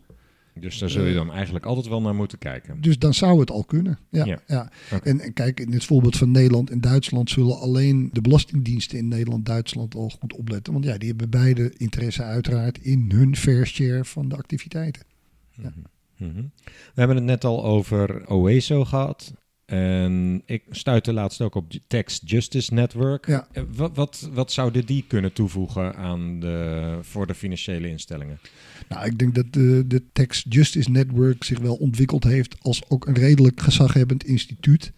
Dus 0.54 0.78
daar 0.78 0.90
zul 0.90 1.04
je 1.04 1.14
dan 1.14 1.32
eigenlijk 1.32 1.64
altijd 1.64 1.86
wel 1.88 2.00
naar 2.00 2.14
moeten 2.14 2.38
kijken. 2.38 2.80
Dus 2.80 2.98
dan 2.98 3.14
zou 3.14 3.40
het 3.40 3.50
al 3.50 3.64
kunnen. 3.64 3.98
Ja, 4.10 4.24
ja. 4.24 4.38
ja. 4.46 4.70
Okay. 4.92 5.12
En, 5.12 5.20
en, 5.20 5.32
kijk, 5.32 5.60
in 5.60 5.72
het 5.72 5.84
voorbeeld 5.84 6.16
van 6.16 6.30
Nederland 6.30 6.70
en 6.70 6.80
Duitsland 6.80 7.30
zullen 7.30 7.58
alleen 7.58 8.10
de 8.12 8.20
belastingdiensten 8.20 8.98
in 8.98 9.08
Nederland 9.08 9.46
Duitsland 9.46 9.94
al 9.94 10.10
goed 10.20 10.32
opletten. 10.32 10.72
Want 10.72 10.84
ja, 10.84 10.98
die 10.98 11.08
hebben 11.08 11.30
beide 11.30 11.74
interesse 11.76 12.22
uiteraard 12.22 12.78
in 12.78 13.10
hun 13.14 13.36
fair 13.36 13.66
share 13.66 14.04
van 14.04 14.28
de 14.28 14.36
activiteiten. 14.36 15.02
Ja. 15.50 15.72
Mm 16.16 16.34
-hmm. 16.34 16.50
We 16.64 16.94
hebben 16.94 17.16
het 17.16 17.24
net 17.24 17.44
al 17.44 17.64
over 17.64 18.32
OESO 18.32 18.84
gehad. 18.84 19.32
En 19.70 20.42
ik 20.46 20.62
stuitte 20.70 21.12
laatst 21.12 21.40
ook 21.40 21.54
op 21.54 21.72
Tax 21.86 22.20
Justice 22.24 22.74
Network. 22.74 23.26
Ja. 23.26 23.46
Wat, 23.74 23.96
wat, 23.96 24.28
wat 24.32 24.52
zouden 24.52 24.86
die 24.86 25.04
kunnen 25.08 25.32
toevoegen 25.32 25.96
aan 25.96 26.40
de, 26.40 26.98
voor 27.02 27.26
de 27.26 27.34
financiële 27.34 27.88
instellingen? 27.88 28.40
Nou, 28.88 29.06
ik 29.06 29.18
denk 29.18 29.34
dat 29.34 29.52
de, 29.52 29.84
de 29.86 30.02
Tax 30.12 30.44
Justice 30.48 30.90
Network 30.90 31.44
zich 31.44 31.58
wel 31.58 31.74
ontwikkeld 31.74 32.24
heeft 32.24 32.56
als 32.60 32.82
ook 32.88 33.06
een 33.06 33.14
redelijk 33.14 33.60
gezaghebbend 33.60 34.24
instituut. 34.24 34.92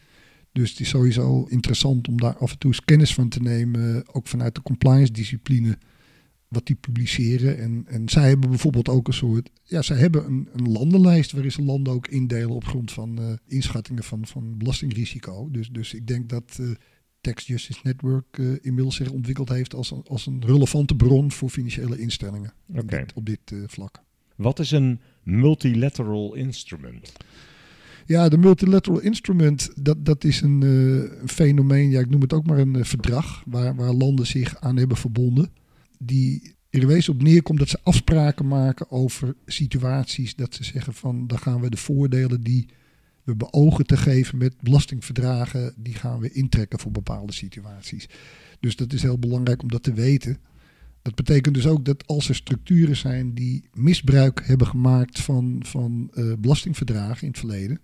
Dus 0.53 0.71
het 0.71 0.81
is 0.81 0.89
sowieso 0.89 1.47
interessant 1.49 2.09
om 2.09 2.21
daar 2.21 2.37
af 2.37 2.53
en 2.53 2.59
toe 2.59 2.71
eens 2.71 2.85
kennis 2.85 3.15
van 3.15 3.29
te 3.29 3.41
nemen, 3.41 4.05
ook 4.13 4.27
vanuit 4.27 4.55
de 4.55 4.63
compliance 4.63 5.13
discipline 5.13 5.79
wat 6.53 6.67
die 6.67 6.77
publiceren. 6.77 7.59
En, 7.59 7.85
en 7.87 8.09
zij 8.09 8.29
hebben 8.29 8.49
bijvoorbeeld 8.49 8.89
ook 8.89 9.07
een 9.09 9.15
soort. 9.15 9.51
Ja, 9.65 9.83
zij 9.83 9.97
hebben 9.97 10.27
een, 10.27 10.49
een 10.53 10.73
landenlijst 10.73 11.33
waarin 11.33 11.53
ze 11.53 11.63
landen 11.63 11.93
ook 11.93 12.07
indelen 12.07 12.55
op 12.55 12.65
grond 12.65 12.93
van 12.93 13.21
uh, 13.21 13.33
inschattingen 13.47 14.05
van, 14.05 14.27
van 14.27 14.59
belastingrisico. 14.59 15.49
Dus, 15.51 15.69
dus 15.69 15.95
ik 15.95 16.07
denk 16.07 16.29
dat 16.29 16.59
uh, 16.61 16.71
Tax 17.21 17.47
Justice 17.47 17.81
Network 17.83 18.39
uh, 18.39 18.57
inmiddels 18.61 18.97
zich 18.97 19.11
ontwikkeld 19.11 19.49
heeft 19.49 19.75
als 19.75 19.91
een, 19.91 20.03
als 20.07 20.27
een 20.27 20.43
relevante 20.47 20.95
bron 20.95 21.33
voor 21.33 21.51
financiële 21.51 21.99
instellingen 21.99 22.53
okay. 22.69 23.01
dit, 23.01 23.13
op 23.13 23.27
dit 23.27 23.55
vlak. 23.67 24.03
Wat 24.37 24.59
is 24.59 24.71
een 24.71 25.01
multilateral 25.23 26.35
instrument? 26.35 27.13
Ja, 28.07 28.29
de 28.29 28.39
multilateral 28.39 29.01
instrument, 29.01 29.71
dat, 29.83 30.05
dat 30.05 30.25
is 30.25 30.41
een, 30.41 30.63
een 30.63 31.29
fenomeen, 31.29 31.91
ja, 31.91 32.01
ik 32.01 32.11
noem 32.11 32.21
het 32.21 32.33
ook 32.33 32.47
maar 32.47 32.59
een 32.59 32.85
verdrag, 32.85 33.43
waar, 33.47 33.75
waar 33.75 33.93
landen 33.93 34.27
zich 34.27 34.61
aan 34.61 34.77
hebben 34.77 34.97
verbonden 34.97 35.51
die 36.07 36.55
er 36.71 36.87
wezen 36.87 37.13
op 37.13 37.23
neerkomt 37.23 37.59
dat 37.59 37.69
ze 37.69 37.79
afspraken 37.83 38.49
maken 38.49 38.91
over 38.91 39.35
situaties. 39.47 40.35
Dat 40.35 40.55
ze 40.55 40.65
zeggen 40.65 40.95
van 40.95 41.27
dan 41.27 41.39
gaan 41.39 41.61
we 41.61 41.71
de 41.71 41.77
voordelen 41.77 42.43
die 42.43 42.69
we 43.23 43.37
beogen 43.37 43.87
te 43.87 43.97
geven 43.97 44.39
met 44.39 44.61
belastingverdragen, 44.61 45.75
die 45.77 45.95
gaan 45.95 46.21
we 46.21 46.33
intrekken 46.33 46.79
voor 46.79 46.91
bepaalde 46.91 47.33
situaties. 47.33 48.09
Dus 48.61 48.77
dat 48.77 48.93
is 48.93 49.03
heel 49.03 49.19
belangrijk 49.19 49.63
om 49.63 49.69
dat 49.69 49.83
te 49.83 49.93
weten. 49.93 50.39
Dat 51.03 51.15
betekent 51.15 51.55
dus 51.55 51.67
ook 51.67 51.85
dat 51.85 52.07
als 52.07 52.29
er 52.29 52.35
structuren 52.35 52.97
zijn 52.97 53.35
die 53.35 53.69
misbruik 53.73 54.47
hebben 54.47 54.67
gemaakt 54.67 55.21
van, 55.21 55.63
van 55.67 56.11
uh, 56.15 56.33
belastingverdragen 56.39 57.23
in 57.23 57.29
het 57.29 57.39
verleden. 57.39 57.81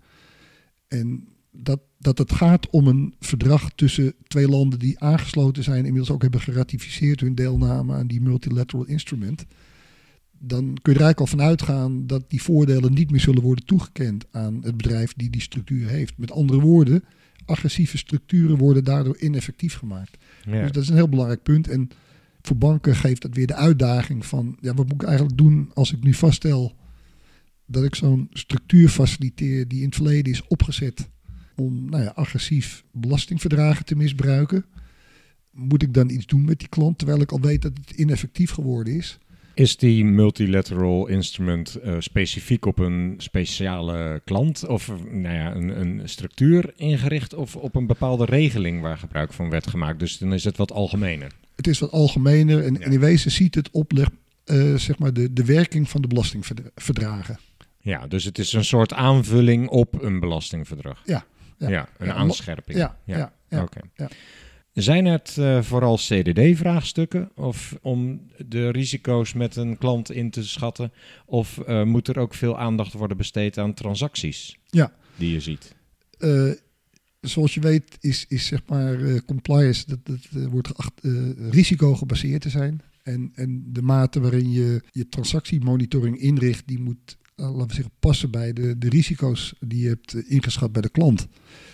En 0.88 1.28
dat, 1.52 1.80
dat 1.98 2.18
het 2.18 2.32
gaat 2.32 2.70
om 2.70 2.86
een 2.86 3.14
verdrag 3.20 3.70
tussen 3.74 4.14
twee 4.26 4.48
landen 4.48 4.78
die 4.78 5.00
aangesloten 5.00 5.62
zijn, 5.62 5.84
inmiddels 5.84 6.10
ook 6.10 6.22
hebben 6.22 6.40
geratificeerd 6.40 7.20
hun 7.20 7.34
deelname 7.34 7.94
aan 7.94 8.06
die 8.06 8.20
multilateral 8.20 8.86
instrument. 8.86 9.44
Dan 10.38 10.60
kun 10.64 10.92
je 10.92 10.98
er 10.98 11.04
eigenlijk 11.04 11.20
al 11.20 11.26
van 11.26 11.40
uitgaan 11.40 12.06
dat 12.06 12.30
die 12.30 12.42
voordelen 12.42 12.92
niet 12.92 13.10
meer 13.10 13.20
zullen 13.20 13.42
worden 13.42 13.64
toegekend 13.64 14.24
aan 14.30 14.58
het 14.62 14.76
bedrijf 14.76 15.12
die 15.16 15.30
die 15.30 15.40
structuur 15.40 15.88
heeft. 15.88 16.18
Met 16.18 16.30
andere 16.30 16.60
woorden, 16.60 17.04
agressieve 17.44 17.98
structuren 17.98 18.56
worden 18.56 18.84
daardoor 18.84 19.18
ineffectief 19.18 19.74
gemaakt. 19.74 20.16
Ja. 20.44 20.62
Dus 20.62 20.72
dat 20.72 20.82
is 20.82 20.88
een 20.88 20.94
heel 20.94 21.08
belangrijk 21.08 21.42
punt. 21.42 21.68
En 21.68 21.88
voor 22.42 22.56
banken 22.56 22.96
geeft 22.96 23.22
dat 23.22 23.34
weer 23.34 23.46
de 23.46 23.54
uitdaging 23.54 24.26
van, 24.26 24.56
ja, 24.60 24.74
wat 24.74 24.86
moet 24.86 25.02
ik 25.02 25.08
eigenlijk 25.08 25.38
doen 25.38 25.70
als 25.74 25.92
ik 25.92 26.02
nu 26.02 26.14
vaststel 26.14 26.76
dat 27.66 27.84
ik 27.84 27.94
zo'n 27.94 28.28
structuur 28.32 28.88
faciliteer 28.88 29.68
die 29.68 29.78
in 29.78 29.86
het 29.86 29.94
verleden 29.94 30.32
is 30.32 30.46
opgezet 30.46 31.08
om 31.58 31.90
nou 31.90 32.02
ja, 32.02 32.12
agressief 32.14 32.84
belastingverdragen 32.92 33.84
te 33.84 33.96
misbruiken. 33.96 34.64
Moet 35.50 35.82
ik 35.82 35.94
dan 35.94 36.10
iets 36.10 36.26
doen 36.26 36.44
met 36.44 36.58
die 36.58 36.68
klant, 36.68 36.98
terwijl 36.98 37.20
ik 37.20 37.32
al 37.32 37.40
weet 37.40 37.62
dat 37.62 37.72
het 37.84 37.90
ineffectief 37.90 38.50
geworden 38.50 38.94
is? 38.94 39.18
Is 39.54 39.76
die 39.76 40.04
multilateral 40.04 41.06
instrument 41.06 41.78
uh, 41.84 41.96
specifiek 41.98 42.66
op 42.66 42.78
een 42.78 43.14
speciale 43.16 44.20
klant 44.24 44.66
of 44.66 44.92
nou 45.10 45.34
ja, 45.34 45.54
een, 45.54 45.80
een, 45.80 46.08
structuur 46.08 46.72
ingericht 46.76 47.34
of 47.34 47.56
op 47.56 47.74
een 47.74 47.86
bepaalde 47.86 48.24
regeling 48.24 48.80
waar 48.80 48.98
gebruik 48.98 49.32
van 49.32 49.50
werd 49.50 49.66
gemaakt? 49.66 49.98
Dus 49.98 50.18
dan 50.18 50.32
is 50.32 50.44
het 50.44 50.56
wat 50.56 50.72
algemener. 50.72 51.32
Het 51.56 51.66
is 51.66 51.78
wat 51.78 51.90
algemener 51.90 52.64
en, 52.64 52.74
ja. 52.74 52.80
en 52.80 52.92
in 52.92 53.00
wezen 53.00 53.30
ziet 53.30 53.54
het 53.54 53.70
opleg, 53.70 54.08
uh, 54.44 54.74
zeg 54.76 54.98
maar 54.98 55.12
de, 55.12 55.32
de 55.32 55.44
werking 55.44 55.88
van 55.88 56.00
de 56.00 56.08
belastingverdragen. 56.08 57.38
Ja, 57.80 58.06
dus 58.06 58.24
het 58.24 58.38
is 58.38 58.52
een 58.52 58.64
soort 58.64 58.92
aanvulling 58.92 59.68
op 59.68 60.02
een 60.02 60.20
belastingverdrag. 60.20 61.02
Ja, 61.04 61.24
ja, 61.58 61.88
een 61.98 62.12
aanscherping. 62.12 62.78
Ja, 62.78 62.98
ja, 63.04 63.32
ja, 63.48 63.62
oké. 63.62 63.80
Zijn 64.72 65.04
het 65.04 65.36
uh, 65.38 65.62
vooral 65.62 65.96
CDD-vraagstukken 65.96 67.30
of 67.34 67.78
om 67.82 68.30
de 68.46 68.70
risico's 68.70 69.32
met 69.32 69.56
een 69.56 69.78
klant 69.78 70.10
in 70.10 70.30
te 70.30 70.44
schatten? 70.44 70.92
Of 71.26 71.60
uh, 71.68 71.82
moet 71.84 72.08
er 72.08 72.18
ook 72.18 72.34
veel 72.34 72.58
aandacht 72.58 72.92
worden 72.92 73.16
besteed 73.16 73.58
aan 73.58 73.74
transacties 73.74 74.56
ja. 74.66 74.92
die 75.16 75.32
je 75.32 75.40
ziet? 75.40 75.74
Uh, 76.18 76.52
zoals 77.20 77.54
je 77.54 77.60
weet 77.60 77.96
is, 78.00 78.24
is 78.28 78.46
zeg 78.46 78.60
maar 78.66 79.22
compliance, 79.24 79.84
dat, 79.86 80.06
dat 80.06 80.48
wordt 80.50 80.68
geacht 80.68 81.00
risico 81.50 81.94
gebaseerd 81.94 82.40
te 82.40 82.50
zijn. 82.50 82.82
En, 83.02 83.32
en 83.34 83.64
de 83.72 83.82
mate 83.82 84.20
waarin 84.20 84.52
je 84.52 84.82
je 84.90 85.08
transactiemonitoring 85.08 86.18
inricht, 86.18 86.66
die 86.66 86.80
moet 86.80 87.16
laten 87.46 87.66
we 87.66 87.74
zeggen, 87.74 87.92
passen 87.98 88.30
bij 88.30 88.52
de, 88.52 88.78
de 88.78 88.88
risico's 88.88 89.54
die 89.60 89.82
je 89.82 89.88
hebt 89.88 90.14
ingeschat 90.14 90.72
bij 90.72 90.82
de 90.82 90.90
klant. 90.90 91.26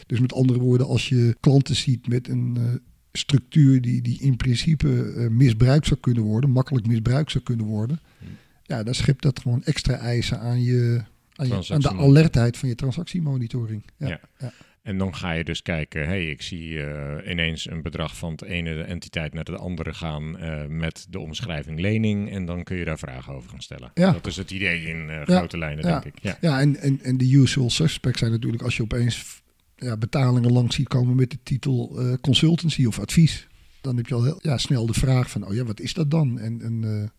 Dus 0.07 0.21
met 0.21 0.33
andere 0.33 0.59
woorden, 0.59 0.87
als 0.87 1.09
je 1.09 1.37
klanten 1.41 1.77
ziet 1.77 2.09
met 2.09 2.29
een 2.29 2.57
uh, 2.59 2.65
structuur 3.12 3.81
die, 3.81 4.03
die 4.03 4.21
in 4.21 4.37
principe 4.37 4.89
uh, 4.89 5.29
misbruikt 5.29 5.87
zou 5.87 6.01
kunnen 6.01 6.23
worden, 6.23 6.51
makkelijk 6.51 6.87
misbruikt 6.87 7.31
zou 7.31 7.45
kunnen 7.45 7.67
worden, 7.67 8.01
hmm. 8.19 8.29
ja, 8.62 8.83
dan 8.83 8.95
schept 8.95 9.23
dat 9.23 9.41
gewoon 9.41 9.62
extra 9.65 9.95
eisen 9.97 10.41
aan, 10.41 10.62
je, 10.62 11.03
aan, 11.35 11.49
je, 11.49 11.65
aan 11.69 11.81
de 11.81 11.95
alertheid 11.95 12.57
van 12.57 12.69
je 12.69 12.75
transactiemonitoring. 12.75 13.83
Ja, 13.97 14.09
ja. 14.09 14.21
ja. 14.39 14.53
En 14.85 14.99
dan 14.99 15.14
ga 15.14 15.32
je 15.32 15.45
dus 15.45 15.62
kijken, 15.62 16.07
hey, 16.07 16.30
ik 16.30 16.43
zie 16.43 16.70
uh, 16.70 17.16
ineens 17.28 17.70
een 17.70 17.82
bedrag 17.82 18.16
van 18.16 18.30
het 18.30 18.43
ene 18.43 18.82
entiteit 18.82 19.35
naar 19.35 19.45
de 19.45 19.57
andere 19.57 19.95
gaan 19.95 20.37
uh, 20.41 20.66
met 20.66 21.07
de 21.11 21.18
omschrijving 21.18 21.80
lening. 21.80 22.30
En 22.30 22.45
dan 22.45 22.62
kun 22.62 22.76
je 22.76 22.85
daar 22.85 22.99
vragen 22.99 23.32
over 23.32 23.51
gaan 23.51 23.62
stellen. 23.62 23.91
Ja. 23.95 24.12
Dat 24.12 24.26
is 24.26 24.37
het 24.37 24.51
idee 24.51 24.82
in 24.82 25.09
uh, 25.09 25.22
grote 25.22 25.57
ja. 25.57 25.62
lijnen, 25.64 25.87
ja. 25.87 26.01
denk 26.01 26.16
ik. 26.16 26.22
Ja, 26.22 26.37
ja 26.41 26.61
en, 26.61 26.76
en, 26.76 27.01
en 27.03 27.16
de 27.16 27.30
usual 27.30 27.70
suspects 27.70 28.18
zijn 28.18 28.30
natuurlijk 28.30 28.62
als 28.62 28.76
je 28.76 28.82
opeens 28.82 29.43
ja, 29.76 29.97
betalingen 29.97 30.53
langs 30.53 30.76
ziet 30.76 30.89
komen 30.89 31.16
met 31.16 31.30
de 31.30 31.39
titel 31.43 31.99
consultancy 32.20 32.85
of 32.85 32.99
advies. 32.99 33.49
Dan 33.80 33.97
heb 33.97 34.07
je 34.07 34.14
al 34.14 34.24
heel, 34.24 34.39
ja, 34.43 34.59
snel 34.59 34.87
de 34.87 34.95
vraag 34.95 35.30
van, 35.30 35.47
oh 35.47 35.55
ja, 35.55 35.64
wat 35.64 35.80
is 35.80 35.95
dat 35.95 36.11
dan? 36.11 36.39
En, 36.39 36.62
en 36.62 37.12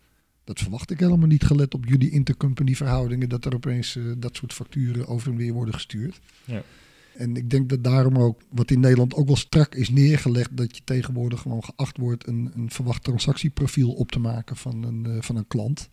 dat 0.44 0.58
verwacht 0.58 0.90
ik 0.90 1.00
helemaal 1.00 1.28
niet, 1.28 1.44
gelet 1.44 1.74
op 1.74 1.84
jullie 1.84 2.10
intercompany 2.10 2.74
verhoudingen, 2.74 3.28
dat 3.28 3.44
er 3.44 3.54
opeens 3.54 3.98
dat 4.18 4.36
soort 4.36 4.52
facturen 4.52 5.06
over 5.06 5.30
en 5.30 5.36
weer 5.36 5.52
worden 5.52 5.74
gestuurd. 5.74 6.20
Ja. 6.44 6.62
En 7.16 7.36
ik 7.36 7.50
denk 7.50 7.68
dat 7.68 7.84
daarom 7.84 8.16
ook, 8.18 8.40
wat 8.50 8.70
in 8.70 8.80
Nederland 8.80 9.14
ook 9.14 9.26
wel 9.26 9.36
strak 9.36 9.74
is 9.74 9.90
neergelegd, 9.90 10.56
dat 10.56 10.76
je 10.76 10.82
tegenwoordig 10.84 11.40
gewoon 11.40 11.64
geacht 11.64 11.96
wordt 11.96 12.26
een, 12.26 12.50
een 12.54 12.70
verwacht 12.70 13.04
transactieprofiel 13.04 13.92
op 13.92 14.10
te 14.10 14.18
maken 14.18 14.56
van 14.56 14.82
een, 14.82 15.04
uh, 15.08 15.22
van 15.22 15.36
een 15.36 15.46
klant. 15.46 15.88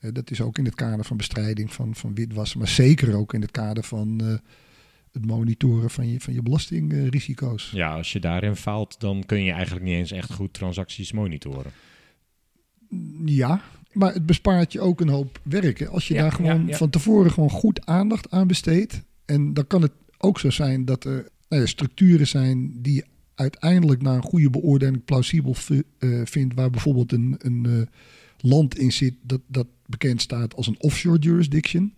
Uh, 0.00 0.12
dat 0.12 0.30
is 0.30 0.40
ook 0.40 0.58
in 0.58 0.64
het 0.64 0.74
kader 0.74 1.04
van 1.04 1.16
bestrijding 1.16 1.72
van, 1.72 1.94
van 1.94 2.14
witwassen, 2.14 2.58
maar 2.58 2.68
zeker 2.68 3.14
ook 3.14 3.34
in 3.34 3.40
het 3.40 3.50
kader 3.50 3.84
van 3.84 4.20
uh, 4.22 4.34
het 5.12 5.26
monitoren 5.26 5.90
van 5.90 6.08
je, 6.08 6.20
van 6.20 6.34
je 6.34 6.42
belastingrisico's. 6.42 7.70
Ja, 7.70 7.96
als 7.96 8.12
je 8.12 8.20
daarin 8.20 8.56
faalt, 8.56 9.00
dan 9.00 9.22
kun 9.26 9.44
je 9.44 9.52
eigenlijk 9.52 9.84
niet 9.84 9.94
eens 9.94 10.10
echt 10.12 10.32
goed 10.32 10.52
transacties 10.52 11.12
monitoren. 11.12 11.72
Ja, 13.24 13.62
Maar 13.92 14.12
het 14.12 14.26
bespaart 14.26 14.72
je 14.72 14.80
ook 14.80 15.00
een 15.00 15.08
hoop 15.08 15.40
werken. 15.42 15.88
Als 15.88 16.08
je 16.08 16.14
Ja, 16.14 16.22
daar 16.22 16.32
gewoon 16.32 16.60
ja, 16.60 16.68
ja. 16.68 16.76
van 16.76 16.90
tevoren 16.90 17.30
gewoon 17.30 17.50
goed 17.50 17.86
aandacht 17.86 18.30
aan 18.30 18.46
besteedt. 18.46 19.02
En 19.24 19.54
dan 19.54 19.66
kan 19.66 19.82
het 19.82 19.92
ook 20.20 20.38
zo 20.38 20.50
zijn 20.50 20.84
dat 20.84 21.04
er 21.04 21.28
nou 21.48 21.62
ja, 21.62 21.66
structuren 21.68 22.26
zijn 22.26 22.82
die 22.82 22.94
je 22.94 23.04
uiteindelijk 23.34 24.02
na 24.02 24.14
een 24.14 24.22
goede 24.22 24.50
beoordeling 24.50 25.04
plausibel 25.04 25.56
eh, 25.98 26.20
vindt. 26.24 26.54
Waar 26.54 26.70
bijvoorbeeld 26.70 27.12
een, 27.12 27.34
een 27.38 27.66
eh, 27.66 27.86
land 28.38 28.78
in 28.78 28.92
zit 28.92 29.14
dat, 29.22 29.40
dat 29.46 29.66
bekend 29.86 30.20
staat 30.22 30.54
als 30.54 30.66
een 30.66 30.80
offshore 30.80 31.18
jurisdiction. 31.18 31.94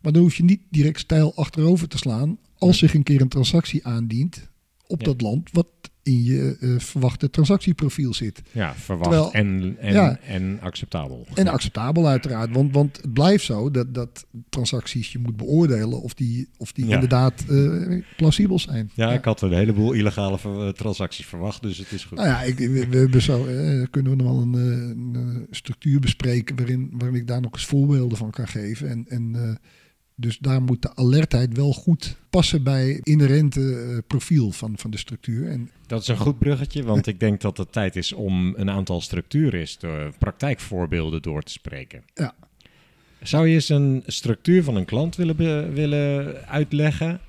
Maar 0.00 0.12
dan 0.12 0.22
hoef 0.22 0.34
je 0.34 0.44
niet 0.44 0.60
direct 0.68 0.98
stijl 0.98 1.34
achterover 1.34 1.88
te 1.88 1.98
slaan 1.98 2.38
als 2.58 2.78
zich 2.78 2.94
een 2.94 3.02
keer 3.02 3.20
een 3.20 3.28
transactie 3.28 3.86
aandient 3.86 4.48
op 4.86 5.00
Ja. 5.00 5.04
dat 5.06 5.20
land 5.20 5.50
wat 5.52 5.66
in 6.04 6.22
je 6.24 6.56
eh, 6.60 6.74
verwachte 6.78 7.30
transactieprofiel 7.30 8.14
zit. 8.14 8.42
Ja, 8.52 8.74
verwacht 8.74 9.10
Terwijl- 9.10 9.32
en, 9.32 9.76
en, 9.78 9.92
Ja. 9.92 10.18
en 10.26 10.58
acceptabel. 10.60 11.26
En 11.34 11.48
acceptabel 11.48 12.06
uiteraard, 12.06 12.50
want, 12.52 12.72
want 12.72 12.96
het 12.96 13.12
blijft 13.12 13.44
zo 13.44 13.70
dat, 13.70 13.94
dat 13.94 14.26
transacties 14.48 15.12
je 15.12 15.18
moet 15.18 15.36
beoordelen 15.36 16.02
of 16.02 16.14
die, 16.14 16.48
of 16.56 16.72
die 16.72 16.86
Ja. 16.86 16.94
inderdaad 16.94 17.44
eh, 17.48 18.02
plausibel 18.16 18.58
zijn. 18.58 18.90
Ja, 18.94 19.12
ik 19.12 19.24
had 19.24 19.40
een 19.42 19.52
heleboel 19.52 19.92
illegale 19.92 20.38
ver- 20.38 20.66
eh, 20.66 20.72
transacties 20.72 21.26
verwacht, 21.26 21.62
dus 21.62 21.78
het 21.78 21.92
is 21.92 22.04
goed. 22.04 22.18
Nou 22.18 22.28
ja, 22.28 22.42
ik, 22.42 22.58
we, 22.58 22.86
we 22.88 22.96
hebben 22.96 23.22
zo, 23.22 23.42
kunnen 23.90 24.10
we 24.16 24.22
nog 24.22 24.26
wel 24.32 24.40
een, 24.40 24.54
eh, 24.54 24.60
een, 24.88 25.46
structuur 25.50 26.00
bespreken 26.00 26.56
waarin, 26.56 26.90
waarin 26.92 27.16
ik 27.20 27.26
daar 27.26 27.40
nog 27.40 27.52
eens 27.52 27.66
voorbeelden 27.66 28.18
van 28.18 28.30
kan 28.30 28.48
geven. 28.48 28.88
En, 28.88 29.04
en 29.08 29.30
eh, 29.34 29.54
dus 30.16 30.38
daar 30.38 30.62
moet 30.62 30.82
de 30.82 30.96
alertheid 30.96 31.56
wel 31.56 31.72
goed 31.72 32.16
passen 32.30 32.62
bij 32.62 32.88
het 32.88 33.06
inherente 33.06 33.60
eh, 33.80 33.98
profiel 34.06 34.50
van, 34.50 34.78
van 34.78 34.90
de 34.90 34.98
structuur. 34.98 35.50
En 35.50 35.70
Dat 35.86 36.02
is 36.02 36.08
een 36.08 36.16
goed 36.16 36.38
bruggetje, 36.38 36.82
want 36.84 37.06
ik 37.06 37.20
denk 37.20 37.40
dat 37.40 37.56
het 37.56 37.72
tijd 37.72 37.96
is 37.96 38.12
om 38.12 38.54
een 38.56 38.70
aantal 38.70 39.00
structuren, 39.00 39.60
is 39.60 39.78
de 39.78 40.10
praktijkvoorbeelden 40.18 41.22
door 41.22 41.42
te 41.42 41.52
spreken. 41.52 42.02
Ja. 42.14 42.34
Zou 43.22 43.48
je 43.48 43.54
eens 43.54 43.68
een 43.68 44.02
structuur 44.06 44.62
van 44.64 44.76
een 44.76 44.84
klant 44.84 45.16
willen, 45.16 45.36
be- 45.36 45.70
willen 45.72 46.36
uitleggen? 46.48 47.20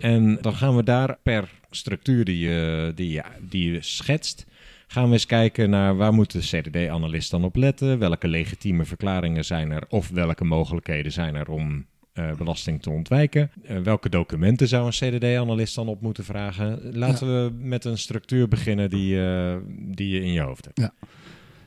En 0.00 0.38
dan 0.40 0.54
gaan 0.54 0.76
we 0.76 0.82
daar 0.84 1.18
per 1.22 1.50
structuur 1.70 2.24
die 2.24 2.38
je, 2.38 2.92
die, 2.94 3.10
je, 3.10 3.22
die 3.48 3.72
je 3.72 3.82
schetst, 3.82 4.46
gaan 4.86 5.06
we 5.06 5.12
eens 5.12 5.26
kijken 5.26 5.70
naar 5.70 5.96
waar 5.96 6.12
moet 6.12 6.32
de 6.32 6.38
CDD-analyst 6.38 7.30
dan 7.30 7.44
op 7.44 7.56
letten? 7.56 7.98
Welke 7.98 8.28
legitieme 8.28 8.84
verklaringen 8.84 9.44
zijn 9.44 9.70
er 9.70 9.82
of 9.88 10.08
welke 10.08 10.44
mogelijkheden 10.44 11.12
zijn 11.12 11.34
er 11.34 11.48
om 11.50 11.86
eh, 12.14 12.34
belasting 12.34 12.82
te 12.82 12.90
ontwijken? 12.90 13.50
Eh, 13.62 13.78
welke 13.78 14.08
documenten 14.08 14.68
zou 14.68 14.86
een 14.86 15.18
CDD-analyst 15.18 15.74
dan 15.74 15.88
op 15.88 16.00
moeten 16.00 16.24
vragen? 16.24 16.96
Laten 16.96 17.26
we 17.26 17.52
met 17.58 17.84
een 17.84 17.98
structuur 17.98 18.48
beginnen 18.48 18.90
die, 18.90 19.24
eh, 19.24 19.56
die 19.68 20.08
je 20.08 20.20
in 20.20 20.32
je 20.32 20.40
hoofd 20.40 20.64
hebt. 20.64 20.92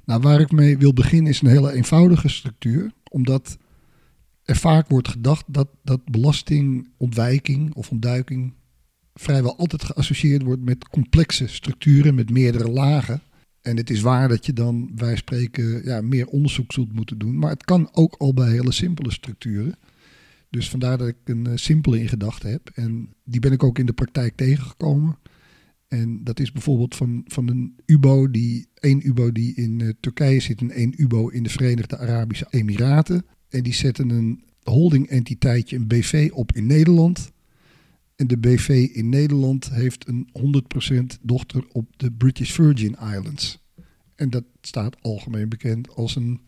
Nou, 0.06 0.22
waar 0.22 0.40
ik 0.40 0.52
mee 0.52 0.78
wil 0.78 0.94
beginnen 0.94 1.32
is 1.32 1.42
een 1.42 1.48
hele 1.48 1.74
eenvoudige 1.74 2.28
structuur. 2.28 2.92
Omdat 3.10 3.58
er 4.44 4.56
vaak 4.56 4.88
wordt 4.88 5.08
gedacht 5.08 5.46
dat, 5.48 5.68
dat 5.84 6.06
belastingontwijking 6.06 7.74
of 7.74 7.92
ontduiking 7.92 8.54
vrijwel 9.14 9.58
altijd 9.58 9.84
geassocieerd 9.84 10.44
wordt 10.44 10.62
met 10.62 10.88
complexe 10.88 11.48
structuren 11.48 12.16
met 12.16 12.30
meerdere 12.30 12.70
lagen. 12.70 13.22
En 13.62 13.78
het 13.78 13.90
is 13.90 14.02
waar 14.02 14.28
dat 14.28 14.46
je 14.46 14.54
dan, 14.54 14.92
wij 14.96 15.16
spreken, 15.16 15.84
ja, 15.84 16.02
meer 16.02 16.28
onderzoek 16.28 16.72
zult 16.72 16.94
moeten 16.94 17.18
doen. 17.18 17.38
Maar 17.38 17.50
het 17.50 17.66
kan 17.66 17.90
ook 17.92 18.16
al 18.18 18.34
bij 18.34 18.50
hele 18.50 18.72
simpele 18.72 19.12
structuren. 19.12 19.76
Dus 20.50 20.70
vandaar 20.70 20.98
dat 20.98 21.08
ik 21.08 21.16
een 21.24 21.48
eh, 21.48 21.56
simpele 21.56 22.00
in 22.00 22.08
gedachten 22.08 22.50
heb. 22.50 22.70
En 22.74 23.14
die 23.24 23.40
ben 23.40 23.52
ik 23.52 23.64
ook 23.64 23.80
in 23.80 23.86
de 23.86 23.94
praktijk 23.94 24.36
tegengekomen. 24.36 25.18
En 25.88 26.24
dat 26.24 26.40
is 26.40 26.52
bijvoorbeeld 26.52 26.96
van, 26.96 27.22
van 27.26 27.48
een 27.48 27.76
UBO, 27.86 28.32
die, 28.32 28.68
één 28.74 29.08
UBO 29.08 29.32
die 29.32 29.56
in 29.56 29.82
eh, 29.82 29.90
Turkije 30.00 30.40
zit 30.40 30.62
en 30.62 30.72
één 30.72 30.94
UBO 30.98 31.28
in 31.28 31.44
de 31.44 31.50
Verenigde 31.50 31.98
Arabische 31.98 32.48
Emiraten. 32.50 33.26
En 33.50 33.64
die 33.64 33.74
zetten 33.74 34.10
een 34.10 34.44
holding 34.64 35.08
entiteitje, 35.08 35.76
een 35.76 35.88
BV, 35.88 36.30
op 36.34 36.52
in 36.52 36.66
Nederland. 36.66 37.32
En 38.16 38.28
de 38.28 38.38
BV 38.38 38.90
in 38.94 39.10
Nederland 39.10 39.70
heeft 39.70 40.08
een 40.08 40.30
100% 41.18 41.22
dochter 41.22 41.66
op 41.72 41.94
de 41.98 42.12
British 42.12 42.52
Virgin 42.52 42.98
Islands. 43.16 43.66
En 44.16 44.30
dat 44.30 44.44
staat 44.62 45.02
algemeen 45.02 45.50
bekend 45.50 45.96
als 45.96 46.16
een 46.16 46.40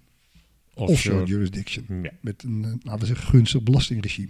offshore, 0.88 1.26
jurisdiction 1.26 1.86
Ja. 2.04 2.12
met 2.22 2.44
een, 2.44 2.64
eh, 2.64 2.72
laten 2.82 3.00
we 3.00 3.06
zeggen, 3.06 3.28
gunstig 3.28 3.64
belastingregime. 3.64 4.30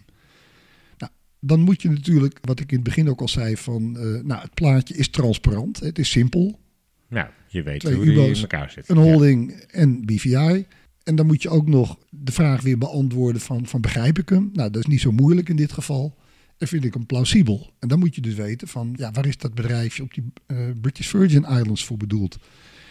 Nou, 0.98 1.12
dan 1.40 1.60
moet 1.60 1.82
je 1.82 1.90
natuurlijk, 1.90 2.40
wat 2.42 2.60
ik 2.60 2.70
in 2.70 2.76
het 2.76 2.86
begin 2.86 3.10
ook 3.10 3.22
al 3.22 3.28
zei, 3.28 3.58
van, 3.58 3.98
eh, 3.98 4.04
nou, 4.24 4.42
het 4.42 4.54
plaatje 4.54 4.96
is 4.96 5.10
transparant, 5.10 5.80
het 5.80 6.00
is 6.00 6.10
simpel. 6.10 6.60
Nou, 7.08 7.28
je 7.48 7.64
weet 7.64 7.80
Twee 7.80 7.96
hoe 7.96 8.06
die 8.06 8.14
in 8.14 8.20
UBO's, 8.20 8.42
elkaar 8.42 8.72
zit. 8.72 8.90
Een 8.90 8.96
Ja. 8.98 9.02
holding 9.02 9.52
en 9.52 10.06
BVI. 10.06 10.66
En 11.04 11.16
dan 11.16 11.26
moet 11.26 11.42
je 11.42 11.50
ook 11.50 11.68
nog 11.68 11.98
de 12.10 12.32
vraag 12.32 12.62
weer 12.62 12.78
beantwoorden 12.78 13.42
van, 13.42 13.66
van 13.66 13.82
begrijp 13.82 14.20
ik 14.20 14.30
hem? 14.30 14.50
Nou, 14.54 14.70
dat 14.72 14.82
is 14.82 14.88
niet 14.88 15.02
zo 15.02 15.12
moeilijk 15.12 15.50
in 15.50 15.56
dit 15.56 15.72
geval. 15.72 16.18
En 16.58 16.68
vind 16.68 16.86
ik 16.86 16.94
hem 16.94 17.06
plausibel. 17.06 17.74
En 17.80 17.88
dan 17.88 18.00
moet 18.00 18.16
je 18.16 18.22
dus 18.22 18.34
weten 18.34 18.68
van, 18.68 18.94
ja, 18.98 19.12
waar 19.12 19.26
is 19.26 19.38
dat 19.38 19.54
bedrijfje 19.54 20.04
op 20.04 20.14
die 20.14 20.24
eh, 20.46 20.58
British 20.82 21.08
Virgin 21.08 21.44
Islands 21.44 21.86
voor 21.86 21.98
bedoeld? 21.98 22.38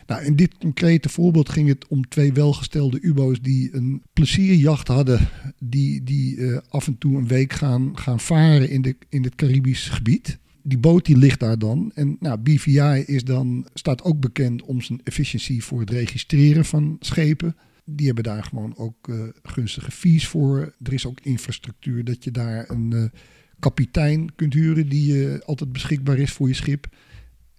Nou, 0.08 0.24
in 0.24 0.36
dit 0.36 0.58
concrete 0.58 1.08
voorbeeld 1.08 1.48
ging 1.48 1.68
het 1.68 1.86
om 1.88 2.08
twee 2.08 2.32
welgestelde 2.32 2.98
UBO's 3.00 3.40
die 3.40 3.74
een 3.74 4.02
plezierjacht 4.12 4.88
hadden, 4.88 5.28
die, 5.58 6.02
die 6.02 6.46
eh, 6.46 6.58
af 6.68 6.86
en 6.86 6.98
toe 6.98 7.16
een 7.16 7.28
week 7.28 7.52
gaan, 7.52 7.98
gaan 7.98 8.20
varen 8.20 8.70
in, 8.70 8.82
de, 8.82 8.96
in 9.08 9.24
het 9.24 9.34
Caribisch 9.34 9.88
gebied. 9.88 10.38
Die 10.62 10.78
boot 10.78 11.06
die 11.06 11.16
ligt 11.16 11.40
daar 11.40 11.58
dan. 11.58 11.92
En 11.94 12.16
nou, 12.20 12.38
BVI 12.38 13.02
is 13.06 13.24
dan, 13.24 13.66
staat 13.74 14.02
ook 14.02 14.20
bekend 14.20 14.62
om 14.62 14.80
zijn 14.80 15.00
efficiëntie 15.04 15.64
voor 15.64 15.80
het 15.80 15.90
registreren 15.90 16.64
van 16.64 16.96
schepen. 17.00 17.56
Die 17.84 18.06
hebben 18.06 18.24
daar 18.24 18.44
gewoon 18.44 18.76
ook 18.76 19.08
eh, 19.08 19.22
gunstige 19.42 19.90
fees 19.90 20.26
voor. 20.26 20.74
Er 20.82 20.92
is 20.92 21.06
ook 21.06 21.20
infrastructuur 21.20 22.04
dat 22.04 22.24
je 22.24 22.30
daar 22.30 22.70
een 22.70 22.92
eh, 22.92 23.20
kapitein 23.58 24.34
kunt 24.34 24.54
huren 24.54 24.88
die 24.88 25.28
altijd 25.38 25.72
beschikbaar 25.72 26.18
is 26.18 26.32
voor 26.32 26.48
je 26.48 26.54
schip. 26.54 26.88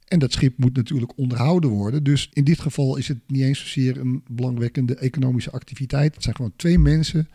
En 0.10 0.20
dat 0.20 0.32
schip 0.32 0.58
moet 0.58 0.76
natuurlijk 0.76 1.18
onderhouden 1.18 1.70
worden. 1.70 2.04
Dus 2.04 2.30
in 2.34 2.44
dit 2.44 2.60
geval 2.60 2.98
is 2.98 3.08
het 3.08 3.18
niet 3.28 3.42
eens 3.42 3.60
zozeer 3.60 3.98
een 3.98 4.24
belangwekkende 4.30 4.96
economische 4.96 5.52
activiteit. 5.52 6.14
Het 6.14 6.24
zijn 6.24 6.36
gewoon 6.36 6.54
twee 6.56 6.80
mensen 6.80 7.28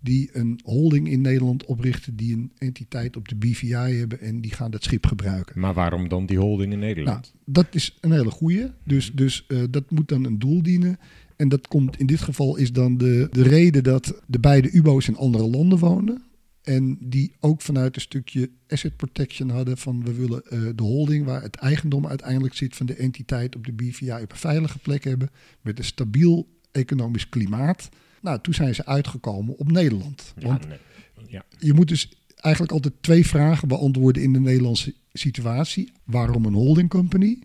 die 0.00 0.30
een 0.32 0.60
holding 0.64 1.08
in 1.10 1.20
Nederland 1.20 1.64
oprichten, 1.64 2.16
die 2.16 2.34
een 2.34 2.52
entiteit 2.58 3.16
op 3.16 3.28
de 3.28 3.36
BVI 3.36 3.74
hebben 3.74 4.20
en 4.20 4.40
die 4.40 4.52
gaan 4.52 4.70
dat 4.70 4.82
schip 4.82 5.06
gebruiken. 5.06 5.60
Maar 5.60 5.74
waarom 5.74 6.08
dan 6.08 6.26
die 6.26 6.38
holding 6.38 6.72
in 6.72 6.78
Nederland? 6.78 7.20
Nou, 7.20 7.44
dat 7.44 7.74
is 7.74 7.96
een 8.00 8.12
hele 8.12 8.30
goeie. 8.30 8.66
Dus, 8.84 9.12
dus 9.14 9.44
eh, 9.48 9.58
dat 9.70 9.90
moet 9.90 10.08
dan 10.08 10.24
een 10.24 10.38
doel 10.38 10.62
dienen. 10.62 10.98
En 11.36 11.48
dat 11.48 11.68
komt 11.68 11.98
in 11.98 12.06
dit 12.06 12.20
geval 12.20 12.56
is 12.56 12.72
dan 12.72 12.96
de, 12.96 13.28
de 13.30 13.42
reden 13.42 13.82
dat 13.82 14.22
de 14.26 14.40
beide 14.40 14.70
UBO's 14.72 15.08
in 15.08 15.16
andere 15.16 15.46
landen 15.46 15.78
wonen. 15.78 16.22
En 16.68 16.96
die 17.00 17.32
ook 17.40 17.62
vanuit 17.62 17.94
een 17.94 18.00
stukje 18.00 18.50
asset 18.68 18.96
protection 18.96 19.50
hadden 19.50 19.78
van 19.78 20.04
we 20.04 20.12
willen 20.12 20.42
eh, 20.44 20.60
de 20.74 20.82
holding 20.82 21.24
waar 21.24 21.42
het 21.42 21.56
eigendom 21.56 22.06
uiteindelijk 22.06 22.54
zit 22.54 22.76
van 22.76 22.86
de 22.86 22.94
entiteit 22.94 23.56
op 23.56 23.66
de 23.66 23.72
BVI 23.72 24.22
op 24.22 24.32
een 24.32 24.36
veilige 24.36 24.78
plek 24.78 25.04
hebben. 25.04 25.30
Met 25.60 25.78
een 25.78 25.84
stabiel 25.84 26.48
economisch 26.72 27.28
klimaat. 27.28 27.88
Nou, 28.20 28.40
toen 28.40 28.54
zijn 28.54 28.74
ze 28.74 28.86
uitgekomen 28.86 29.58
op 29.58 29.70
Nederland. 29.70 30.32
Ja, 30.38 30.46
Want 30.46 30.68
nee. 30.68 30.78
ja. 31.26 31.44
je 31.58 31.72
moet 31.72 31.88
dus 31.88 32.08
eigenlijk 32.36 32.72
altijd 32.72 32.94
twee 33.00 33.26
vragen 33.26 33.68
beantwoorden 33.68 34.22
in 34.22 34.32
de 34.32 34.40
Nederlandse 34.40 34.94
situatie. 35.12 35.92
Waarom 36.04 36.44
een 36.44 36.54
holding 36.54 36.88
company? 36.88 37.38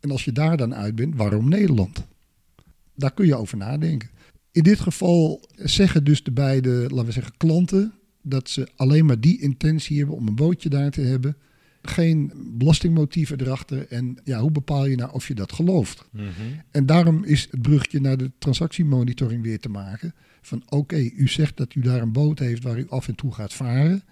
En 0.00 0.10
als 0.10 0.24
je 0.24 0.32
daar 0.32 0.56
dan 0.56 0.74
uit 0.74 0.94
bent, 0.94 1.16
waarom 1.16 1.48
Nederland? 1.48 2.04
Daar 2.94 3.14
kun 3.14 3.26
je 3.26 3.36
over 3.36 3.56
nadenken. 3.56 4.08
In 4.54 4.62
dit 4.62 4.80
geval 4.80 5.48
zeggen 5.56 6.04
dus 6.04 6.22
de 6.22 6.32
beide, 6.32 6.70
laten 6.70 7.04
we 7.04 7.12
zeggen, 7.12 7.36
klanten 7.36 7.92
dat 8.22 8.48
ze 8.48 8.68
alleen 8.76 9.06
maar 9.06 9.20
die 9.20 9.40
intentie 9.40 9.98
hebben 9.98 10.16
om 10.16 10.28
een 10.28 10.34
bootje 10.34 10.68
daar 10.68 10.90
te 10.90 11.00
hebben. 11.00 11.36
Geen 11.82 12.32
belastingmotieven 12.34 13.40
erachter. 13.40 13.86
En 13.88 14.18
ja, 14.24 14.40
hoe 14.40 14.50
bepaal 14.50 14.86
je 14.86 14.96
nou 14.96 15.12
of 15.12 15.28
je 15.28 15.34
dat 15.34 15.52
gelooft? 15.52 16.08
Mhm. 16.12 16.30
En 16.70 16.86
daarom 16.86 17.24
is 17.24 17.48
het 17.50 17.62
bruggetje 17.62 18.00
naar 18.00 18.16
de 18.16 18.30
transactiemonitoring 18.38 19.42
weer 19.42 19.58
te 19.58 19.68
maken. 19.68 20.14
Van 20.40 20.62
oké, 20.68 21.10
u 21.16 21.28
zegt 21.28 21.56
dat 21.56 21.74
u 21.74 21.80
daar 21.80 22.02
een 22.02 22.12
boot 22.12 22.38
heeft 22.38 22.62
waar 22.62 22.78
u 22.78 22.86
af 22.88 23.08
en 23.08 23.14
toe 23.14 23.32
gaat 23.32 23.54
varen. 23.54 24.02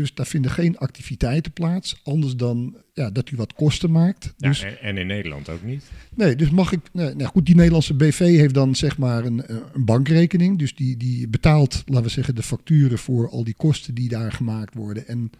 Dus 0.00 0.14
daar 0.14 0.26
vinden 0.26 0.50
geen 0.50 0.78
activiteiten 0.78 1.52
plaats. 1.52 2.00
Anders 2.02 2.36
dan 2.36 2.76
ja, 2.94 3.10
dat 3.10 3.30
u 3.30 3.36
wat 3.36 3.52
kosten 3.52 3.90
maakt. 3.90 4.34
Ja, 4.36 4.48
Dus, 4.48 4.62
en, 4.62 4.80
en 4.80 4.96
in 4.96 5.06
Nederland 5.06 5.48
ook 5.48 5.62
niet. 5.62 5.84
nee, 6.14 6.36
dus 6.36 6.50
mag 6.50 6.72
ik. 6.72 6.80
Nee, 6.92 7.14
nou 7.14 7.30
goed, 7.30 7.46
die 7.46 7.54
Nederlandse 7.54 7.94
BV 7.94 8.18
heeft 8.18 8.54
dan 8.54 8.74
zeg 8.74 8.98
maar 8.98 9.24
een, 9.24 9.46
eh, 9.46 9.56
een 9.72 9.84
bankrekening. 9.84 10.58
Dus 10.58 10.74
die, 10.74 10.96
die 10.96 11.28
betaalt, 11.28 11.82
laten 11.86 12.04
we 12.04 12.10
zeggen, 12.10 12.34
de 12.34 12.42
facturen 12.42 12.98
voor 12.98 13.30
al 13.30 13.44
die 13.44 13.54
kosten 13.54 13.94
die 13.94 14.08
daar 14.08 14.32
gemaakt 14.32 14.74
worden. 14.74 15.06
En 15.06 15.30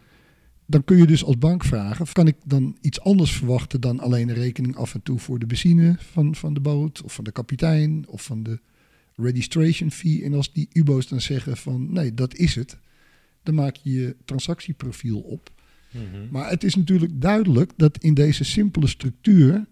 dan 0.65 0.83
kun 0.83 0.97
je 0.97 1.07
dus 1.07 1.23
als 1.23 1.37
bank 1.37 1.63
vragen: 1.63 2.05
kan 2.11 2.27
ik 2.27 2.35
dan 2.45 2.77
iets 2.81 3.01
anders 3.01 3.31
verwachten 3.31 3.81
dan 3.81 3.99
alleen 3.99 4.29
een 4.29 4.35
rekening 4.35 4.75
af 4.75 4.93
en 4.93 5.03
toe 5.03 5.19
voor 5.19 5.39
de 5.39 5.45
benzine 5.45 5.95
van, 5.99 6.35
van 6.35 6.53
de 6.53 6.59
boot, 6.59 7.01
of 7.01 7.13
van 7.13 7.23
de 7.23 7.31
kapitein, 7.31 8.05
of 8.07 8.21
van 8.23 8.43
de 8.43 8.59
registration 9.15 9.91
fee? 9.91 10.23
En 10.23 10.33
als 10.33 10.53
die 10.53 10.67
UBO's 10.73 11.07
dan 11.07 11.21
zeggen 11.21 11.57
van 11.57 11.93
nee, 11.93 12.13
dat 12.13 12.35
is 12.35 12.55
het, 12.55 12.77
dan 13.43 13.55
maak 13.55 13.75
je 13.75 13.91
je 13.91 14.15
transactieprofiel 14.25 15.19
op. 15.19 15.51
Mhm. 15.91 16.03
Maar 16.31 16.49
het 16.49 16.63
is 16.63 16.75
natuurlijk 16.75 17.21
duidelijk 17.21 17.71
dat 17.75 17.97
in 17.97 18.13
deze 18.13 18.43
simpele 18.43 18.87
structuur 18.87 19.65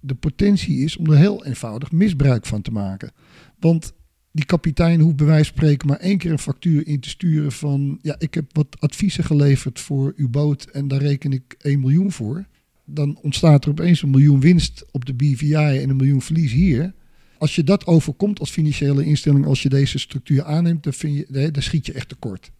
de 0.00 0.14
potentie 0.14 0.78
is 0.78 0.96
om 0.96 1.10
er 1.10 1.18
heel 1.18 1.44
eenvoudig 1.44 1.92
misbruik 1.92 2.46
van 2.46 2.62
te 2.62 2.70
maken. 2.70 3.10
Want 3.58 3.92
die 4.32 4.44
kapitein 4.44 5.00
hoeft 5.00 5.16
bij 5.16 5.26
wijze 5.26 5.44
van 5.44 5.54
spreken 5.56 5.88
maar 5.88 5.98
één 5.98 6.18
keer 6.18 6.30
een 6.30 6.38
factuur 6.38 6.86
in 6.86 7.00
te 7.00 7.08
sturen 7.08 7.52
van... 7.52 7.98
ja, 8.02 8.16
ik 8.18 8.34
heb 8.34 8.44
wat 8.52 8.76
adviezen 8.78 9.24
geleverd 9.24 9.80
voor 9.80 10.12
uw 10.16 10.28
boot 10.28 10.64
en 10.64 10.88
daar 10.88 11.00
reken 11.00 11.32
ik 11.32 11.56
1 11.58 11.80
miljoen 11.80 12.12
voor. 12.12 12.46
Dan 12.84 13.18
ontstaat 13.22 13.64
er 13.64 13.70
opeens 13.70 14.02
een 14.02 14.10
miljoen 14.10 14.40
winst 14.40 14.84
op 14.90 15.04
de 15.04 15.14
BVI 15.14 15.54
en 15.54 15.90
een 15.90 15.96
miljoen 15.96 16.22
verlies 16.22 16.52
hier. 16.52 16.94
Als 17.38 17.54
je 17.54 17.64
dat 17.64 17.86
overkomt 17.86 18.40
als 18.40 18.50
financiële 18.50 19.04
instelling, 19.04 19.46
als 19.46 19.62
je 19.62 19.68
deze 19.68 19.98
structuur 19.98 20.44
aanneemt, 20.44 20.82
dan, 20.82 20.92
vind 20.92 21.16
je, 21.16 21.50
dan 21.50 21.62
schiet 21.62 21.86
je 21.86 21.92
echt 21.92 22.08
tekort. 22.08 22.50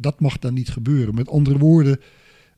Dat 0.00 0.20
mag 0.20 0.38
dan 0.38 0.54
niet 0.54 0.68
gebeuren. 0.68 1.14
Met 1.14 1.28
andere 1.28 1.58
woorden, 1.58 2.00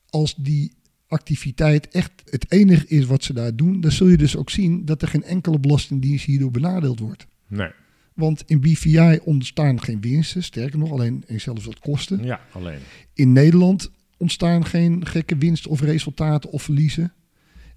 als 0.09 0.35
die 0.35 0.73
activiteit 1.09 1.89
echt 1.89 2.13
het 2.25 2.53
enige 2.53 2.87
is 2.87 3.05
wat 3.05 3.25
ze 3.25 3.33
daar 3.33 3.57
doen, 3.57 3.81
dan 3.81 3.93
zul 3.93 4.09
je 4.09 4.17
dus 4.17 4.37
ook 4.37 4.51
zien 4.51 4.85
dat 4.85 5.03
er 5.03 5.09
geen 5.09 5.25
enkele 5.25 5.59
belastingdienst 5.59 6.25
hierdoor 6.25 6.51
benadeeld 6.51 7.01
wordt. 7.01 7.27
Nee. 7.47 7.71
Want 8.15 8.43
in 8.47 8.61
BVI 8.61 9.19
ontstaan 9.25 9.83
geen 9.83 10.01
winsten, 10.01 10.43
sterker 10.43 10.79
nog, 10.79 10.93
alleen 10.93 11.25
zelfs 11.27 11.65
wat 11.65 11.79
kosten. 11.79 12.25
Ja, 12.25 12.41
alleen. 12.53 12.79
In 13.15 13.33
Nederland 13.33 13.91
ontstaan 14.17 14.65
geen 14.65 15.07
gekke 15.07 15.37
winsten 15.37 15.71
of 15.71 15.81
resultaten 15.81 16.51
of 16.51 16.63
verliezen. 16.63 17.13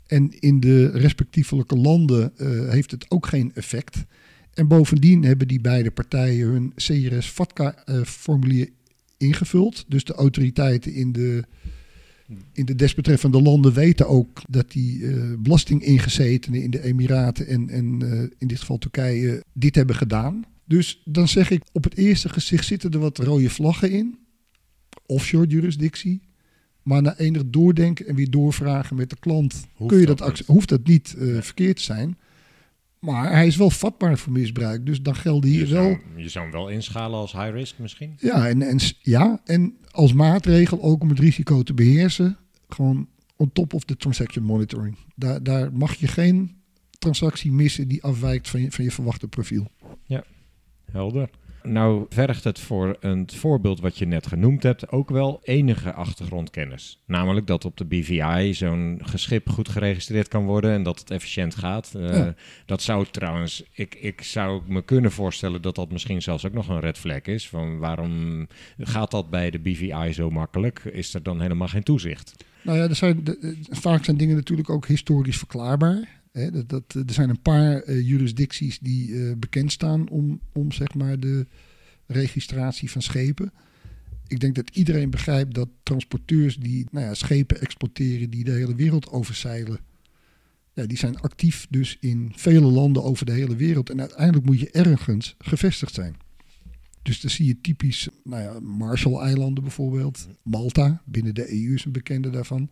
En 0.07 0.39
in 0.39 0.59
de 0.59 0.89
respectievelijke 0.89 1.76
landen 1.76 2.34
uh, 2.38 2.70
heeft 2.70 2.91
het 2.91 3.11
ook 3.11 3.28
geen 3.28 3.51
effect. 3.53 4.05
En 4.53 4.68
bovendien 4.68 5.24
hebben 5.24 5.47
die 5.47 5.61
beide 5.61 5.91
partijen 5.91 6.47
hun 6.47 6.74
CRS-FATCA-formulier 6.76 8.66
uh, 8.66 8.74
ingevuld. 9.24 9.86
Dus 9.88 10.03
de 10.03 10.13
autoriteiten 10.13 10.93
in 10.93 11.11
de, 11.11 11.43
in 12.53 12.65
de 12.65 12.76
desbetreffende 12.76 13.41
landen 13.41 13.74
weten 13.74 14.07
ook 14.07 14.41
dat 14.49 14.71
die 14.71 14.99
uh, 14.99 15.34
belastingingezetenen 15.39 16.61
in 16.63 16.71
de 16.71 16.84
Emiraten 16.84 17.47
en, 17.47 17.69
en 17.69 17.99
uh, 18.03 18.21
in 18.38 18.47
dit 18.47 18.59
geval 18.59 18.78
Turkije 18.78 19.43
dit 19.53 19.76
hebben 19.76 19.95
gedaan. 19.95 20.45
Dus 20.65 21.01
dan 21.05 21.28
zeg 21.28 21.49
ik, 21.49 21.63
op 21.71 21.84
het 21.84 21.97
eerste 21.97 22.30
gezicht 22.30 22.65
zitten 22.65 22.91
er 22.91 22.99
wat 22.99 23.17
rode 23.17 23.49
vlaggen 23.49 23.91
in. 23.91 24.17
Offshore 25.05 25.47
jurisdictie. 25.47 26.21
Maar 26.84 27.01
na 27.01 27.17
enig 27.17 27.43
doordenken 27.45 28.07
en 28.07 28.15
weer 28.15 28.30
doorvragen 28.30 28.95
met 28.95 29.09
de 29.09 29.15
klant, 29.19 29.67
hoeft 29.74 29.91
kun 29.91 29.99
je 29.99 30.05
dat, 30.05 30.17
dat 30.17 30.39
hoeft 30.39 30.69
dat 30.69 30.88
niet 30.88 31.15
uh, 31.17 31.41
verkeerd 31.41 31.76
te 31.76 31.84
zijn. 31.84 32.17
Maar 33.04 33.32
hij 33.32 33.47
is 33.47 33.56
wel 33.56 33.70
vatbaar 33.70 34.18
voor 34.18 34.32
misbruik. 34.32 34.86
Dus 34.86 35.01
dan 35.01 35.16
gelden 35.16 35.49
hier 35.49 35.60
je 35.60 35.68
zou, 35.68 35.88
wel. 35.88 36.22
Je 36.24 36.30
zou 36.30 36.43
hem 36.45 36.54
wel 36.54 36.70
inschalen 36.70 37.20
als 37.20 37.32
high 37.32 37.51
risk 37.51 37.80
misschien? 37.80 38.14
Ja, 38.18 38.47
en, 38.47 38.62
en, 38.62 38.80
ja, 39.01 39.41
en 39.45 39.78
als 39.91 40.14
maatregel 40.14 40.82
ook 40.82 41.01
om 41.01 41.10
het 41.10 41.20
risico 41.20 41.64
te 41.64 41.74
beheersen. 41.74 42.38
Gewoon 42.70 43.08
on 43.36 43.51
top 43.51 43.74
of 43.74 43.84
the 43.84 43.95
transaction 43.95 44.43
monitoring. 44.43 44.97
Daar, 45.16 45.43
daar 45.43 45.74
mag 45.74 45.93
je 45.93 46.08
geen 46.08 46.56
transactie 46.99 47.51
missen 47.51 47.88
die 47.88 48.04
afwijkt 48.04 48.49
van 48.49 48.62
je, 48.62 48.72
van 48.72 48.84
je 48.84 48.91
verwachte 48.91 49.28
profiel. 49.28 49.72
Ja, 50.06 50.24
helder. 50.91 51.30
Nou 51.64 52.05
vergt 52.09 52.43
het 52.43 52.59
voor 52.59 52.97
het 52.99 53.36
voorbeeld 53.36 53.80
wat 53.80 53.97
je 53.97 54.05
net 54.05 54.28
genoemd 54.28 54.64
hebt 54.64 54.91
ook 54.91 55.09
wel 55.09 55.39
enige 55.43 55.93
achtergrondkennis. 55.93 57.01
Namelijk 57.05 57.47
dat 57.47 57.66
op 57.66 57.78
de 57.78 57.86
BVI 57.86 58.53
zo'n 58.53 58.99
geschip 59.03 59.49
goed 59.49 59.70
geregistreerd 59.70 60.28
kan 60.28 60.45
worden 60.45 60.72
en 60.72 60.84
dat 60.84 60.99
het 60.99 61.11
efficiënt 61.11 61.55
gaat. 61.55 61.93
Uh, 61.95 62.18
ja. 62.18 62.36
Dat 62.66 62.82
zou 62.82 63.05
trouwens, 63.11 63.64
ik, 63.72 63.95
ik 63.95 64.22
zou 64.22 64.61
me 64.68 64.82
kunnen 64.82 65.11
voorstellen 65.11 65.61
dat 65.61 65.76
dat 65.76 65.91
misschien 65.91 66.22
zelfs 66.22 66.45
ook 66.45 66.53
nog 66.53 66.68
een 66.68 66.80
red 66.80 66.97
flag 66.97 67.22
is. 67.22 67.49
Van 67.49 67.78
waarom 67.78 68.47
gaat 68.78 69.11
dat 69.11 69.30
bij 69.30 69.49
de 69.49 69.59
BVI 69.59 70.14
zo 70.14 70.30
makkelijk? 70.30 70.80
Is 70.80 71.14
er 71.14 71.24
dan 71.24 71.41
helemaal 71.41 71.68
geen 71.68 71.84
toezicht? 71.84 72.36
Nou 72.61 72.78
ja, 72.78 72.84
er 72.84 72.95
zijn, 72.95 73.24
de, 73.24 73.57
vaak 73.70 74.05
zijn 74.05 74.18
dingen 74.18 74.36
natuurlijk 74.36 74.70
ook 74.70 74.88
historisch 74.88 75.38
verklaarbaar. 75.38 76.22
Dat, 76.34 76.69
dat, 76.69 76.93
er 76.93 77.13
zijn 77.13 77.29
een 77.29 77.41
paar 77.41 77.88
uh, 77.88 78.07
jurisdicties 78.07 78.79
die 78.79 79.09
uh, 79.09 79.34
bekend 79.38 79.71
staan 79.71 80.09
om, 80.09 80.39
om 80.53 80.71
zeg 80.71 80.93
maar 80.93 81.19
de 81.19 81.47
registratie 82.07 82.91
van 82.91 83.01
schepen. 83.01 83.53
Ik 84.27 84.39
denk 84.39 84.55
dat 84.55 84.69
iedereen 84.75 85.09
begrijpt 85.09 85.53
dat 85.53 85.69
transporteurs 85.84 86.55
die 86.55 86.88
nou 86.91 87.05
ja, 87.05 87.13
schepen 87.13 87.61
exporteren 87.61 88.29
die 88.29 88.43
de 88.43 88.51
hele 88.51 88.75
wereld 88.75 89.09
overzeilen, 89.09 89.79
ja, 90.73 90.86
die 90.86 90.97
zijn 90.97 91.19
actief 91.19 91.67
dus 91.69 91.97
in 91.99 92.31
vele 92.36 92.71
landen 92.71 93.03
over 93.03 93.25
de 93.25 93.31
hele 93.31 93.55
wereld. 93.55 93.89
En 93.89 93.99
uiteindelijk 93.99 94.45
moet 94.45 94.59
je 94.59 94.71
ergens 94.71 95.36
gevestigd 95.38 95.93
zijn. 95.93 96.15
Dus 97.01 97.21
dan 97.21 97.31
zie 97.31 97.45
je 97.45 97.61
typisch, 97.61 98.07
nou 98.23 98.41
ja, 98.41 98.59
Marshall-eilanden 98.59 99.63
bijvoorbeeld, 99.63 100.27
Malta, 100.43 101.01
binnen 101.05 101.34
de 101.34 101.51
EU 101.51 101.73
is 101.73 101.86
een 101.86 101.91
bekende 101.91 102.29
daarvan. 102.29 102.69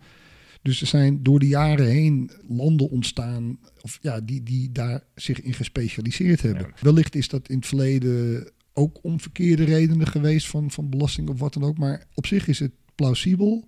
Dus 0.62 0.82
er 0.82 0.88
zijn 0.88 1.24
door 1.24 1.40
de 1.40 1.48
jaren 1.48 1.86
heen 1.86 2.32
landen 2.48 2.90
ontstaan 2.90 3.60
of, 3.82 4.00
ja, 4.02 4.20
die, 4.20 4.44
die 4.44 4.72
daar 4.72 5.04
zich 5.16 5.42
in 5.42 5.54
gespecialiseerd 5.54 6.42
hebben. 6.42 6.66
Ja. 6.68 6.82
Wellicht 6.82 7.16
is 7.16 7.28
dat 7.28 7.50
in 7.50 7.56
het 7.56 7.66
verleden 7.66 8.50
ook 8.74 9.00
om 9.02 9.20
verkeerde 9.20 9.64
redenen 9.64 10.08
geweest 10.08 10.48
van, 10.48 10.72
van 10.72 10.90
belasting 10.90 11.30
of 11.30 11.40
wat 11.40 11.54
dan 11.54 11.64
ook. 11.64 11.78
Maar 11.78 12.06
op 12.14 12.26
zich 12.26 12.48
is 12.48 12.60
het 12.60 12.72
plausibel 12.96 13.68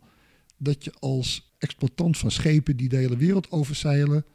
dat 0.58 0.84
je 0.84 0.94
als 1.00 1.54
exploitant 1.58 2.18
van 2.18 2.32
schepen 2.32 2.78
die 2.78 2.90
de 2.90 2.96
hele 2.98 3.18
wereld 3.18 3.52
overzeilen. 3.52 4.26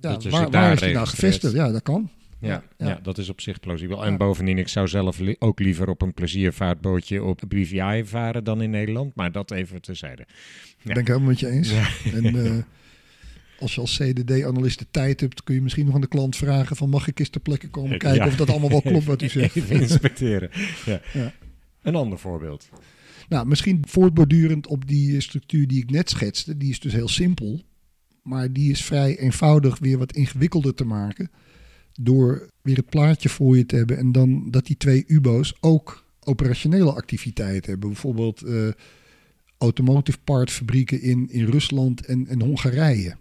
Ja, 0.00 0.18
waar, 0.18 0.50
waar 0.50 0.72
is 0.72 0.80
die 0.80 0.92
nou 0.92 1.06
gevestigd? 1.06 1.54
Ja, 1.54 1.70
dat 1.72 1.82
kan. 1.82 2.10
Ja, 2.40 2.62
ja. 2.76 2.88
ja, 2.88 2.98
dat 3.02 3.18
is 3.18 3.28
op 3.28 3.40
zich 3.40 3.60
plausibel. 3.60 4.04
En 4.04 4.16
bovendien, 4.16 4.58
ik 4.58 4.68
zou 4.68 4.88
zelf 4.88 5.18
li 5.18 5.36
ook 5.38 5.60
liever 5.60 5.88
op 5.88 6.02
een 6.02 6.14
pleziervaartbootje 6.14 7.22
op 7.22 7.42
BVI 7.48 8.04
varen 8.04 8.44
dan 8.44 8.62
in 8.62 8.70
Nederland. 8.70 9.14
Maar 9.14 9.32
dat 9.32 9.50
even 9.50 9.80
terzijde. 9.80 10.26
Ja. 10.82 10.92
Ben 10.92 11.02
ik 11.02 11.06
helemaal 11.06 11.28
met 11.28 11.40
je 11.40 11.48
eens. 11.48 11.72
En 12.14 12.36
uh, 12.36 12.52
als 13.60 13.74
je 13.74 13.80
als 13.80 13.98
CDD-analyst 13.98 14.78
de 14.78 14.86
tijd 14.90 15.20
hebt, 15.20 15.42
kun 15.42 15.54
je 15.54 15.62
misschien 15.62 15.86
nog 15.86 15.94
aan 15.94 16.00
de 16.00 16.08
klant 16.08 16.36
vragen 16.36 16.76
van 16.76 16.88
mag 16.88 17.08
ik 17.08 17.18
eens 17.18 17.28
ter 17.28 17.40
plekke 17.40 17.68
komen 17.68 17.98
kijken 17.98 18.26
of 18.26 18.36
dat 18.36 18.50
allemaal 18.50 18.70
wel 18.70 18.82
klopt 18.82 19.04
wat 19.04 19.22
u 19.22 19.28
zegt. 19.38 19.56
Even 19.56 19.80
inspecteren. 19.80 20.50
Ja. 21.12 21.32
Een 21.82 21.94
ander 21.94 22.18
voorbeeld. 22.18 22.68
Nou, 23.28 23.46
misschien 23.46 23.82
voortbordurend 23.88 24.66
op 24.66 24.86
die 24.86 25.20
structuur 25.20 25.66
die 25.66 25.82
ik 25.82 25.90
net 25.90 26.10
schetste. 26.10 26.56
Die 26.56 26.70
is 26.70 26.80
dus 26.80 26.92
heel 26.92 27.08
simpel. 27.08 27.62
Maar 28.22 28.52
die 28.52 28.70
is 28.70 28.84
vrij 28.84 29.18
eenvoudig 29.18 29.78
weer 29.78 29.98
wat 29.98 30.12
ingewikkelder 30.12 30.74
te 30.74 30.84
maken 30.84 31.30
door 32.04 32.48
weer 32.62 32.76
het 32.76 32.88
plaatje 32.88 33.28
voor 33.28 33.56
je 33.56 33.66
te 33.66 33.76
hebben 33.76 33.96
en 33.96 34.12
dan 34.12 34.50
dat 34.50 34.66
die 34.66 34.76
twee 34.76 35.04
UBO's 35.06 35.54
ook 35.60 36.04
operationele 36.20 36.92
activiteiten 36.92 37.70
hebben. 37.70 37.88
Bijvoorbeeld 37.88 38.44
uh, 38.46 38.68
automotive 39.58 40.18
part 40.24 40.50
fabrieken 40.50 41.02
in, 41.02 41.30
in 41.30 41.44
Rusland 41.44 42.06
en, 42.06 42.26
en 42.26 42.42
Hongarije. 42.42 43.16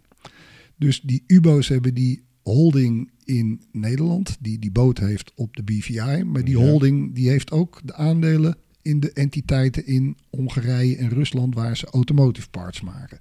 Dus 0.76 1.02
die 1.02 1.24
UBO's 1.28 1.68
hebben 1.68 1.94
die 1.94 2.24
holding 2.44 3.12
in 3.24 3.62
Nederland, 3.72 4.38
die 4.40 4.60
die 4.60 4.72
boot 4.72 4.98
heeft 4.98 5.32
op 5.36 5.56
de 5.56 5.64
BVI. 5.64 6.24
Maar 6.24 6.44
die 6.44 6.58
ja. 6.58 6.66
holding 6.66 7.16
die 7.16 7.30
heeft 7.30 7.52
ook 7.52 7.82
de 7.84 7.94
aandelen 7.94 8.58
in 8.82 9.00
de 9.00 9.12
entiteiten 9.14 9.86
in 9.86 10.18
Hongarije 10.30 10.96
en 10.96 11.10
Rusland 11.10 11.56
waar 11.56 11.78
ze 11.78 11.86
automotive 11.86 12.50
parts 12.50 12.82
maken. 12.82 13.20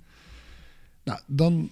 Nou, 1.04 1.20
dan 1.26 1.70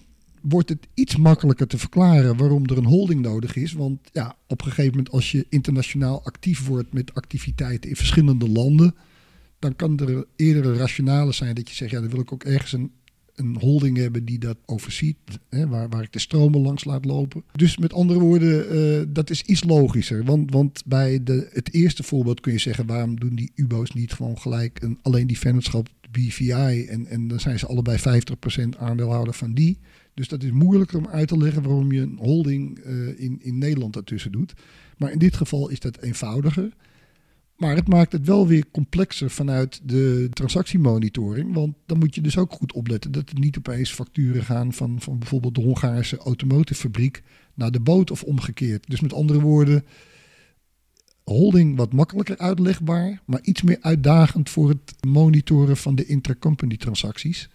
wordt 0.49 0.69
het 0.69 0.87
iets 0.93 1.15
makkelijker 1.15 1.67
te 1.67 1.77
verklaren 1.77 2.37
waarom 2.37 2.65
er 2.65 2.77
een 2.77 2.85
holding 2.85 3.21
nodig 3.21 3.55
is. 3.55 3.73
Want 3.73 3.99
ja, 4.11 4.35
op 4.47 4.61
een 4.61 4.67
gegeven 4.67 4.91
moment 4.91 5.11
als 5.11 5.31
je 5.31 5.45
internationaal 5.49 6.23
actief 6.23 6.67
wordt 6.67 6.93
met 6.93 7.13
activiteiten 7.13 7.89
in 7.89 7.95
verschillende 7.95 8.49
landen, 8.49 8.95
dan 9.59 9.75
kan 9.75 9.99
er 9.99 10.25
eerder 10.35 10.75
rationale 10.75 11.31
zijn 11.31 11.55
dat 11.55 11.69
je 11.69 11.75
zegt, 11.75 11.91
ja, 11.91 11.99
dan 11.99 12.09
wil 12.09 12.19
ik 12.19 12.33
ook 12.33 12.43
ergens 12.43 12.71
een, 12.71 12.91
een 13.35 13.57
holding 13.59 13.97
hebben 13.97 14.25
die 14.25 14.39
dat 14.39 14.57
overziet, 14.65 15.17
hè, 15.49 15.67
waar, 15.67 15.89
waar 15.89 16.03
ik 16.03 16.13
de 16.13 16.19
stromen 16.19 16.61
langs 16.61 16.83
laat 16.83 17.05
lopen. 17.05 17.43
Dus 17.51 17.77
met 17.77 17.93
andere 17.93 18.19
woorden, 18.19 18.75
uh, 18.75 19.05
dat 19.07 19.29
is 19.29 19.41
iets 19.41 19.63
logischer. 19.63 20.23
Want, 20.23 20.51
want 20.51 20.83
bij 20.85 21.23
de, 21.23 21.49
het 21.53 21.73
eerste 21.73 22.03
voorbeeld 22.03 22.39
kun 22.39 22.51
je 22.51 22.59
zeggen, 22.59 22.85
waarom 22.85 23.19
doen 23.19 23.35
die 23.35 23.51
UBO's 23.55 23.91
niet 23.91 24.13
gewoon 24.13 24.37
gelijk 24.37 24.81
een, 24.81 24.99
alleen 25.01 25.27
die 25.27 25.39
vennootschap 25.39 25.89
BVI 26.11 26.85
en, 26.85 27.05
en 27.05 27.27
dan 27.27 27.39
zijn 27.39 27.59
ze 27.59 27.67
allebei 27.67 27.97
50% 27.97 28.77
aandeelhouder 28.77 29.33
van 29.33 29.53
die. 29.53 29.77
Dus 30.17 30.27
dat 30.27 30.43
is 30.43 30.51
moeilijker 30.51 30.97
om 30.97 31.07
uit 31.07 31.27
te 31.27 31.37
leggen 31.37 31.63
waarom 31.63 31.91
je 31.91 32.01
een 32.01 32.17
holding 32.21 32.85
uh, 32.85 33.19
in, 33.19 33.39
in 33.41 33.57
Nederland 33.57 33.93
daartussen 33.93 34.31
doet. 34.31 34.53
Maar 34.97 35.11
in 35.11 35.19
dit 35.19 35.35
geval 35.35 35.69
is 35.69 35.79
dat 35.79 36.01
eenvoudiger. 36.01 36.73
Maar 37.57 37.75
het 37.75 37.87
maakt 37.87 38.11
het 38.11 38.25
wel 38.25 38.47
weer 38.47 38.65
complexer 38.71 39.29
vanuit 39.29 39.81
de 39.83 40.29
transactiemonitoring. 40.33 41.53
Want 41.53 41.75
dan 41.85 41.97
moet 41.97 42.15
je 42.15 42.21
dus 42.21 42.37
ook 42.37 42.51
goed 42.51 42.73
opletten 42.73 43.11
dat 43.11 43.29
er 43.29 43.39
niet 43.39 43.57
opeens 43.57 43.91
facturen 43.91 44.43
gaan 44.43 44.73
van, 44.73 45.01
van 45.01 45.19
bijvoorbeeld 45.19 45.55
de 45.55 45.61
Hongaarse 45.61 46.17
automotive 46.17 46.79
fabriek 46.79 47.23
naar 47.53 47.71
de 47.71 47.79
boot 47.79 48.11
of 48.11 48.23
omgekeerd. 48.23 48.89
Dus 48.89 48.99
met 48.99 49.13
andere 49.13 49.41
woorden, 49.41 49.85
holding 51.23 51.75
wat 51.77 51.93
makkelijker 51.93 52.37
uitlegbaar, 52.37 53.21
maar 53.25 53.41
iets 53.41 53.61
meer 53.61 53.77
uitdagend 53.81 54.49
voor 54.49 54.69
het 54.69 55.05
monitoren 55.07 55.77
van 55.77 55.95
de 55.95 56.05
intracompany 56.05 56.77
transacties. 56.77 57.49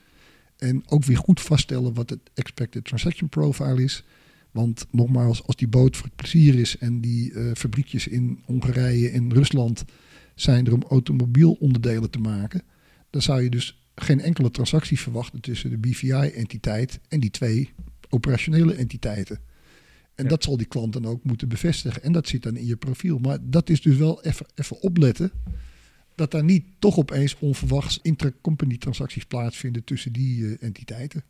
En 0.62 0.82
ook 0.86 1.04
weer 1.04 1.16
goed 1.16 1.40
vaststellen 1.40 1.94
wat 1.94 2.10
het 2.10 2.20
expected 2.34 2.84
transaction 2.84 3.28
profile 3.28 3.82
is. 3.82 4.04
Want 4.50 4.86
nogmaals, 4.90 5.46
als 5.46 5.56
die 5.56 5.68
boot 5.68 5.96
voor 5.96 6.06
het 6.06 6.16
plezier 6.16 6.54
is 6.54 6.78
en 6.78 7.00
die 7.00 7.32
uh, 7.32 7.50
fabriekjes 7.54 8.06
in 8.06 8.42
Hongarije 8.44 9.10
en 9.10 9.32
Rusland 9.32 9.84
zijn 10.34 10.66
er 10.66 10.72
om 10.72 10.82
automobielonderdelen 10.88 12.10
te 12.10 12.18
maken, 12.18 12.62
dan 13.10 13.22
zou 13.22 13.42
je 13.42 13.50
dus 13.50 13.82
geen 13.94 14.20
enkele 14.20 14.50
transactie 14.50 15.00
verwachten 15.00 15.40
tussen 15.40 15.70
de 15.70 15.78
BVI-entiteit 15.78 17.00
en 17.08 17.20
die 17.20 17.30
twee 17.30 17.70
operationele 18.08 18.74
entiteiten. 18.74 19.40
En 20.14 20.24
Ja. 20.24 20.30
dat 20.30 20.42
zal 20.42 20.56
die 20.56 20.66
klant 20.66 20.92
dan 20.92 21.06
ook 21.06 21.24
moeten 21.24 21.48
bevestigen. 21.48 22.02
En 22.02 22.12
dat 22.12 22.28
zit 22.28 22.42
dan 22.42 22.56
in 22.56 22.66
je 22.66 22.76
profiel. 22.76 23.18
Maar 23.18 23.38
dat 23.42 23.70
is 23.70 23.80
dus 23.80 23.96
wel 23.96 24.22
even, 24.22 24.46
even 24.54 24.80
opletten. 24.80 25.30
Dat 26.22 26.30
daar 26.30 26.44
niet 26.44 26.64
toch 26.78 26.98
opeens 26.98 27.36
onverwachts 27.38 27.98
intracompany 28.02 28.76
transacties 28.76 29.24
plaatsvinden 29.24 29.84
tussen 29.84 30.12
die 30.12 30.46
eh, 30.46 30.66
entiteiten. 30.66 31.24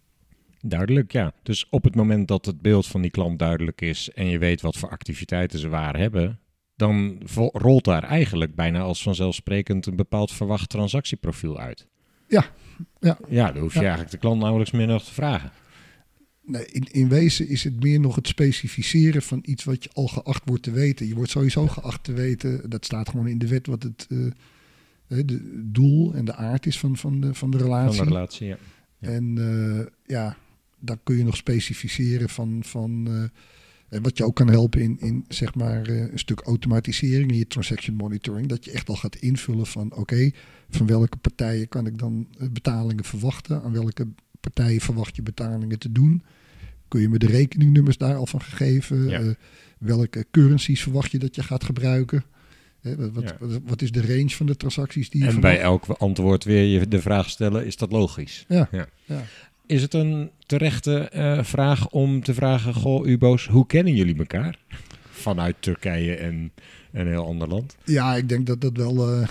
Duidelijk, 0.61 1.13
ja. 1.13 1.33
Dus 1.43 1.67
op 1.71 1.85
het 1.85 1.95
moment 1.95 2.29
dat 2.29 2.47
het 2.47 2.61
beeld 2.61 2.87
van 2.87 3.01
die 3.03 3.11
klant 3.11 3.39
duidelijk 3.39 3.81
is 3.81 4.11
en 4.11 4.27
je 4.27 4.39
weet 4.39 4.61
wat 4.61 4.77
voor 4.77 4.89
activiteiten 4.89 5.59
ze 5.59 5.69
waar 5.69 5.97
hebben, 5.99 6.39
dan 6.77 7.21
rolt 7.53 7.85
daar 7.85 8.03
eigenlijk 8.03 8.55
bijna 8.55 8.81
als 8.81 9.03
vanzelfsprekend 9.03 9.87
een 9.87 9.97
bepaald 9.97 10.33
verwacht 10.33 10.69
transactieprofiel 10.69 11.59
uit. 11.59 11.87
Ja, 12.29 12.47
ja. 13.01 13.19
Ja, 13.29 13.53
dan 13.53 13.63
hoef 13.63 13.73
je 13.73 13.79
Ja. 13.79 13.85
eigenlijk 13.85 14.15
de 14.15 14.19
klant 14.21 14.41
nauwelijks 14.41 14.73
meer 14.73 14.87
nog 14.87 15.05
te 15.05 15.13
vragen. 15.13 15.51
Nee, 16.43 16.67
in, 16.67 16.87
in 16.91 17.09
wezen 17.09 17.49
is 17.49 17.65
het 17.65 17.83
meer 17.83 18.01
nog 18.01 18.15
het 18.15 18.29
specificeren 18.29 19.23
van 19.23 19.39
iets 19.43 19.65
wat 19.65 19.85
je 19.85 19.91
al 19.93 20.07
geacht 20.07 20.43
wordt 20.45 20.63
te 20.63 20.71
weten. 20.71 21.07
Je 21.07 21.15
wordt 21.15 21.31
sowieso 21.31 21.67
geacht 21.67 22.05
te 22.05 22.13
weten, 22.13 22.71
dat 22.71 22.85
staat 22.85 23.09
gewoon 23.09 23.27
in 23.29 23.39
de 23.39 23.49
wet, 23.49 23.67
wat 23.67 23.83
het 23.83 24.07
eh, 24.11 24.19
de 25.25 25.63
doel 25.65 26.15
en 26.15 26.25
de 26.25 26.35
aard 26.35 26.67
is 26.67 26.79
van, 26.79 26.97
van, 26.97 27.21
de, 27.21 27.35
van 27.35 27.51
de 27.51 27.59
Van 27.59 27.67
relatie. 27.67 27.99
de 27.99 28.09
relatie, 28.09 28.47
ja. 28.47 28.57
Ja. 28.99 29.09
En 29.09 29.39
eh, 29.39 29.87
ja, 30.07 30.37
dan 30.79 30.99
kun 31.03 31.17
je 31.17 31.25
nog 31.25 31.37
specificeren 31.37 32.29
van, 32.29 32.61
van 32.65 33.07
eh, 33.07 33.23
en 33.97 34.03
wat 34.03 34.19
je 34.19 34.25
ook 34.25 34.37
kan 34.37 34.49
helpen 34.49 34.81
in, 34.81 34.97
in 35.01 35.25
zeg 35.29 35.55
maar 35.55 35.87
eh, 35.87 36.01
een 36.01 36.19
stuk 36.19 36.41
automatisering 36.41 37.31
in 37.31 37.37
je 37.37 37.47
transaction 37.47 37.97
monitoring. 37.97 38.47
Dat 38.47 38.65
je 38.65 38.71
echt 38.71 38.89
al 38.89 38.97
gaat 38.97 39.17
invullen 39.17 39.67
van 39.67 39.95
oké, 39.95 40.31
van 40.71 40.87
welke 40.87 41.17
partijen 41.17 41.69
kan 41.69 41.87
ik 41.87 41.99
dan 41.99 42.29
betalingen 42.53 43.05
verwachten? 43.05 43.63
Aan 43.63 43.73
welke 43.73 44.09
partijen 44.41 44.81
verwacht 44.81 45.17
je 45.17 45.23
betalingen 45.23 45.79
te 45.79 45.93
doen? 45.93 46.23
Kun 46.89 47.01
je 47.01 47.09
me 47.09 47.19
de 47.19 47.27
rekeningnummers 47.27 47.97
daar 47.97 48.17
al 48.17 48.27
van 48.27 48.43
gegeven? 48.43 49.09
Ja. 49.09 49.35
Welke 49.79 50.27
currencies 50.31 50.83
verwacht 50.83 51.11
je 51.11 51.19
dat 51.19 51.35
je 51.35 51.43
gaat 51.43 51.65
gebruiken? 51.65 52.25
Hè, 52.83 52.97
wat, 52.97 53.11
wat, 53.13 53.23
Ja. 53.23 53.37
wat, 53.41 53.61
wat 53.65 53.83
is 53.83 53.93
de 53.93 54.01
range 54.07 54.31
van 54.31 54.47
de 54.47 54.57
transacties 54.57 55.11
die 55.11 55.23
je 55.23 55.29
En 55.29 55.41
bij 55.41 55.61
elk 55.61 55.87
antwoord 55.87 56.45
weer 56.45 56.65
je 56.65 56.89
de 56.89 57.01
vraag 57.01 57.31
stellen, 57.31 57.67
is 57.67 57.77
dat 57.77 57.93
logisch? 57.93 58.45
Ja, 58.49 58.69
Ja. 58.71 58.87
ja. 59.05 59.23
Is 59.67 59.83
het 59.83 59.95
een 59.95 60.31
terechte 60.47 60.99
eh, 60.99 61.45
vraag 61.45 61.89
om 61.91 62.23
te 62.23 62.35
vragen, 62.35 62.75
goh 62.75 63.07
Ubo's, 63.07 63.47
hoe 63.47 63.67
kennen 63.67 63.95
jullie 63.95 64.17
elkaar? 64.17 64.59
Vanuit 65.11 65.57
Turkije 65.61 66.15
en 66.15 66.53
een 66.93 67.07
heel 67.07 67.27
ander 67.27 67.49
land. 67.49 67.77
Ja, 67.85 68.17
ik 68.17 68.29
denk 68.29 68.47
dat 68.47 68.61
dat 68.61 68.77
wel 68.77 69.13
eh, 69.13 69.29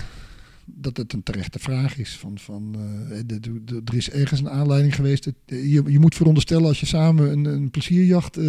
dat 0.74 0.96
het 0.96 1.12
een 1.12 1.22
terechte 1.22 1.58
vraag 1.58 1.98
is. 1.98 2.16
Van, 2.16 2.38
van, 2.38 2.76
eh, 3.10 3.36
er 3.84 3.94
is 3.94 4.10
ergens 4.10 4.40
een 4.40 4.50
aanleiding 4.50 4.94
geweest. 4.94 5.24
Dat, 5.24 5.34
eh, 5.46 5.72
je, 5.72 5.82
je 5.86 5.98
moet 5.98 6.14
veronderstellen 6.14 6.66
als 6.66 6.80
je 6.80 6.86
samen 6.86 7.32
een, 7.32 7.44
een 7.44 7.70
plezierjacht 7.70 8.36
eh, 8.36 8.46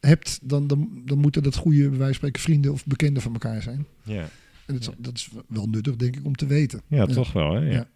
hebt, 0.00 0.38
dan, 0.42 0.66
dan, 0.66 1.02
dan 1.04 1.18
moeten 1.18 1.42
dat 1.42 1.56
goede, 1.56 1.78
bij 1.78 1.88
wijze 1.88 2.04
van 2.04 2.14
spreken, 2.14 2.40
vrienden 2.40 2.72
of 2.72 2.86
bekenden 2.86 3.22
van 3.22 3.32
elkaar 3.32 3.62
zijn. 3.62 3.86
Ja, 4.02 4.28
En 4.66 4.74
dat 4.74 4.80
is, 4.80 4.88
dat 4.98 5.16
is 5.16 5.30
wel 5.48 5.66
nuttig, 5.66 5.96
denk 5.96 6.16
ik, 6.16 6.24
om 6.24 6.34
te 6.36 6.46
weten. 6.46 6.82
ja, 6.86 7.06
toch 7.06 7.32
wel. 7.32 7.54
Hè? 7.54 7.60
Ja. 7.60 7.72
Ja. 7.72 7.88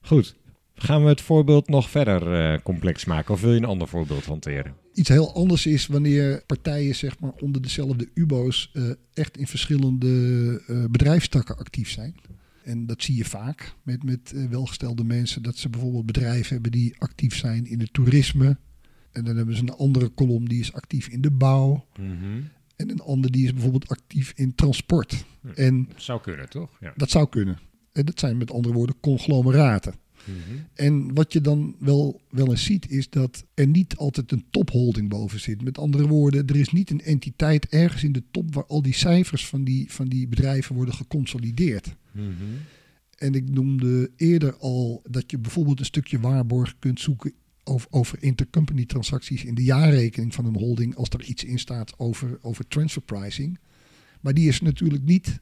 Goed. 0.00 0.36
Gaan 0.74 1.02
we 1.02 1.08
het 1.08 1.20
voorbeeld 1.20 1.68
nog 1.68 1.90
verder 1.90 2.62
complex 2.62 3.04
maken 3.04 3.34
of 3.34 3.40
wil 3.40 3.50
je 3.52 3.56
een 3.56 3.64
ander 3.64 3.88
voorbeeld 3.88 4.24
hanteren? 4.24 4.74
Iets 4.94 5.08
heel 5.08 5.34
anders 5.34 5.66
is 5.66 5.86
wanneer 5.86 6.42
partijen 6.46 6.94
zeg 6.94 7.18
maar, 7.18 7.32
onder 7.40 7.62
dezelfde 7.62 8.08
UBO's 8.14 8.72
echt 9.14 9.36
in 9.36 9.46
verschillende 9.46 10.86
bedrijfstakken 10.90 11.56
actief 11.56 11.90
zijn. 11.90 12.14
En 12.68 12.86
dat 12.86 13.02
zie 13.02 13.16
je 13.16 13.24
vaak 13.24 13.74
met, 13.82 14.02
met 14.02 14.32
eh, 14.32 14.44
welgestelde 14.44 15.04
mensen. 15.04 15.42
Dat 15.42 15.56
ze 15.56 15.68
bijvoorbeeld 15.68 16.06
bedrijven 16.06 16.52
hebben 16.52 16.70
die 16.70 16.94
actief 16.98 17.36
zijn 17.36 17.66
in 17.66 17.80
het 17.80 17.92
toerisme. 17.92 18.56
En 19.12 19.24
dan 19.24 19.36
hebben 19.36 19.56
ze 19.56 19.62
een 19.62 19.70
andere 19.70 20.08
kolom 20.08 20.48
die 20.48 20.60
is 20.60 20.72
actief 20.72 21.08
in 21.08 21.20
de 21.20 21.30
bouw. 21.30 21.86
En 22.76 22.90
een 22.90 23.00
ander 23.00 23.30
die 23.30 23.44
is 23.44 23.52
bijvoorbeeld 23.52 23.88
actief 23.88 24.32
in 24.36 24.54
transport. 24.54 25.24
Hm. 25.40 25.48
En 25.48 25.88
Zou 25.96 26.20
kunnen, 26.20 26.48
toch? 26.48 26.70
Ja. 26.80 26.92
dat 26.96 27.10
zou 27.10 27.28
kunnen. 27.28 27.58
En 27.92 28.04
dat 28.04 28.18
zijn 28.18 28.36
met 28.36 28.50
andere 28.50 28.74
woorden 28.74 29.00
conglomeraten. 29.00 29.94
En 30.74 31.14
wat 31.14 31.32
je 31.32 31.40
dan 31.40 31.76
wel, 31.78 32.20
wel 32.30 32.50
eens 32.50 32.64
ziet, 32.64 32.90
is 32.90 33.10
dat 33.10 33.44
er 33.54 33.66
niet 33.66 33.96
altijd 33.96 34.32
een 34.32 34.44
topholding 34.50 35.08
boven 35.08 35.40
zit. 35.40 35.62
Met 35.62 35.78
andere 35.78 36.06
woorden, 36.06 36.46
er 36.46 36.56
is 36.56 36.72
niet 36.72 36.90
een 36.90 37.00
entiteit 37.00 37.68
ergens 37.68 38.04
in 38.04 38.12
de 38.12 38.22
top 38.30 38.54
waar 38.54 38.66
al 38.66 38.82
die 38.82 38.94
cijfers 38.94 39.46
van 39.46 39.64
die, 39.64 39.92
van 39.92 40.08
die 40.08 40.28
bedrijven 40.28 40.74
worden 40.74 40.94
geconsolideerd. 40.94 41.96
En 43.18 43.34
ik 43.34 43.50
noemde 43.50 44.10
eerder 44.16 44.56
al 44.56 45.02
dat 45.10 45.30
je 45.30 45.38
bijvoorbeeld 45.38 45.78
een 45.78 45.84
stukje 45.84 46.20
waarborg 46.20 46.74
kunt 46.78 47.00
zoeken 47.00 47.32
over, 47.64 47.88
over 47.90 48.22
intercompany 48.22 48.84
transacties 48.84 49.44
in 49.44 49.54
de 49.54 49.64
jaarrekening 49.64 50.34
van 50.34 50.44
een 50.44 50.56
holding 50.56 50.96
als 50.96 51.08
er 51.08 51.22
iets 51.22 51.44
in 51.44 51.58
staat 51.58 51.98
over, 51.98 52.38
over 52.42 52.68
transfer 52.68 53.02
pricing. 53.02 53.58
Maar 54.20 54.34
die 54.34 54.48
is 54.48 54.60
natuurlijk 54.60 55.04
niet 55.04 55.40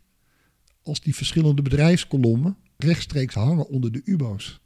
als 0.82 1.00
die 1.00 1.14
verschillende 1.14 1.62
bedrijfskolommen 1.62 2.56
rechtstreeks 2.76 3.34
hangen 3.34 3.68
onder 3.68 3.92
de 3.92 4.02
UBO's. 4.04 4.60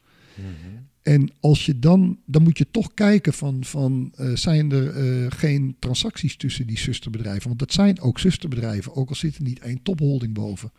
En 1.02 1.30
als 1.40 1.66
je 1.66 1.78
dan, 1.78 2.18
dan 2.26 2.42
moet 2.42 2.58
je 2.58 2.70
toch 2.70 2.94
kijken 2.94 3.32
van, 3.32 3.64
van 3.64 4.12
eh, 4.14 4.36
zijn 4.36 4.72
er 4.72 4.88
eh, 4.88 5.30
geen 5.30 5.76
transacties 5.78 6.36
tussen 6.36 6.66
die 6.66 6.78
zusterbedrijven? 6.78 7.46
Want 7.46 7.58
dat 7.58 7.72
zijn 7.72 8.00
ook 8.00 8.18
zusterbedrijven, 8.18 8.94
ook 8.94 9.08
al 9.08 9.14
zit 9.14 9.36
er 9.36 9.42
niet 9.42 9.58
één 9.58 9.82
topholding 9.82 10.34
boven. 10.34 10.72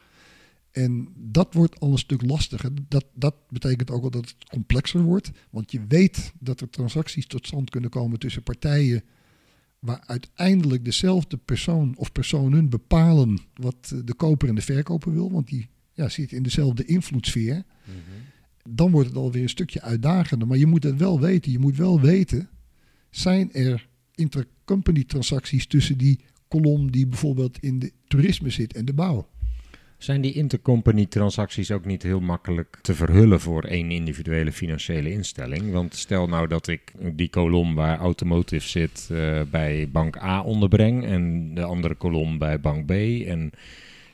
En 0.72 1.08
dat 1.16 1.54
wordt 1.54 1.80
al 1.80 1.92
een 1.92 1.98
stuk 1.98 2.22
lastiger. 2.22 2.72
Dat, 2.88 3.06
dat 3.14 3.36
betekent 3.50 3.92
ook 3.92 4.02
wel 4.02 4.10
dat 4.10 4.26
het 4.26 4.50
complexer 4.50 5.02
wordt. 5.02 5.32
Want 5.50 5.72
je 5.72 5.82
weet 5.88 6.34
dat 6.40 6.62
er 6.62 6.70
transacties 6.70 7.28
tot 7.28 7.48
stand 7.48 7.70
kunnen 7.70 7.90
komen 7.90 8.20
tussen 8.20 8.44
partijen 8.44 9.04
waar 9.80 10.04
uiteindelijk 10.06 10.86
dezelfde 10.86 11.38
persoon 11.38 11.94
of 11.98 12.12
personen 12.12 12.70
bepalen 12.70 13.40
wat 13.54 13.92
eh, 13.94 14.00
de 14.06 14.14
koper 14.14 14.50
en 14.50 14.56
de 14.56 14.62
verkoper 14.62 15.14
wil. 15.14 15.32
Want 15.32 15.48
die 15.48 15.70
ja, 15.94 16.10
zitten 16.10 16.38
in 16.38 16.44
dezelfde 16.44 16.86
invloedssfeer 16.86 17.64
dan 18.70 18.92
wordt 18.92 19.08
het 19.08 19.18
alweer 19.18 19.42
een 19.42 19.50
stukje 19.50 19.82
uitdagender. 19.82 20.48
Maar 20.48 20.58
je 20.58 20.66
moet 20.66 20.84
het 20.84 20.98
wel 20.98 21.20
weten. 21.20 21.52
Je 21.52 21.60
moet 21.60 21.78
wel 21.78 22.00
weten, 22.00 22.50
zijn 23.10 23.54
er 23.54 23.88
intercompany 24.16 25.04
transacties 25.04 25.68
tussen 25.68 25.98
die 25.98 26.20
kolom 26.48 26.92
die 26.92 27.08
bijvoorbeeld 27.08 27.58
in 27.60 27.80
de 27.80 27.92
toerisme 28.08 28.50
zit 28.50 28.74
en 28.74 28.86
de 28.86 28.94
bouw? 28.94 29.28
Zijn 29.98 30.22
die 30.22 30.34
intercompany 30.34 31.06
transacties 31.06 31.72
ook 31.72 31.86
niet 31.86 32.04
heel 32.04 32.20
makkelijk 32.20 32.80
te 32.82 32.96
verhullen 32.96 33.40
voor 33.40 33.64
één 33.64 33.92
individuele 33.92 34.52
financiële 34.52 35.12
instelling? 35.12 35.72
Want 35.72 35.96
stel 35.96 36.28
nou 36.28 36.48
dat 36.48 36.68
ik 36.68 36.94
die 37.14 37.30
kolom 37.30 37.76
waar 37.76 37.98
automotive 37.98 38.68
zit 38.68 39.08
eh, 39.12 39.42
bij 39.52 39.90
bank 39.92 40.18
A 40.18 40.42
onderbreng 40.42 41.06
en 41.06 41.54
de 41.54 41.64
andere 41.64 41.96
kolom 41.96 42.38
bij 42.38 42.60
bank 42.60 42.86
B. 42.86 42.92
En 42.92 43.52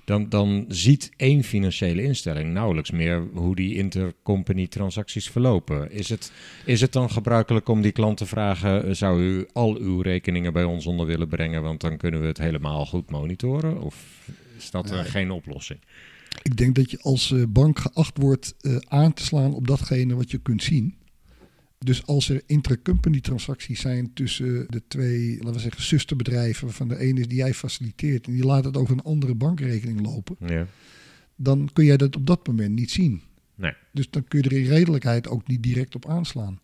dan, 0.07 0.29
dan 0.29 0.65
ziet 0.67 1.11
één 1.15 1.43
financiële 1.43 2.03
instelling 2.03 2.53
nauwelijks 2.53 2.91
meer 2.91 3.27
hoe 3.33 3.55
die 3.55 3.75
intercompany 3.75 4.67
transacties 4.67 5.29
verlopen. 5.29 5.91
Is 5.91 6.09
het, 6.09 6.31
is 6.65 6.81
het 6.81 6.91
dan 6.91 7.09
gebruikelijk 7.09 7.67
om 7.67 7.81
die 7.81 7.91
klant 7.91 8.17
te 8.17 8.25
vragen, 8.25 8.85
eh, 8.85 8.93
zou 8.93 9.21
u 9.21 9.47
al 9.53 9.77
uw 9.77 10.01
rekeningen 10.01 10.53
bij 10.53 10.63
ons 10.63 10.85
onder 10.85 11.05
willen 11.05 11.27
brengen, 11.27 11.61
want 11.61 11.81
dan 11.81 11.97
kunnen 11.97 12.21
we 12.21 12.27
het 12.27 12.37
helemaal 12.37 12.85
goed 12.85 13.09
monitoren? 13.09 13.81
Of 13.81 14.27
is 14.57 14.71
dat 14.71 14.85
eh, 14.91 14.91
Nee. 14.91 15.03
geen 15.03 15.31
oplossing? 15.31 15.79
Ik 16.41 16.57
denk 16.57 16.75
dat 16.75 16.91
je 16.91 17.01
als 17.01 17.31
eh, 17.31 17.43
bank 17.49 17.79
geacht 17.79 18.17
wordt 18.17 18.55
aan 18.87 19.13
te 19.13 19.23
slaan 19.23 19.53
op 19.53 19.67
datgene 19.67 20.15
wat 20.15 20.31
je 20.31 20.37
kunt 20.37 20.63
zien. 20.63 20.95
Dus 21.79 22.05
als 22.05 22.29
er 22.29 22.41
intercompany 22.45 23.21
transacties 23.21 23.81
zijn 23.81 24.13
tussen 24.13 24.65
de 24.69 24.81
twee, 24.87 25.35
laten 25.37 25.53
we 25.53 25.59
zeggen, 25.59 25.83
zusterbedrijven, 25.83 26.65
waarvan 26.65 26.87
de 26.87 26.97
ene 26.97 27.19
is 27.19 27.27
die 27.27 27.37
jij 27.37 27.53
faciliteert 27.53 28.27
en 28.27 28.33
die 28.33 28.45
laat 28.45 28.63
het 28.65 28.77
over 28.77 28.93
een 28.93 29.01
andere 29.03 29.35
bankrekening 29.35 30.01
lopen, 30.05 30.35
Ja. 30.39 30.67
dan 31.35 31.69
kun 31.73 31.85
jij 31.85 31.97
dat 31.97 32.15
op 32.15 32.27
dat 32.27 32.47
moment 32.47 32.73
niet 32.73 32.91
zien. 32.91 33.21
Nee. 33.55 33.73
Dus 33.91 34.09
dan 34.09 34.23
kun 34.27 34.41
je 34.41 34.49
er 34.49 34.55
in 34.57 34.65
redelijkheid 34.69 35.27
ook 35.27 35.47
niet 35.47 35.63
direct 35.63 35.95
op 35.95 36.05
aanslaan. 36.09 36.59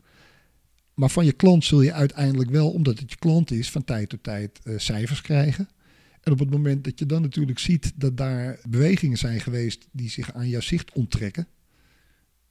Maar 0.93 1.09
van 1.09 1.25
je 1.25 1.31
klant 1.33 1.65
zul 1.65 1.81
je 1.81 1.93
uiteindelijk 1.93 2.49
wel, 2.49 2.71
omdat 2.71 2.99
het 2.99 3.09
je 3.09 3.17
klant 3.17 3.51
is, 3.51 3.71
van 3.71 3.83
tijd 3.83 4.09
tot 4.09 4.23
tijd 4.23 4.59
eh, 4.63 4.73
cijfers 4.77 5.21
krijgen. 5.21 5.67
En 6.21 6.31
op 6.31 6.39
het 6.39 6.49
moment 6.49 6.83
dat 6.83 6.99
je 6.99 7.05
dan 7.05 7.21
natuurlijk 7.21 7.59
ziet 7.59 7.91
dat 7.95 8.17
daar 8.17 8.59
bewegingen 8.69 9.17
zijn 9.17 9.39
geweest 9.39 9.87
die 9.91 10.09
zich 10.09 10.33
aan 10.33 10.49
jouw 10.49 10.61
zicht 10.61 10.91
onttrekken, 10.91 11.47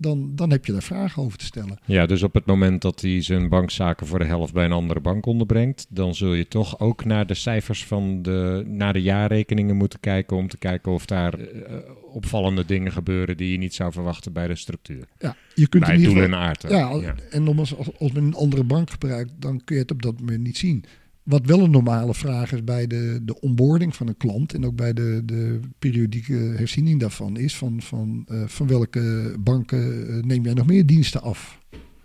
dan, 0.02 0.32
dan 0.34 0.50
heb 0.50 0.66
je 0.66 0.72
daar 0.72 0.82
vragen 0.82 1.22
over 1.22 1.38
te 1.38 1.44
stellen. 1.44 1.78
Ja, 1.84 2.06
dus 2.06 2.22
op 2.22 2.34
het 2.34 2.46
moment 2.46 2.82
dat 2.82 3.00
hij 3.00 3.22
zijn 3.22 3.48
bankzaken 3.48 4.06
voor 4.06 4.18
de 4.18 4.24
helft 4.24 4.52
bij 4.52 4.64
een 4.64 4.72
andere 4.72 5.00
bank 5.00 5.26
onderbrengt, 5.26 5.86
dan 5.88 6.14
zul 6.14 6.32
je 6.32 6.48
toch 6.48 6.78
ook 6.78 7.04
naar 7.04 7.26
de 7.26 7.34
cijfers 7.34 7.84
van 7.84 8.22
de, 8.22 8.64
naar 8.66 8.92
de 8.92 9.02
jaarrekeningen 9.02 9.76
moeten 9.76 10.00
kijken 10.00 10.36
om 10.36 10.48
te 10.48 10.58
kijken 10.58 10.92
of 10.92 11.06
daar 11.06 11.34
eh, 11.34 11.76
opvallende 12.12 12.64
dingen 12.64 12.92
gebeuren 12.92 13.36
die 13.36 13.52
je 13.52 13.58
niet 13.58 13.74
zou 13.74 13.92
verwachten 13.92 14.32
bij 14.32 14.46
de 14.46 14.56
structuur. 14.56 15.04
Ja, 15.18 15.36
je 15.54 15.68
kunt 15.68 15.84
bij 15.84 15.94
in 15.94 16.00
ieder 16.00 16.14
doel 16.14 16.22
geval, 16.22 16.38
en 16.38 16.46
aard. 16.46 16.62
Ja, 16.68 17.14
en 17.30 17.42
nogmaals, 17.42 17.76
als, 17.76 17.98
als 17.98 18.12
men 18.12 18.24
een 18.24 18.34
andere 18.34 18.64
bank 18.64 18.90
gebruikt, 18.90 19.30
dan 19.38 19.60
kun 19.64 19.76
je 19.76 19.82
het 19.82 19.90
op 19.90 20.02
dat 20.02 20.20
moment 20.20 20.42
niet 20.42 20.58
zien. 20.58 20.84
Wat 21.22 21.46
wel 21.46 21.60
een 21.60 21.70
normale 21.70 22.14
vraag 22.14 22.52
is 22.52 22.64
bij 22.64 22.86
de, 22.86 23.18
de 23.22 23.40
onboarding 23.40 23.96
van 23.96 24.08
een 24.08 24.16
klant 24.16 24.54
en 24.54 24.66
ook 24.66 24.76
bij 24.76 24.92
de, 24.92 25.22
de 25.24 25.60
periodieke 25.78 26.34
herziening 26.34 27.00
daarvan, 27.00 27.36
is 27.36 27.56
van, 27.56 27.82
van, 27.82 28.24
eh, 28.28 28.46
van 28.46 28.66
welke 28.66 29.34
banken 29.40 30.08
eh, 30.08 30.22
neem 30.24 30.44
jij 30.44 30.54
nog 30.54 30.66
meer 30.66 30.86
diensten 30.86 31.22
af? 31.22 31.60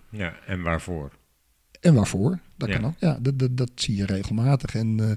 ja, 0.10 0.36
en 0.46 0.62
waarvoor? 0.62 1.12
En 1.82 1.94
waarvoor? 1.94 2.40
Dat 2.58 2.70
Ja. 2.70 2.76
kan 2.76 2.86
ook. 2.86 2.96
Ja, 3.00 3.20
dat, 3.22 3.40
dat, 3.40 3.58
dat 3.58 3.72
zie 3.76 3.96
je 3.96 4.06
regelmatig. 4.06 4.76
En 4.76 5.00
eh, 5.00 5.12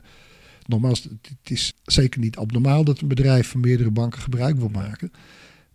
nogmaals, 0.66 1.02
het, 1.02 1.12
het 1.40 1.50
is 1.50 1.74
zeker 1.84 2.20
niet 2.20 2.36
abnormaal 2.36 2.84
dat 2.84 3.00
een 3.00 3.08
bedrijf 3.08 3.48
van 3.48 3.60
meerdere 3.60 3.90
banken 3.90 4.20
gebruik 4.20 4.56
wil 4.56 4.68
maken. 4.68 5.10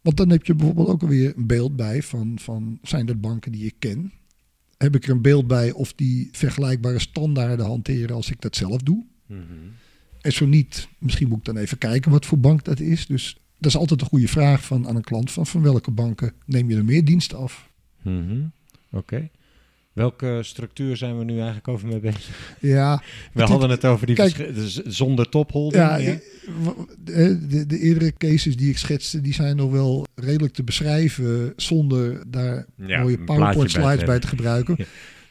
Want 0.01 0.17
dan 0.17 0.30
heb 0.30 0.45
je 0.45 0.55
bijvoorbeeld 0.55 0.88
ook 0.88 1.01
alweer 1.01 1.34
een 1.36 1.47
beeld 1.47 1.76
bij 1.76 2.03
van, 2.03 2.39
van 2.41 2.80
zijn 2.82 3.05
dat 3.05 3.21
banken 3.21 3.51
die 3.51 3.65
ik 3.65 3.76
ken? 3.80 4.11
Heb 4.78 4.95
ik 4.95 5.03
er 5.03 5.09
een 5.09 5.21
beeld 5.21 5.47
bij 5.47 5.71
of 5.71 5.93
die 5.93 6.30
vergelijkbare 6.32 6.99
standaarden 6.99 7.65
hanteren 7.65 8.15
als 8.15 8.32
ik 8.32 8.41
dat 8.41 8.55
zelf 8.55 8.82
doe? 8.82 9.05
Mhm. 9.26 9.41
En 10.21 10.32
zo 10.32 10.45
niet, 10.45 10.88
misschien 10.99 11.28
moet 11.28 11.38
ik 11.38 11.45
dan 11.45 11.57
even 11.57 11.78
kijken 11.78 12.11
wat 12.11 12.26
voor 12.26 12.39
bank 12.39 12.63
dat 12.63 12.80
is. 12.80 13.05
Dus 13.05 13.38
dat 13.57 13.71
is 13.71 13.78
altijd 13.78 14.01
een 14.01 14.07
goede 14.07 14.28
vraag 14.28 14.65
van, 14.65 14.88
aan 14.88 14.95
een 14.95 15.03
klant 15.03 15.32
van, 15.32 15.47
van 15.47 15.61
welke 15.61 15.91
banken 15.91 16.34
neem 16.45 16.69
je 16.69 16.76
er 16.76 16.86
meer 16.86 17.05
diensten 17.05 17.38
af? 17.38 17.69
Mhm. 18.01 18.41
Oké. 18.91 19.30
Welke 19.95 20.39
structuur 20.43 20.97
zijn 20.97 21.17
we 21.17 21.23
nu 21.23 21.35
eigenlijk 21.35 21.67
over 21.67 21.87
mee 21.87 21.99
bezig? 21.99 22.55
Ja, 22.59 23.03
We 23.33 23.43
hadden 23.43 23.69
het 23.69 23.85
over 23.85 24.07
die 24.07 24.15
kijk- 24.15 24.55
dus 24.55 24.75
zonder 24.83 25.29
topholding. 25.29 25.83
ja, 25.83 25.95
ja? 25.95 26.17
de, 27.03 27.47
de, 27.47 27.65
de 27.65 27.79
eerdere 27.79 28.13
cases 28.13 28.57
die 28.57 28.69
ik 28.69 28.77
schetste, 28.77 29.21
die 29.21 29.33
zijn 29.33 29.55
nog 29.55 29.71
wel 29.71 30.07
redelijk 30.15 30.53
te 30.53 30.63
beschrijven 30.63 31.53
zonder 31.55 32.23
daar 32.31 32.65
Ja, 32.75 33.01
mooie 33.01 33.17
PowerPoint 33.23 33.73
bij 33.73 33.81
slides 33.81 33.99
te 33.99 34.05
bij 34.05 34.19
te 34.19 34.27
gebruiken. 34.27 34.75
Ja. 34.79 34.85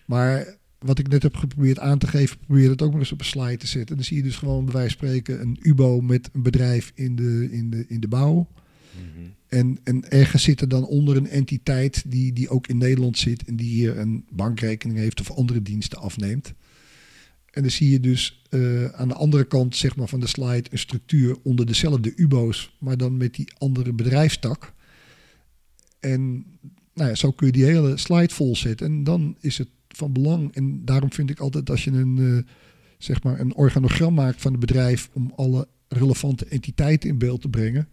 Maar 0.06 0.56
wat 0.78 0.98
ik 0.98 1.08
net 1.08 1.22
heb 1.22 1.36
geprobeerd 1.36 1.78
aan 1.78 1.98
te 1.98 2.06
geven, 2.06 2.36
probeer 2.46 2.70
het 2.70 2.82
ook 2.82 2.90
maar 2.90 3.00
eens 3.00 3.12
op 3.12 3.20
een 3.20 3.26
slide 3.26 3.56
te 3.56 3.66
zetten. 3.66 3.96
Dan 3.96 4.04
zie 4.04 4.16
je 4.16 4.22
dus 4.22 4.36
gewoon 4.36 4.64
bij 4.64 4.74
wijze 4.74 4.96
van 4.96 5.06
spreken 5.08 5.40
een 5.40 5.58
UBO 5.62 6.00
met 6.00 6.30
een 6.32 6.42
bedrijf 6.42 6.92
in 6.94 7.16
de, 7.16 7.48
in 7.50 7.70
de, 7.70 7.84
in 7.88 8.00
de 8.00 8.08
bouw. 8.08 8.48
Mhm. 8.92 9.26
En, 9.54 9.78
en 9.84 10.10
ergens 10.10 10.42
zit 10.42 10.60
er 10.60 10.68
dan 10.68 10.86
onder 10.86 11.16
een 11.16 11.28
entiteit 11.28 12.02
die, 12.06 12.32
die 12.32 12.48
ook 12.48 12.66
in 12.66 12.78
Nederland 12.78 13.18
zit 13.18 13.44
en 13.44 13.56
die 13.56 13.68
hier 13.68 13.98
een 13.98 14.24
bankrekening 14.30 14.98
heeft 14.98 15.20
of 15.20 15.30
andere 15.30 15.62
diensten 15.62 15.98
afneemt. 15.98 16.54
En 17.50 17.62
dan 17.62 17.70
zie 17.70 17.90
je 17.90 18.00
dus 18.00 18.42
eh, 18.50 18.84
aan 18.84 19.08
de 19.08 19.14
andere 19.14 19.44
kant 19.44 19.76
zeg 19.76 19.96
maar, 19.96 20.08
van 20.08 20.20
de 20.20 20.26
slide 20.26 20.68
een 20.70 20.78
structuur 20.78 21.36
onder 21.42 21.66
dezelfde 21.66 22.12
UBO's, 22.16 22.76
maar 22.78 22.96
dan 22.96 23.16
met 23.16 23.34
die 23.34 23.52
andere 23.58 23.92
bedrijfstak. 23.92 24.72
En 26.00 26.44
nou 26.94 27.08
ja, 27.08 27.14
zo 27.14 27.30
kun 27.30 27.46
je 27.46 27.52
die 27.52 27.64
hele 27.64 27.96
slide 27.96 28.34
vol 28.34 28.56
zetten. 28.56 28.86
En 28.86 29.04
dan 29.04 29.36
is 29.40 29.58
het 29.58 29.68
van 29.88 30.12
belang. 30.12 30.54
En 30.54 30.84
daarom 30.84 31.12
vind 31.12 31.30
ik 31.30 31.40
altijd 31.40 31.70
als 31.70 31.84
je 31.84 31.90
een, 31.90 32.18
eh, 32.18 32.52
zeg 32.98 33.22
maar 33.22 33.40
een 33.40 33.54
organogram 33.54 34.14
maakt 34.14 34.40
van 34.40 34.50
het 34.50 34.60
bedrijf 34.60 35.10
om 35.12 35.32
alle 35.36 35.68
relevante 35.88 36.46
entiteiten 36.46 37.08
in 37.08 37.18
beeld 37.18 37.40
te 37.40 37.48
brengen 37.48 37.88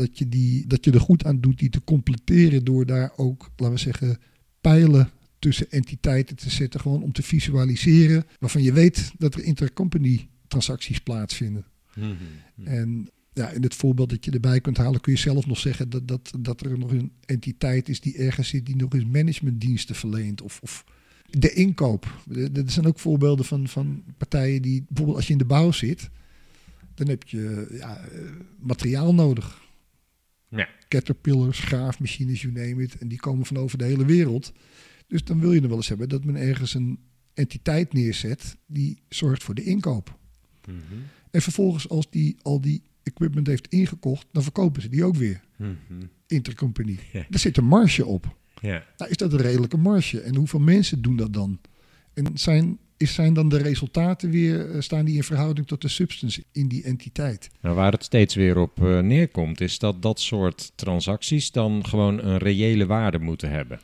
dat 0.00 0.18
je, 0.18 0.28
die, 0.28 0.66
dat 0.66 0.84
je 0.84 0.92
er 0.92 1.00
goed 1.00 1.24
aan 1.24 1.40
doet 1.40 1.58
die 1.58 1.70
te 1.70 1.84
completeren 1.84 2.64
door 2.64 2.86
daar 2.86 3.12
ook, 3.16 3.50
laten 3.56 3.74
we 3.74 3.80
zeggen, 3.80 4.18
pijlen 4.60 5.10
tussen 5.38 5.70
entiteiten 5.70 6.36
te 6.36 6.50
zetten, 6.50 6.80
gewoon 6.80 7.02
om 7.02 7.12
te 7.12 7.22
visualiseren, 7.22 8.24
waarvan 8.38 8.62
je 8.62 8.72
weet 8.72 9.12
dat 9.18 9.34
er 9.34 9.44
intercompany 9.44 10.28
transacties 10.48 11.00
plaatsvinden. 11.00 11.64
Mhm. 11.94 12.14
En 12.64 13.08
ja, 13.32 13.48
in 13.48 13.62
het 13.62 13.74
voorbeeld 13.74 14.10
dat 14.10 14.24
je 14.24 14.30
erbij 14.30 14.60
kunt 14.60 14.76
halen, 14.76 15.00
kun 15.00 15.12
je 15.12 15.18
zelf 15.18 15.46
nog 15.46 15.58
zeggen 15.58 15.90
dat, 15.90 16.08
dat, 16.08 16.32
dat 16.38 16.60
er 16.60 16.78
nog 16.78 16.90
een 16.90 17.12
entiteit 17.24 17.88
is 17.88 18.00
die 18.00 18.16
ergens 18.16 18.48
zit, 18.48 18.66
die 18.66 18.76
nog 18.76 18.94
eens 18.94 19.04
managementdiensten 19.04 19.94
verleent. 19.94 20.40
Of, 20.40 20.60
of 20.62 20.84
de 21.30 21.52
inkoop. 21.52 22.22
Er 22.52 22.70
zijn 22.70 22.86
ook 22.86 22.98
voorbeelden 22.98 23.44
van, 23.44 23.68
van 23.68 24.02
partijen 24.16 24.62
die, 24.62 24.84
bijvoorbeeld 24.88 25.16
als 25.16 25.26
je 25.26 25.32
in 25.32 25.38
de 25.38 25.44
bouw 25.44 25.72
zit, 25.72 26.10
dan 26.94 27.08
heb 27.08 27.28
je 27.28 27.66
ja, 27.78 27.98
eh, 27.98 28.20
materiaal 28.58 29.14
nodig. 29.14 29.59
Ja. 30.50 30.68
Caterpillars, 30.88 31.58
graafmachines, 31.58 32.42
you 32.42 32.52
name 32.52 32.82
it. 32.82 32.98
En 32.98 33.08
die 33.08 33.18
komen 33.18 33.46
van 33.46 33.56
over 33.56 33.78
de 33.78 33.84
hele 33.84 34.04
wereld. 34.04 34.52
Dus 35.06 35.24
dan 35.24 35.40
wil 35.40 35.52
je 35.52 35.60
er 35.60 35.68
wel 35.68 35.76
eens 35.76 35.88
hebben 35.88 36.08
dat 36.08 36.24
men 36.24 36.36
ergens 36.36 36.74
een 36.74 36.98
entiteit 37.34 37.92
neerzet 37.92 38.56
die 38.66 39.02
zorgt 39.08 39.42
voor 39.42 39.54
de 39.54 39.64
inkoop. 39.64 40.18
Mhm. 40.66 40.76
En 41.30 41.42
vervolgens 41.42 41.88
als 41.88 42.10
die 42.10 42.36
al 42.42 42.60
die 42.60 42.82
equipment 43.02 43.46
heeft 43.46 43.68
ingekocht, 43.68 44.26
dan 44.32 44.42
verkopen 44.42 44.82
ze 44.82 44.88
die 44.88 45.04
ook 45.04 45.16
weer. 45.16 45.40
Mhm. 45.56 45.74
Intercompany. 46.26 46.98
Ja. 47.12 47.26
Daar 47.28 47.40
zit 47.40 47.56
een 47.56 47.64
marge 47.64 48.06
op. 48.06 48.38
Nou, 48.62 48.82
is 49.10 49.16
dat 49.16 49.32
een 49.32 49.38
redelijke 49.38 49.76
marge? 49.76 50.20
En 50.20 50.36
hoeveel 50.36 50.60
mensen 50.60 51.02
doen 51.02 51.16
dat 51.16 51.32
dan? 51.32 51.60
En 52.14 52.38
zijn, 52.38 52.78
is, 53.00 53.14
zijn 53.14 53.34
dan 53.34 53.48
de 53.48 53.56
resultaten 53.58 54.30
weer, 54.30 54.70
eh, 54.70 54.80
staan 54.80 55.04
die 55.04 55.16
in 55.16 55.22
verhouding 55.24 55.66
tot 55.66 55.80
de 55.82 55.88
substance 55.88 56.44
in 56.52 56.68
die 56.68 56.82
entiteit? 56.84 57.50
Nou, 57.60 57.74
waar 57.76 57.92
het 57.92 58.04
steeds 58.04 58.34
weer 58.34 58.58
op 58.58 58.82
eh, 58.82 58.98
neerkomt, 58.98 59.60
is 59.60 59.78
dat 59.78 60.02
dat 60.02 60.20
soort 60.20 60.72
transacties 60.74 61.50
dan 61.50 61.86
gewoon 61.86 62.22
een 62.24 62.38
reële 62.38 62.86
waarde 62.86 63.18
moeten 63.18 63.50
hebben. 63.50 63.80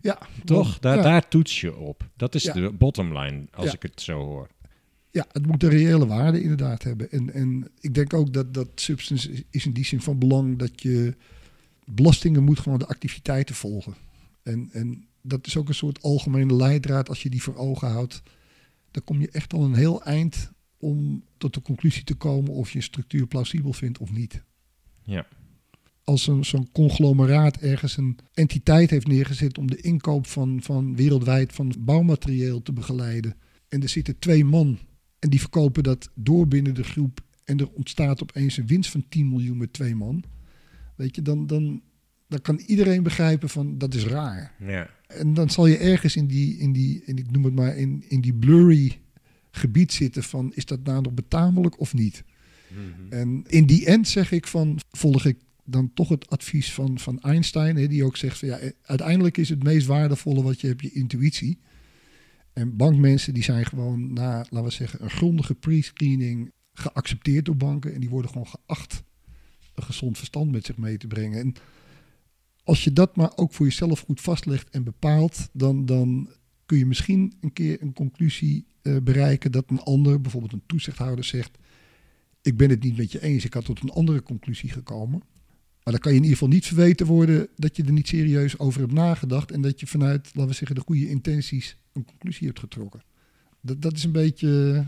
Ja, 0.00 0.18
Toch? 0.44 0.68
want- 0.68 0.82
Daar, 0.82 0.96
ja, 0.96 1.02
daar 1.02 1.28
toets 1.28 1.60
je 1.60 1.76
op. 1.76 2.08
Dat 2.16 2.34
is 2.34 2.42
Ja. 2.42 2.52
de 2.52 2.70
bottom 2.72 3.18
line, 3.18 3.46
als 3.54 3.66
Ja. 3.66 3.72
ik 3.72 3.82
het 3.82 4.00
zo 4.00 4.18
hoor. 4.24 4.48
Ja, 5.10 5.26
het 5.32 5.46
moet 5.46 5.62
een 5.62 5.68
reële 5.70 6.06
waarde 6.06 6.42
inderdaad 6.42 6.82
hebben. 6.82 7.10
En, 7.10 7.32
en 7.32 7.68
ik 7.80 7.94
denk 7.94 8.14
ook 8.14 8.32
dat, 8.32 8.54
dat 8.54 8.68
substance 8.74 9.32
is- 9.32 9.42
is 9.50 9.66
in 9.66 9.72
die 9.72 9.84
zin 9.84 10.00
van 10.00 10.18
belang 10.18 10.58
dat 10.58 10.82
je 10.82 11.14
belastingen 11.84 12.42
moet 12.44 12.58
gewoon 12.60 12.78
de 12.78 12.86
activiteiten 12.86 13.54
volgen. 13.54 13.94
En, 14.42 14.68
en 14.72 15.06
dat 15.22 15.46
is 15.46 15.56
ook 15.56 15.68
een 15.68 15.74
soort 15.74 16.02
algemene 16.02 16.54
leidraad 16.54 17.08
als 17.08 17.22
je 17.22 17.30
die 17.30 17.42
voor 17.42 17.56
ogen 17.56 17.88
houdt. 17.90 18.22
Dan 18.90 19.04
kom 19.04 19.20
je 19.20 19.30
echt 19.30 19.52
al 19.52 19.64
een 19.64 19.74
heel 19.74 20.02
eind 20.02 20.52
om 20.78 21.24
tot 21.36 21.54
de 21.54 21.62
conclusie 21.62 22.04
te 22.04 22.14
komen 22.14 22.52
of 22.52 22.70
je 22.70 22.76
een 22.76 22.82
structuur 22.82 23.26
plausibel 23.26 23.72
vindt 23.72 23.98
of 23.98 24.12
niet. 24.12 24.42
Ja. 25.02 25.26
Als 26.04 26.22
zo'n 26.22 26.44
zo'n 26.44 26.72
conglomeraat 26.72 27.56
ergens 27.56 27.96
een 27.96 28.18
entiteit 28.34 28.90
heeft 28.90 29.06
neergezet 29.06 29.58
om 29.58 29.70
de 29.70 29.80
inkoop 29.80 30.26
van, 30.26 30.62
van 30.62 30.96
wereldwijd 30.96 31.52
van 31.52 31.74
bouwmaterieel 31.78 32.62
te 32.62 32.72
begeleiden. 32.72 33.36
En 33.68 33.82
er 33.82 33.88
zitten 33.88 34.18
twee 34.18 34.44
man 34.44 34.78
en 35.18 35.30
die 35.30 35.40
verkopen 35.40 35.82
dat 35.82 36.10
door 36.14 36.48
binnen 36.48 36.74
de 36.74 36.84
groep. 36.84 37.20
En 37.44 37.58
er 37.58 37.70
ontstaat 37.72 38.22
opeens 38.22 38.56
een 38.56 38.66
winst 38.66 38.90
van 38.90 39.08
10 39.08 39.28
miljoen 39.28 39.56
met 39.56 39.72
twee 39.72 39.94
man. 39.94 40.24
Weet 40.96 41.14
je, 41.14 41.22
dan, 41.22 41.46
dan, 41.46 41.82
dan 42.28 42.40
kan 42.40 42.56
iedereen 42.66 43.02
begrijpen 43.02 43.48
van 43.48 43.78
dat 43.78 43.94
is 43.94 44.04
raar. 44.04 44.54
Ja. 44.58 44.90
En 45.06 45.34
dan 45.34 45.50
zal 45.50 45.66
je 45.66 45.76
ergens 45.76 46.16
in 46.16 46.26
die, 46.26 46.58
in 46.58 46.72
die 46.72 47.02
in, 47.04 47.16
ik 47.16 47.30
noem 47.30 47.44
het 47.44 47.54
maar, 47.54 47.76
in, 47.76 48.04
in 48.08 48.20
die 48.20 48.34
blurry 48.34 49.00
gebied 49.50 49.92
zitten 49.92 50.22
van 50.22 50.52
is 50.54 50.64
dat 50.64 50.82
nou 50.82 51.02
nog 51.02 51.12
betamelijk 51.12 51.80
of 51.80 51.94
niet. 51.94 52.24
Mhm. 52.68 53.12
En 53.12 53.44
in 53.46 53.66
die 53.66 53.86
end 53.86 54.08
zeg 54.08 54.32
ik 54.32 54.46
van, 54.46 54.78
volg 54.90 55.24
ik 55.24 55.36
dan 55.64 55.90
toch 55.94 56.08
het 56.08 56.30
advies 56.30 56.72
van, 56.72 56.98
van 56.98 57.20
Einstein, 57.20 57.76
hè, 57.76 57.88
die 57.88 58.04
ook 58.04 58.16
zegt 58.16 58.38
van 58.38 58.48
ja, 58.48 58.58
uiteindelijk 58.82 59.36
is 59.36 59.48
het 59.48 59.62
meest 59.62 59.86
waardevolle 59.86 60.42
wat 60.42 60.60
je 60.60 60.66
hebt 60.66 60.82
je 60.82 60.92
intuïtie. 60.92 61.58
En 62.52 62.76
bankmensen 62.76 63.34
die 63.34 63.42
zijn 63.42 63.66
gewoon 63.66 64.12
na, 64.12 64.36
laten 64.36 64.68
we 64.68 64.70
zeggen, 64.70 65.02
een 65.02 65.10
grondige 65.10 65.54
pre-screening 65.54 66.52
geaccepteerd 66.72 67.44
door 67.44 67.56
banken 67.56 67.94
en 67.94 68.00
die 68.00 68.08
worden 68.08 68.30
gewoon 68.30 68.46
geacht 68.46 69.02
een 69.74 69.82
gezond 69.82 70.18
verstand 70.18 70.50
met 70.50 70.66
zich 70.66 70.76
mee 70.76 70.96
te 70.96 71.06
brengen. 71.06 71.40
En 71.40 71.54
als 72.66 72.84
je 72.84 72.92
dat 72.92 73.16
maar 73.16 73.32
ook 73.36 73.52
voor 73.52 73.66
jezelf 73.66 74.00
goed 74.00 74.20
vastlegt 74.20 74.70
en 74.70 74.84
bepaalt, 74.84 75.48
dan, 75.52 75.86
dan 75.86 76.30
kun 76.66 76.78
je 76.78 76.86
misschien 76.86 77.34
een 77.40 77.52
keer 77.52 77.82
een 77.82 77.92
conclusie 77.92 78.66
eh, 78.82 78.96
bereiken 79.02 79.52
dat 79.52 79.64
een 79.66 79.80
ander, 79.80 80.20
bijvoorbeeld 80.20 80.52
een 80.52 80.62
toezichthouder, 80.66 81.24
zegt: 81.24 81.58
Ik 82.42 82.56
ben 82.56 82.70
het 82.70 82.82
niet 82.82 82.96
met 82.96 83.12
je 83.12 83.22
eens, 83.22 83.44
ik 83.44 83.54
had 83.54 83.64
tot 83.64 83.82
een 83.82 83.90
andere 83.90 84.22
conclusie 84.22 84.70
gekomen. 84.70 85.22
Maar 85.82 85.94
dan 85.94 85.98
kan 85.98 86.12
je 86.12 86.18
in 86.18 86.24
ieder 86.24 86.38
geval 86.38 86.54
niet 86.54 86.66
verweten 86.66 87.06
worden 87.06 87.48
dat 87.56 87.76
je 87.76 87.84
er 87.84 87.92
niet 87.92 88.08
serieus 88.08 88.58
over 88.58 88.80
hebt 88.80 88.92
nagedacht 88.92 89.50
en 89.50 89.60
dat 89.60 89.80
je 89.80 89.86
vanuit, 89.86 90.24
laten 90.24 90.50
we 90.50 90.56
zeggen, 90.56 90.76
de 90.76 90.82
goede 90.86 91.08
intenties 91.08 91.78
een 91.92 92.04
conclusie 92.04 92.46
hebt 92.46 92.58
getrokken. 92.58 93.02
Dat, 93.60 93.82
dat 93.82 93.92
is 93.92 94.04
een 94.04 94.12
beetje 94.12 94.84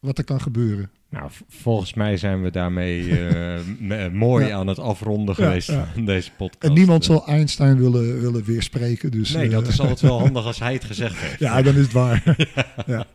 wat 0.00 0.18
er 0.18 0.24
kan 0.24 0.40
gebeuren. 0.40 0.90
Nou, 1.10 1.30
volgens 1.48 1.94
mij 1.94 2.16
zijn 2.16 2.42
we 2.42 2.50
daarmee 2.50 3.18
eh, 3.18 4.08
mooi 4.12 4.46
Ja. 4.46 4.56
aan 4.56 4.66
het 4.66 4.78
afronden 4.78 5.34
Ja, 5.38 5.44
geweest 5.44 5.68
ja. 5.70 5.88
van 5.94 6.04
deze 6.04 6.30
podcast. 6.36 6.62
En 6.64 6.72
niemand 6.72 7.02
Eh, 7.02 7.08
zal 7.10 7.26
Einstein 7.26 7.78
willen, 7.78 8.20
willen 8.20 8.44
weerspreken. 8.44 9.10
Dus, 9.10 9.32
Nee, 9.32 9.44
eh, 9.46 9.50
dat 9.50 9.66
is 9.66 9.80
altijd 9.80 10.00
wel 10.00 10.18
handig 10.24 10.44
als 10.46 10.58
hij 10.58 10.72
het 10.72 10.84
gezegd 10.84 11.16
heeft. 11.20 11.38
Ja, 11.38 11.62
dan 11.62 11.74
is 11.74 11.82
het 11.82 11.92
waar. 11.92 12.22
ja, 12.86 13.06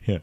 ja. 0.00 0.20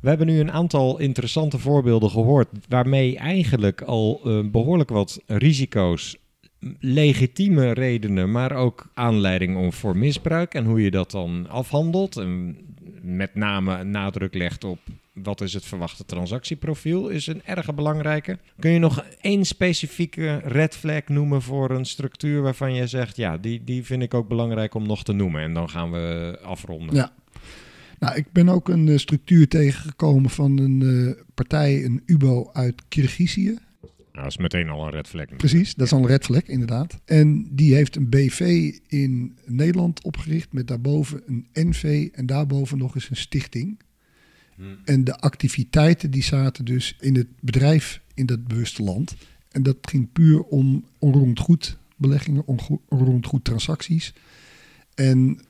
We 0.00 0.08
hebben 0.08 0.26
nu 0.26 0.40
een 0.40 0.52
aantal 0.52 0.98
interessante 0.98 1.58
voorbeelden 1.58 2.10
gehoord, 2.10 2.48
waarmee 2.68 3.16
eigenlijk 3.18 3.82
al 3.82 4.20
eh, 4.24 4.40
behoorlijk 4.50 4.90
wat 4.90 5.20
risico's, 5.26 6.16
legitieme 6.80 7.72
redenen, 7.72 8.30
maar 8.30 8.52
ook 8.52 8.86
aanleiding 8.94 9.56
om 9.56 9.72
voor 9.72 9.96
misbruik 9.96 10.54
en 10.54 10.64
hoe 10.64 10.82
je 10.82 10.90
dat 10.90 11.10
dan 11.10 11.46
afhandelt. 11.48 12.16
En 12.16 12.56
met 13.06 13.34
name 13.34 13.84
nadruk 13.84 14.34
legt 14.34 14.64
op 14.64 14.78
wat 15.12 15.40
is 15.40 15.52
het 15.52 15.64
verwachte 15.64 16.04
transactieprofiel, 16.04 17.08
is 17.08 17.26
een 17.26 17.44
erg 17.44 17.74
belangrijke. 17.74 18.38
Kun 18.58 18.70
je 18.70 18.78
nog 18.78 19.04
één 19.20 19.44
specifieke 19.44 20.40
red 20.44 20.76
flag 20.76 21.08
noemen 21.08 21.42
voor 21.42 21.70
een 21.70 21.84
structuur 21.84 22.42
waarvan 22.42 22.74
je 22.74 22.86
zegt, 22.86 23.16
ja, 23.16 23.36
die, 23.38 23.64
die 23.64 23.84
vind 23.84 24.02
ik 24.02 24.14
ook 24.14 24.28
belangrijk 24.28 24.74
om 24.74 24.86
nog 24.86 25.04
te 25.04 25.12
noemen. 25.12 25.42
En 25.42 25.54
dan 25.54 25.70
gaan 25.70 25.90
we 25.90 26.38
afronden. 26.42 26.94
Ja. 26.94 27.12
Nou, 27.98 28.16
ik 28.16 28.32
ben 28.32 28.48
ook 28.48 28.68
een 28.68 28.88
eh, 28.88 28.98
structuur 28.98 29.48
tegengekomen 29.48 30.30
van 30.30 30.58
een 30.58 30.82
eh, 31.16 31.22
partij, 31.34 31.84
een 31.84 32.02
UBO 32.06 32.50
uit 32.52 32.82
Kirgizië. 32.88 33.58
Nou, 34.16 34.28
dat 34.28 34.38
is 34.38 34.42
meteen 34.42 34.68
al 34.68 34.84
een 34.84 34.90
red 34.90 35.08
flag. 35.08 35.26
Precies, 35.36 35.74
dat 35.74 35.86
is 35.86 35.92
al 35.92 35.98
een 35.98 36.06
red 36.06 36.24
flag, 36.24 36.42
inderdaad. 36.42 37.00
En 37.04 37.48
die 37.50 37.74
heeft 37.74 37.96
een 37.96 38.08
BV 38.08 38.72
in 38.86 39.36
Nederland 39.44 40.02
opgericht 40.04 40.52
met 40.52 40.68
daarboven 40.68 41.22
een 41.26 41.46
NV 41.52 42.08
en 42.12 42.26
daarboven 42.26 42.78
nog 42.78 42.94
eens 42.94 43.10
een 43.10 43.16
stichting. 43.16 43.80
Hmm. 44.54 44.78
En 44.84 45.04
de 45.04 45.18
activiteiten 45.18 46.10
die 46.10 46.22
zaten 46.22 46.64
dus 46.64 46.96
in 47.00 47.16
het 47.16 47.26
bedrijf 47.40 48.00
in 48.14 48.26
dat 48.26 48.46
bewuste 48.46 48.82
land. 48.82 49.16
En 49.50 49.62
dat 49.62 49.76
ging 49.80 50.12
puur 50.12 50.42
om 50.42 50.84
onroerend 50.98 51.38
goed 51.38 51.78
beleggingen, 51.96 52.46
onroerend 52.88 53.26
goed 53.26 53.44
transacties. 53.44 54.14
En 54.94 55.40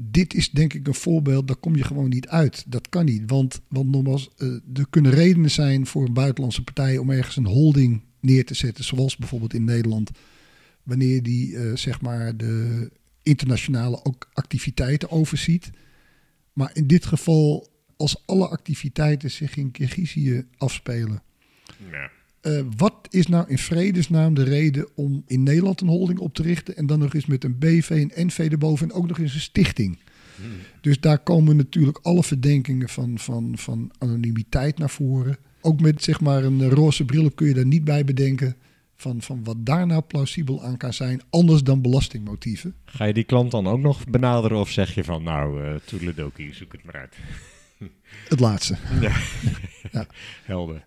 dit 0.00 0.34
is 0.34 0.50
denk 0.50 0.72
ik 0.72 0.86
een 0.86 0.94
voorbeeld, 0.94 1.46
daar 1.46 1.56
kom 1.56 1.76
je 1.76 1.84
gewoon 1.84 2.08
niet 2.08 2.28
uit. 2.28 2.64
Dat 2.66 2.88
kan 2.88 3.04
niet, 3.04 3.22
want, 3.26 3.60
want 3.68 3.90
nogmaals, 3.90 4.30
eh, 4.36 4.48
er 4.48 4.88
kunnen 4.90 5.12
redenen 5.12 5.50
zijn 5.50 5.86
voor 5.86 6.06
een 6.06 6.12
buitenlandse 6.12 6.62
partij 6.64 6.98
om 6.98 7.10
ergens 7.10 7.36
een 7.36 7.46
holding 7.46 8.02
neer 8.20 8.44
te 8.44 8.54
zetten, 8.54 8.84
zoals 8.84 9.16
bijvoorbeeld 9.16 9.54
in 9.54 9.64
Nederland, 9.64 10.10
wanneer 10.82 11.22
die 11.22 11.56
eh, 11.56 11.76
zeg 11.76 12.00
maar 12.00 12.36
de 12.36 12.90
internationale 13.22 14.04
ook 14.04 14.30
activiteiten 14.32 15.10
overziet. 15.10 15.70
Maar 16.52 16.70
in 16.72 16.86
dit 16.86 17.06
geval, 17.06 17.68
als 17.96 18.26
alle 18.26 18.48
activiteiten 18.48 19.30
zich 19.30 19.56
in 19.56 19.70
Kirgizië 19.70 20.46
afspelen, 20.56 21.22
Ja. 21.90 22.10
Eh, 22.40 22.60
wat 22.76 22.94
is 23.10 23.26
nou 23.26 23.48
in 23.48 23.58
vredesnaam 23.58 24.34
de 24.34 24.42
reden 24.42 24.88
om 24.94 25.22
in 25.26 25.42
Nederland 25.42 25.80
een 25.80 25.88
holding 25.88 26.18
op 26.18 26.34
te 26.34 26.42
richten 26.42 26.76
en 26.76 26.86
dan 26.86 26.98
nog 26.98 27.14
eens 27.14 27.26
met 27.26 27.44
een 27.44 27.58
BV, 27.58 27.90
een 27.90 28.26
NV 28.26 28.48
erboven 28.50 28.88
en 28.88 28.94
ook 28.94 29.08
nog 29.08 29.18
eens 29.18 29.34
een 29.34 29.40
stichting? 29.40 29.98
Hmm. 30.36 30.46
Dus 30.80 31.00
daar 31.00 31.18
komen 31.18 31.56
natuurlijk 31.56 31.98
alle 32.02 32.22
verdenkingen 32.22 32.88
van, 32.88 33.18
van, 33.18 33.52
van 33.58 33.90
anonimiteit 33.98 34.78
naar 34.78 34.90
voren. 34.90 35.36
Ook 35.60 35.80
met 35.80 36.02
zeg 36.02 36.20
maar 36.20 36.44
een 36.44 36.68
roze 36.68 37.04
bril 37.04 37.30
kun 37.30 37.46
je 37.46 37.54
daar 37.54 37.66
niet 37.66 37.84
bij 37.84 38.04
bedenken 38.04 38.56
van, 38.94 39.22
van 39.22 39.44
wat 39.44 39.56
daar 39.66 39.86
nou 39.86 40.02
plausibel 40.02 40.64
aan 40.64 40.76
kan 40.76 40.92
zijn, 40.92 41.20
anders 41.30 41.62
dan 41.62 41.82
belastingmotieven. 41.82 42.74
Ga 42.84 43.04
je 43.04 43.12
die 43.12 43.24
klant 43.24 43.50
dan 43.50 43.66
ook 43.66 43.80
nog 43.80 44.06
benaderen 44.06 44.58
of 44.58 44.70
zeg 44.70 44.94
je 44.94 45.04
van 45.04 45.22
nou, 45.22 45.64
eh 45.64 45.74
toedeledokie, 45.84 46.54
zoek 46.54 46.72
het 46.72 46.84
maar 46.84 46.96
uit. 46.96 47.16
Het 48.28 48.40
laatste. 48.40 48.76
Helder. 50.44 50.84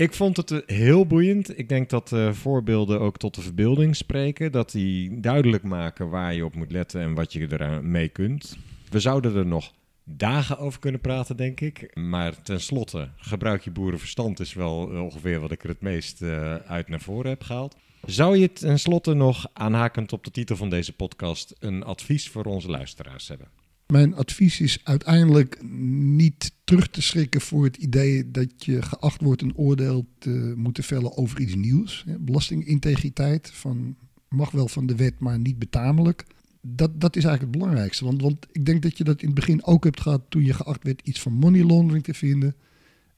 Ik 0.00 0.14
vond 0.14 0.36
het 0.36 0.50
eh, 0.50 0.58
heel 0.66 1.06
boeiend. 1.06 1.58
Ik 1.58 1.68
denk 1.68 1.90
dat 1.90 2.12
eh, 2.12 2.32
voorbeelden 2.32 3.00
ook 3.00 3.16
tot 3.16 3.34
de 3.34 3.40
verbeelding 3.40 3.96
spreken. 3.96 4.52
Dat 4.52 4.70
die 4.70 5.20
duidelijk 5.20 5.62
maken 5.62 6.08
waar 6.08 6.34
je 6.34 6.44
op 6.44 6.54
moet 6.54 6.72
letten 6.72 7.00
en 7.00 7.14
wat 7.14 7.32
je 7.32 7.52
eraan 7.52 7.90
mee 7.90 8.08
kunt. 8.08 8.56
We 8.90 9.00
zouden 9.00 9.36
er 9.36 9.46
nog 9.46 9.72
dagen 10.04 10.58
over 10.58 10.80
kunnen 10.80 11.00
praten, 11.00 11.36
denk 11.36 11.60
ik. 11.60 11.96
Maar 11.96 12.42
tenslotte, 12.42 13.08
gebruik 13.16 13.64
je 13.64 13.70
boerenverstand 13.70 14.40
is 14.40 14.54
wel 14.54 14.92
eh, 14.92 15.02
ongeveer 15.02 15.40
wat 15.40 15.50
ik 15.50 15.62
er 15.62 15.68
het 15.68 15.80
meest 15.80 16.22
uit 16.66 16.88
naar 16.88 17.00
voren 17.00 17.30
heb 17.30 17.42
gehaald. 17.42 17.76
Zou 18.06 18.36
je 18.36 18.52
tenslotte 18.52 19.14
nog, 19.14 19.46
aanhakend 19.52 20.12
op 20.12 20.24
de 20.24 20.30
titel 20.30 20.56
van 20.56 20.70
deze 20.70 20.92
podcast, 20.92 21.54
een 21.58 21.82
advies 21.82 22.28
voor 22.28 22.44
onze 22.44 22.68
luisteraars 22.68 23.28
hebben? 23.28 23.59
Mijn 23.90 24.14
advies 24.14 24.60
is 24.60 24.80
uiteindelijk 24.84 25.62
niet 26.02 26.52
terug 26.64 26.88
te 26.88 27.02
schrikken 27.02 27.40
voor 27.40 27.64
het 27.64 27.76
idee 27.76 28.30
dat 28.30 28.64
je 28.64 28.82
geacht 28.82 29.20
wordt 29.20 29.42
een 29.42 29.56
oordeel 29.56 30.06
te 30.18 30.54
moeten 30.56 30.84
vellen 30.84 31.16
over 31.16 31.40
iets 31.40 31.54
nieuws. 31.54 32.04
Belastingintegriteit 32.20 33.50
van, 33.50 33.96
mag 34.28 34.50
wel 34.50 34.68
van 34.68 34.86
de 34.86 34.94
wet, 34.94 35.18
maar 35.18 35.38
niet 35.38 35.58
betamelijk. 35.58 36.24
Dat, 36.60 37.00
dat 37.00 37.16
is 37.16 37.24
eigenlijk 37.24 37.54
het 37.54 37.62
belangrijkste. 37.62 38.04
Want, 38.04 38.22
want 38.22 38.46
ik 38.52 38.64
denk 38.64 38.82
dat 38.82 38.98
je 38.98 39.04
dat 39.04 39.20
in 39.20 39.26
het 39.26 39.34
begin 39.34 39.64
ook 39.64 39.84
hebt 39.84 40.00
gehad 40.00 40.22
toen 40.28 40.44
je 40.44 40.54
geacht 40.54 40.84
werd 40.84 41.00
iets 41.04 41.20
van 41.20 41.32
money 41.32 41.64
laundering 41.64 42.04
te 42.04 42.14
vinden. 42.14 42.54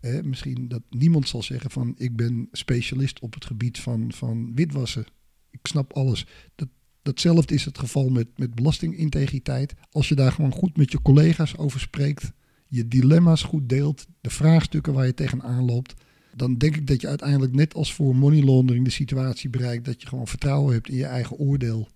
Hè, 0.01 0.23
misschien 0.23 0.68
dat 0.68 0.83
niemand 0.91 1.29
zal 1.29 1.43
zeggen 1.43 1.70
van 1.70 1.95
ik 1.97 2.16
ben 2.16 2.49
specialist 2.53 3.20
op 3.20 3.35
het 3.35 3.45
gebied 3.45 3.79
van, 3.79 4.12
van 4.12 4.55
witwassen. 4.55 5.05
Ik 5.51 5.61
snap 5.62 5.93
alles. 5.93 6.27
Dat, 6.55 6.68
Datzelfde 7.03 7.55
is 7.55 7.64
het 7.64 7.78
geval 7.78 8.09
met, 8.09 8.26
met 8.36 8.55
belastingintegriteit. 8.55 9.74
Als 9.90 10.09
je 10.09 10.14
daar 10.14 10.32
gewoon 10.32 10.53
goed 10.53 10.76
met 10.76 10.92
je 10.92 11.03
collega's 11.03 11.57
over 11.57 11.80
spreekt, 11.80 12.32
je 12.68 12.88
dilemma's 12.88 13.42
goed 13.42 13.68
deelt, 13.68 14.07
de 14.20 14.30
vraagstukken 14.30 14.92
waar 14.92 15.07
je 15.07 15.14
tegenaan 15.14 15.64
loopt, 15.64 15.94
dan 16.34 16.55
denk 16.55 16.76
ik 16.76 16.86
dat 16.86 17.00
je 17.00 17.09
uiteindelijk 17.09 17.53
net 17.53 17.74
als 17.74 17.94
voor 17.94 18.16
money 18.16 18.42
laundering 18.42 18.84
de 18.84 18.90
situatie 18.90 19.50
bereikt 19.50 19.84
dat 19.84 20.03
je 20.03 20.09
gewoon 20.09 20.26
vertrouwen 20.26 20.72
hebt 20.72 20.88
in 20.88 20.96
je 20.96 21.05
eigen 21.05 21.36
oordeel. 21.36 21.88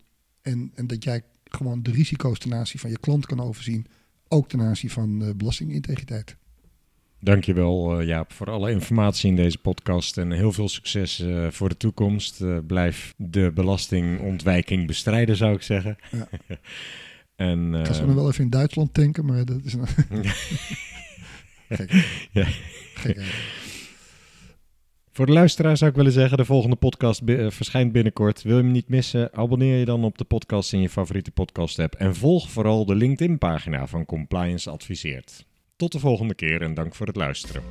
En, 0.43 0.71
en 0.75 0.87
dat 0.87 1.05
jij 1.05 1.23
gewoon 1.45 1.83
de 1.83 1.91
risico's 1.91 2.39
ten 2.39 2.55
aanzien 2.55 2.81
van 2.81 2.91
je 2.91 2.99
klant 2.99 3.27
kan 3.27 3.41
overzien, 3.41 3.87
ook 4.29 4.49
ten 4.49 4.61
aanzien 4.61 4.91
van 4.91 5.23
eh, 5.23 5.35
belastingintegriteit. 5.37 6.37
Dankjewel 7.21 8.01
uh, 8.01 8.07
Jaap 8.07 8.33
voor 8.33 8.51
alle 8.51 8.71
informatie 8.71 9.29
in 9.29 9.37
deze 9.37 9.59
podcast 9.59 10.19
en 10.19 10.33
heel 10.33 10.53
veel 10.53 10.69
succes 10.69 11.21
uh, 11.21 11.51
voor 11.51 11.69
de 11.69 11.77
toekomst. 11.77 12.41
Uh, 12.41 12.59
blijf 12.67 13.15
de 13.17 13.51
belastingontwijking 13.55 14.87
bestrijden, 14.87 15.37
zou 15.37 15.55
ik 15.55 15.63
zeggen. 15.63 15.97
Ja. 16.11 16.29
en, 17.51 17.75
ik 17.75 17.87
ga 17.87 17.93
zo 17.93 18.07
nog 18.07 18.15
wel 18.15 18.29
even 18.29 18.45
in 18.45 18.51
Duitsland 18.51 18.95
tanken, 18.95 19.25
maar 19.25 19.45
dat 19.45 19.65
is 19.65 19.73
een... 19.73 19.87
Gek. 21.69 22.29
Ja. 22.33 22.47
Gek, 22.95 23.21
Voor 25.13 25.27
de 25.27 25.33
luisteraar 25.33 25.77
zou 25.77 25.91
ik 25.91 25.97
willen 25.97 26.13
zeggen, 26.13 26.37
de 26.37 26.45
volgende 26.45 26.77
podcast 26.77 27.23
verschijnt 27.49 27.93
binnenkort. 27.93 28.43
Wil 28.43 28.57
je 28.57 28.63
hem 28.63 28.73
niet 28.73 28.89
missen? 28.89 29.35
Abonneer 29.35 29.79
je 29.79 29.85
dan 29.85 30.05
op 30.05 30.19
de 30.19 30.25
podcast 30.25 30.73
in 30.73 30.81
je 30.81 30.89
favoriete 30.89 31.31
podcast 31.31 31.79
app. 31.79 31.95
En 31.95 32.15
volg 32.15 32.51
vooral 32.51 32.85
de 32.85 32.95
LinkedIn 32.95 33.39
pagina 33.39 33.87
van 33.87 34.05
Compliance 34.05 34.71
Adviseert. 34.71 35.47
Tot 35.77 35.93
de 35.93 35.99
volgende 35.99 36.35
keer 36.35 36.63
en 36.63 36.75
dank 36.75 36.95
voor 36.95 37.07
het 37.07 37.17
luisteren. 37.17 37.63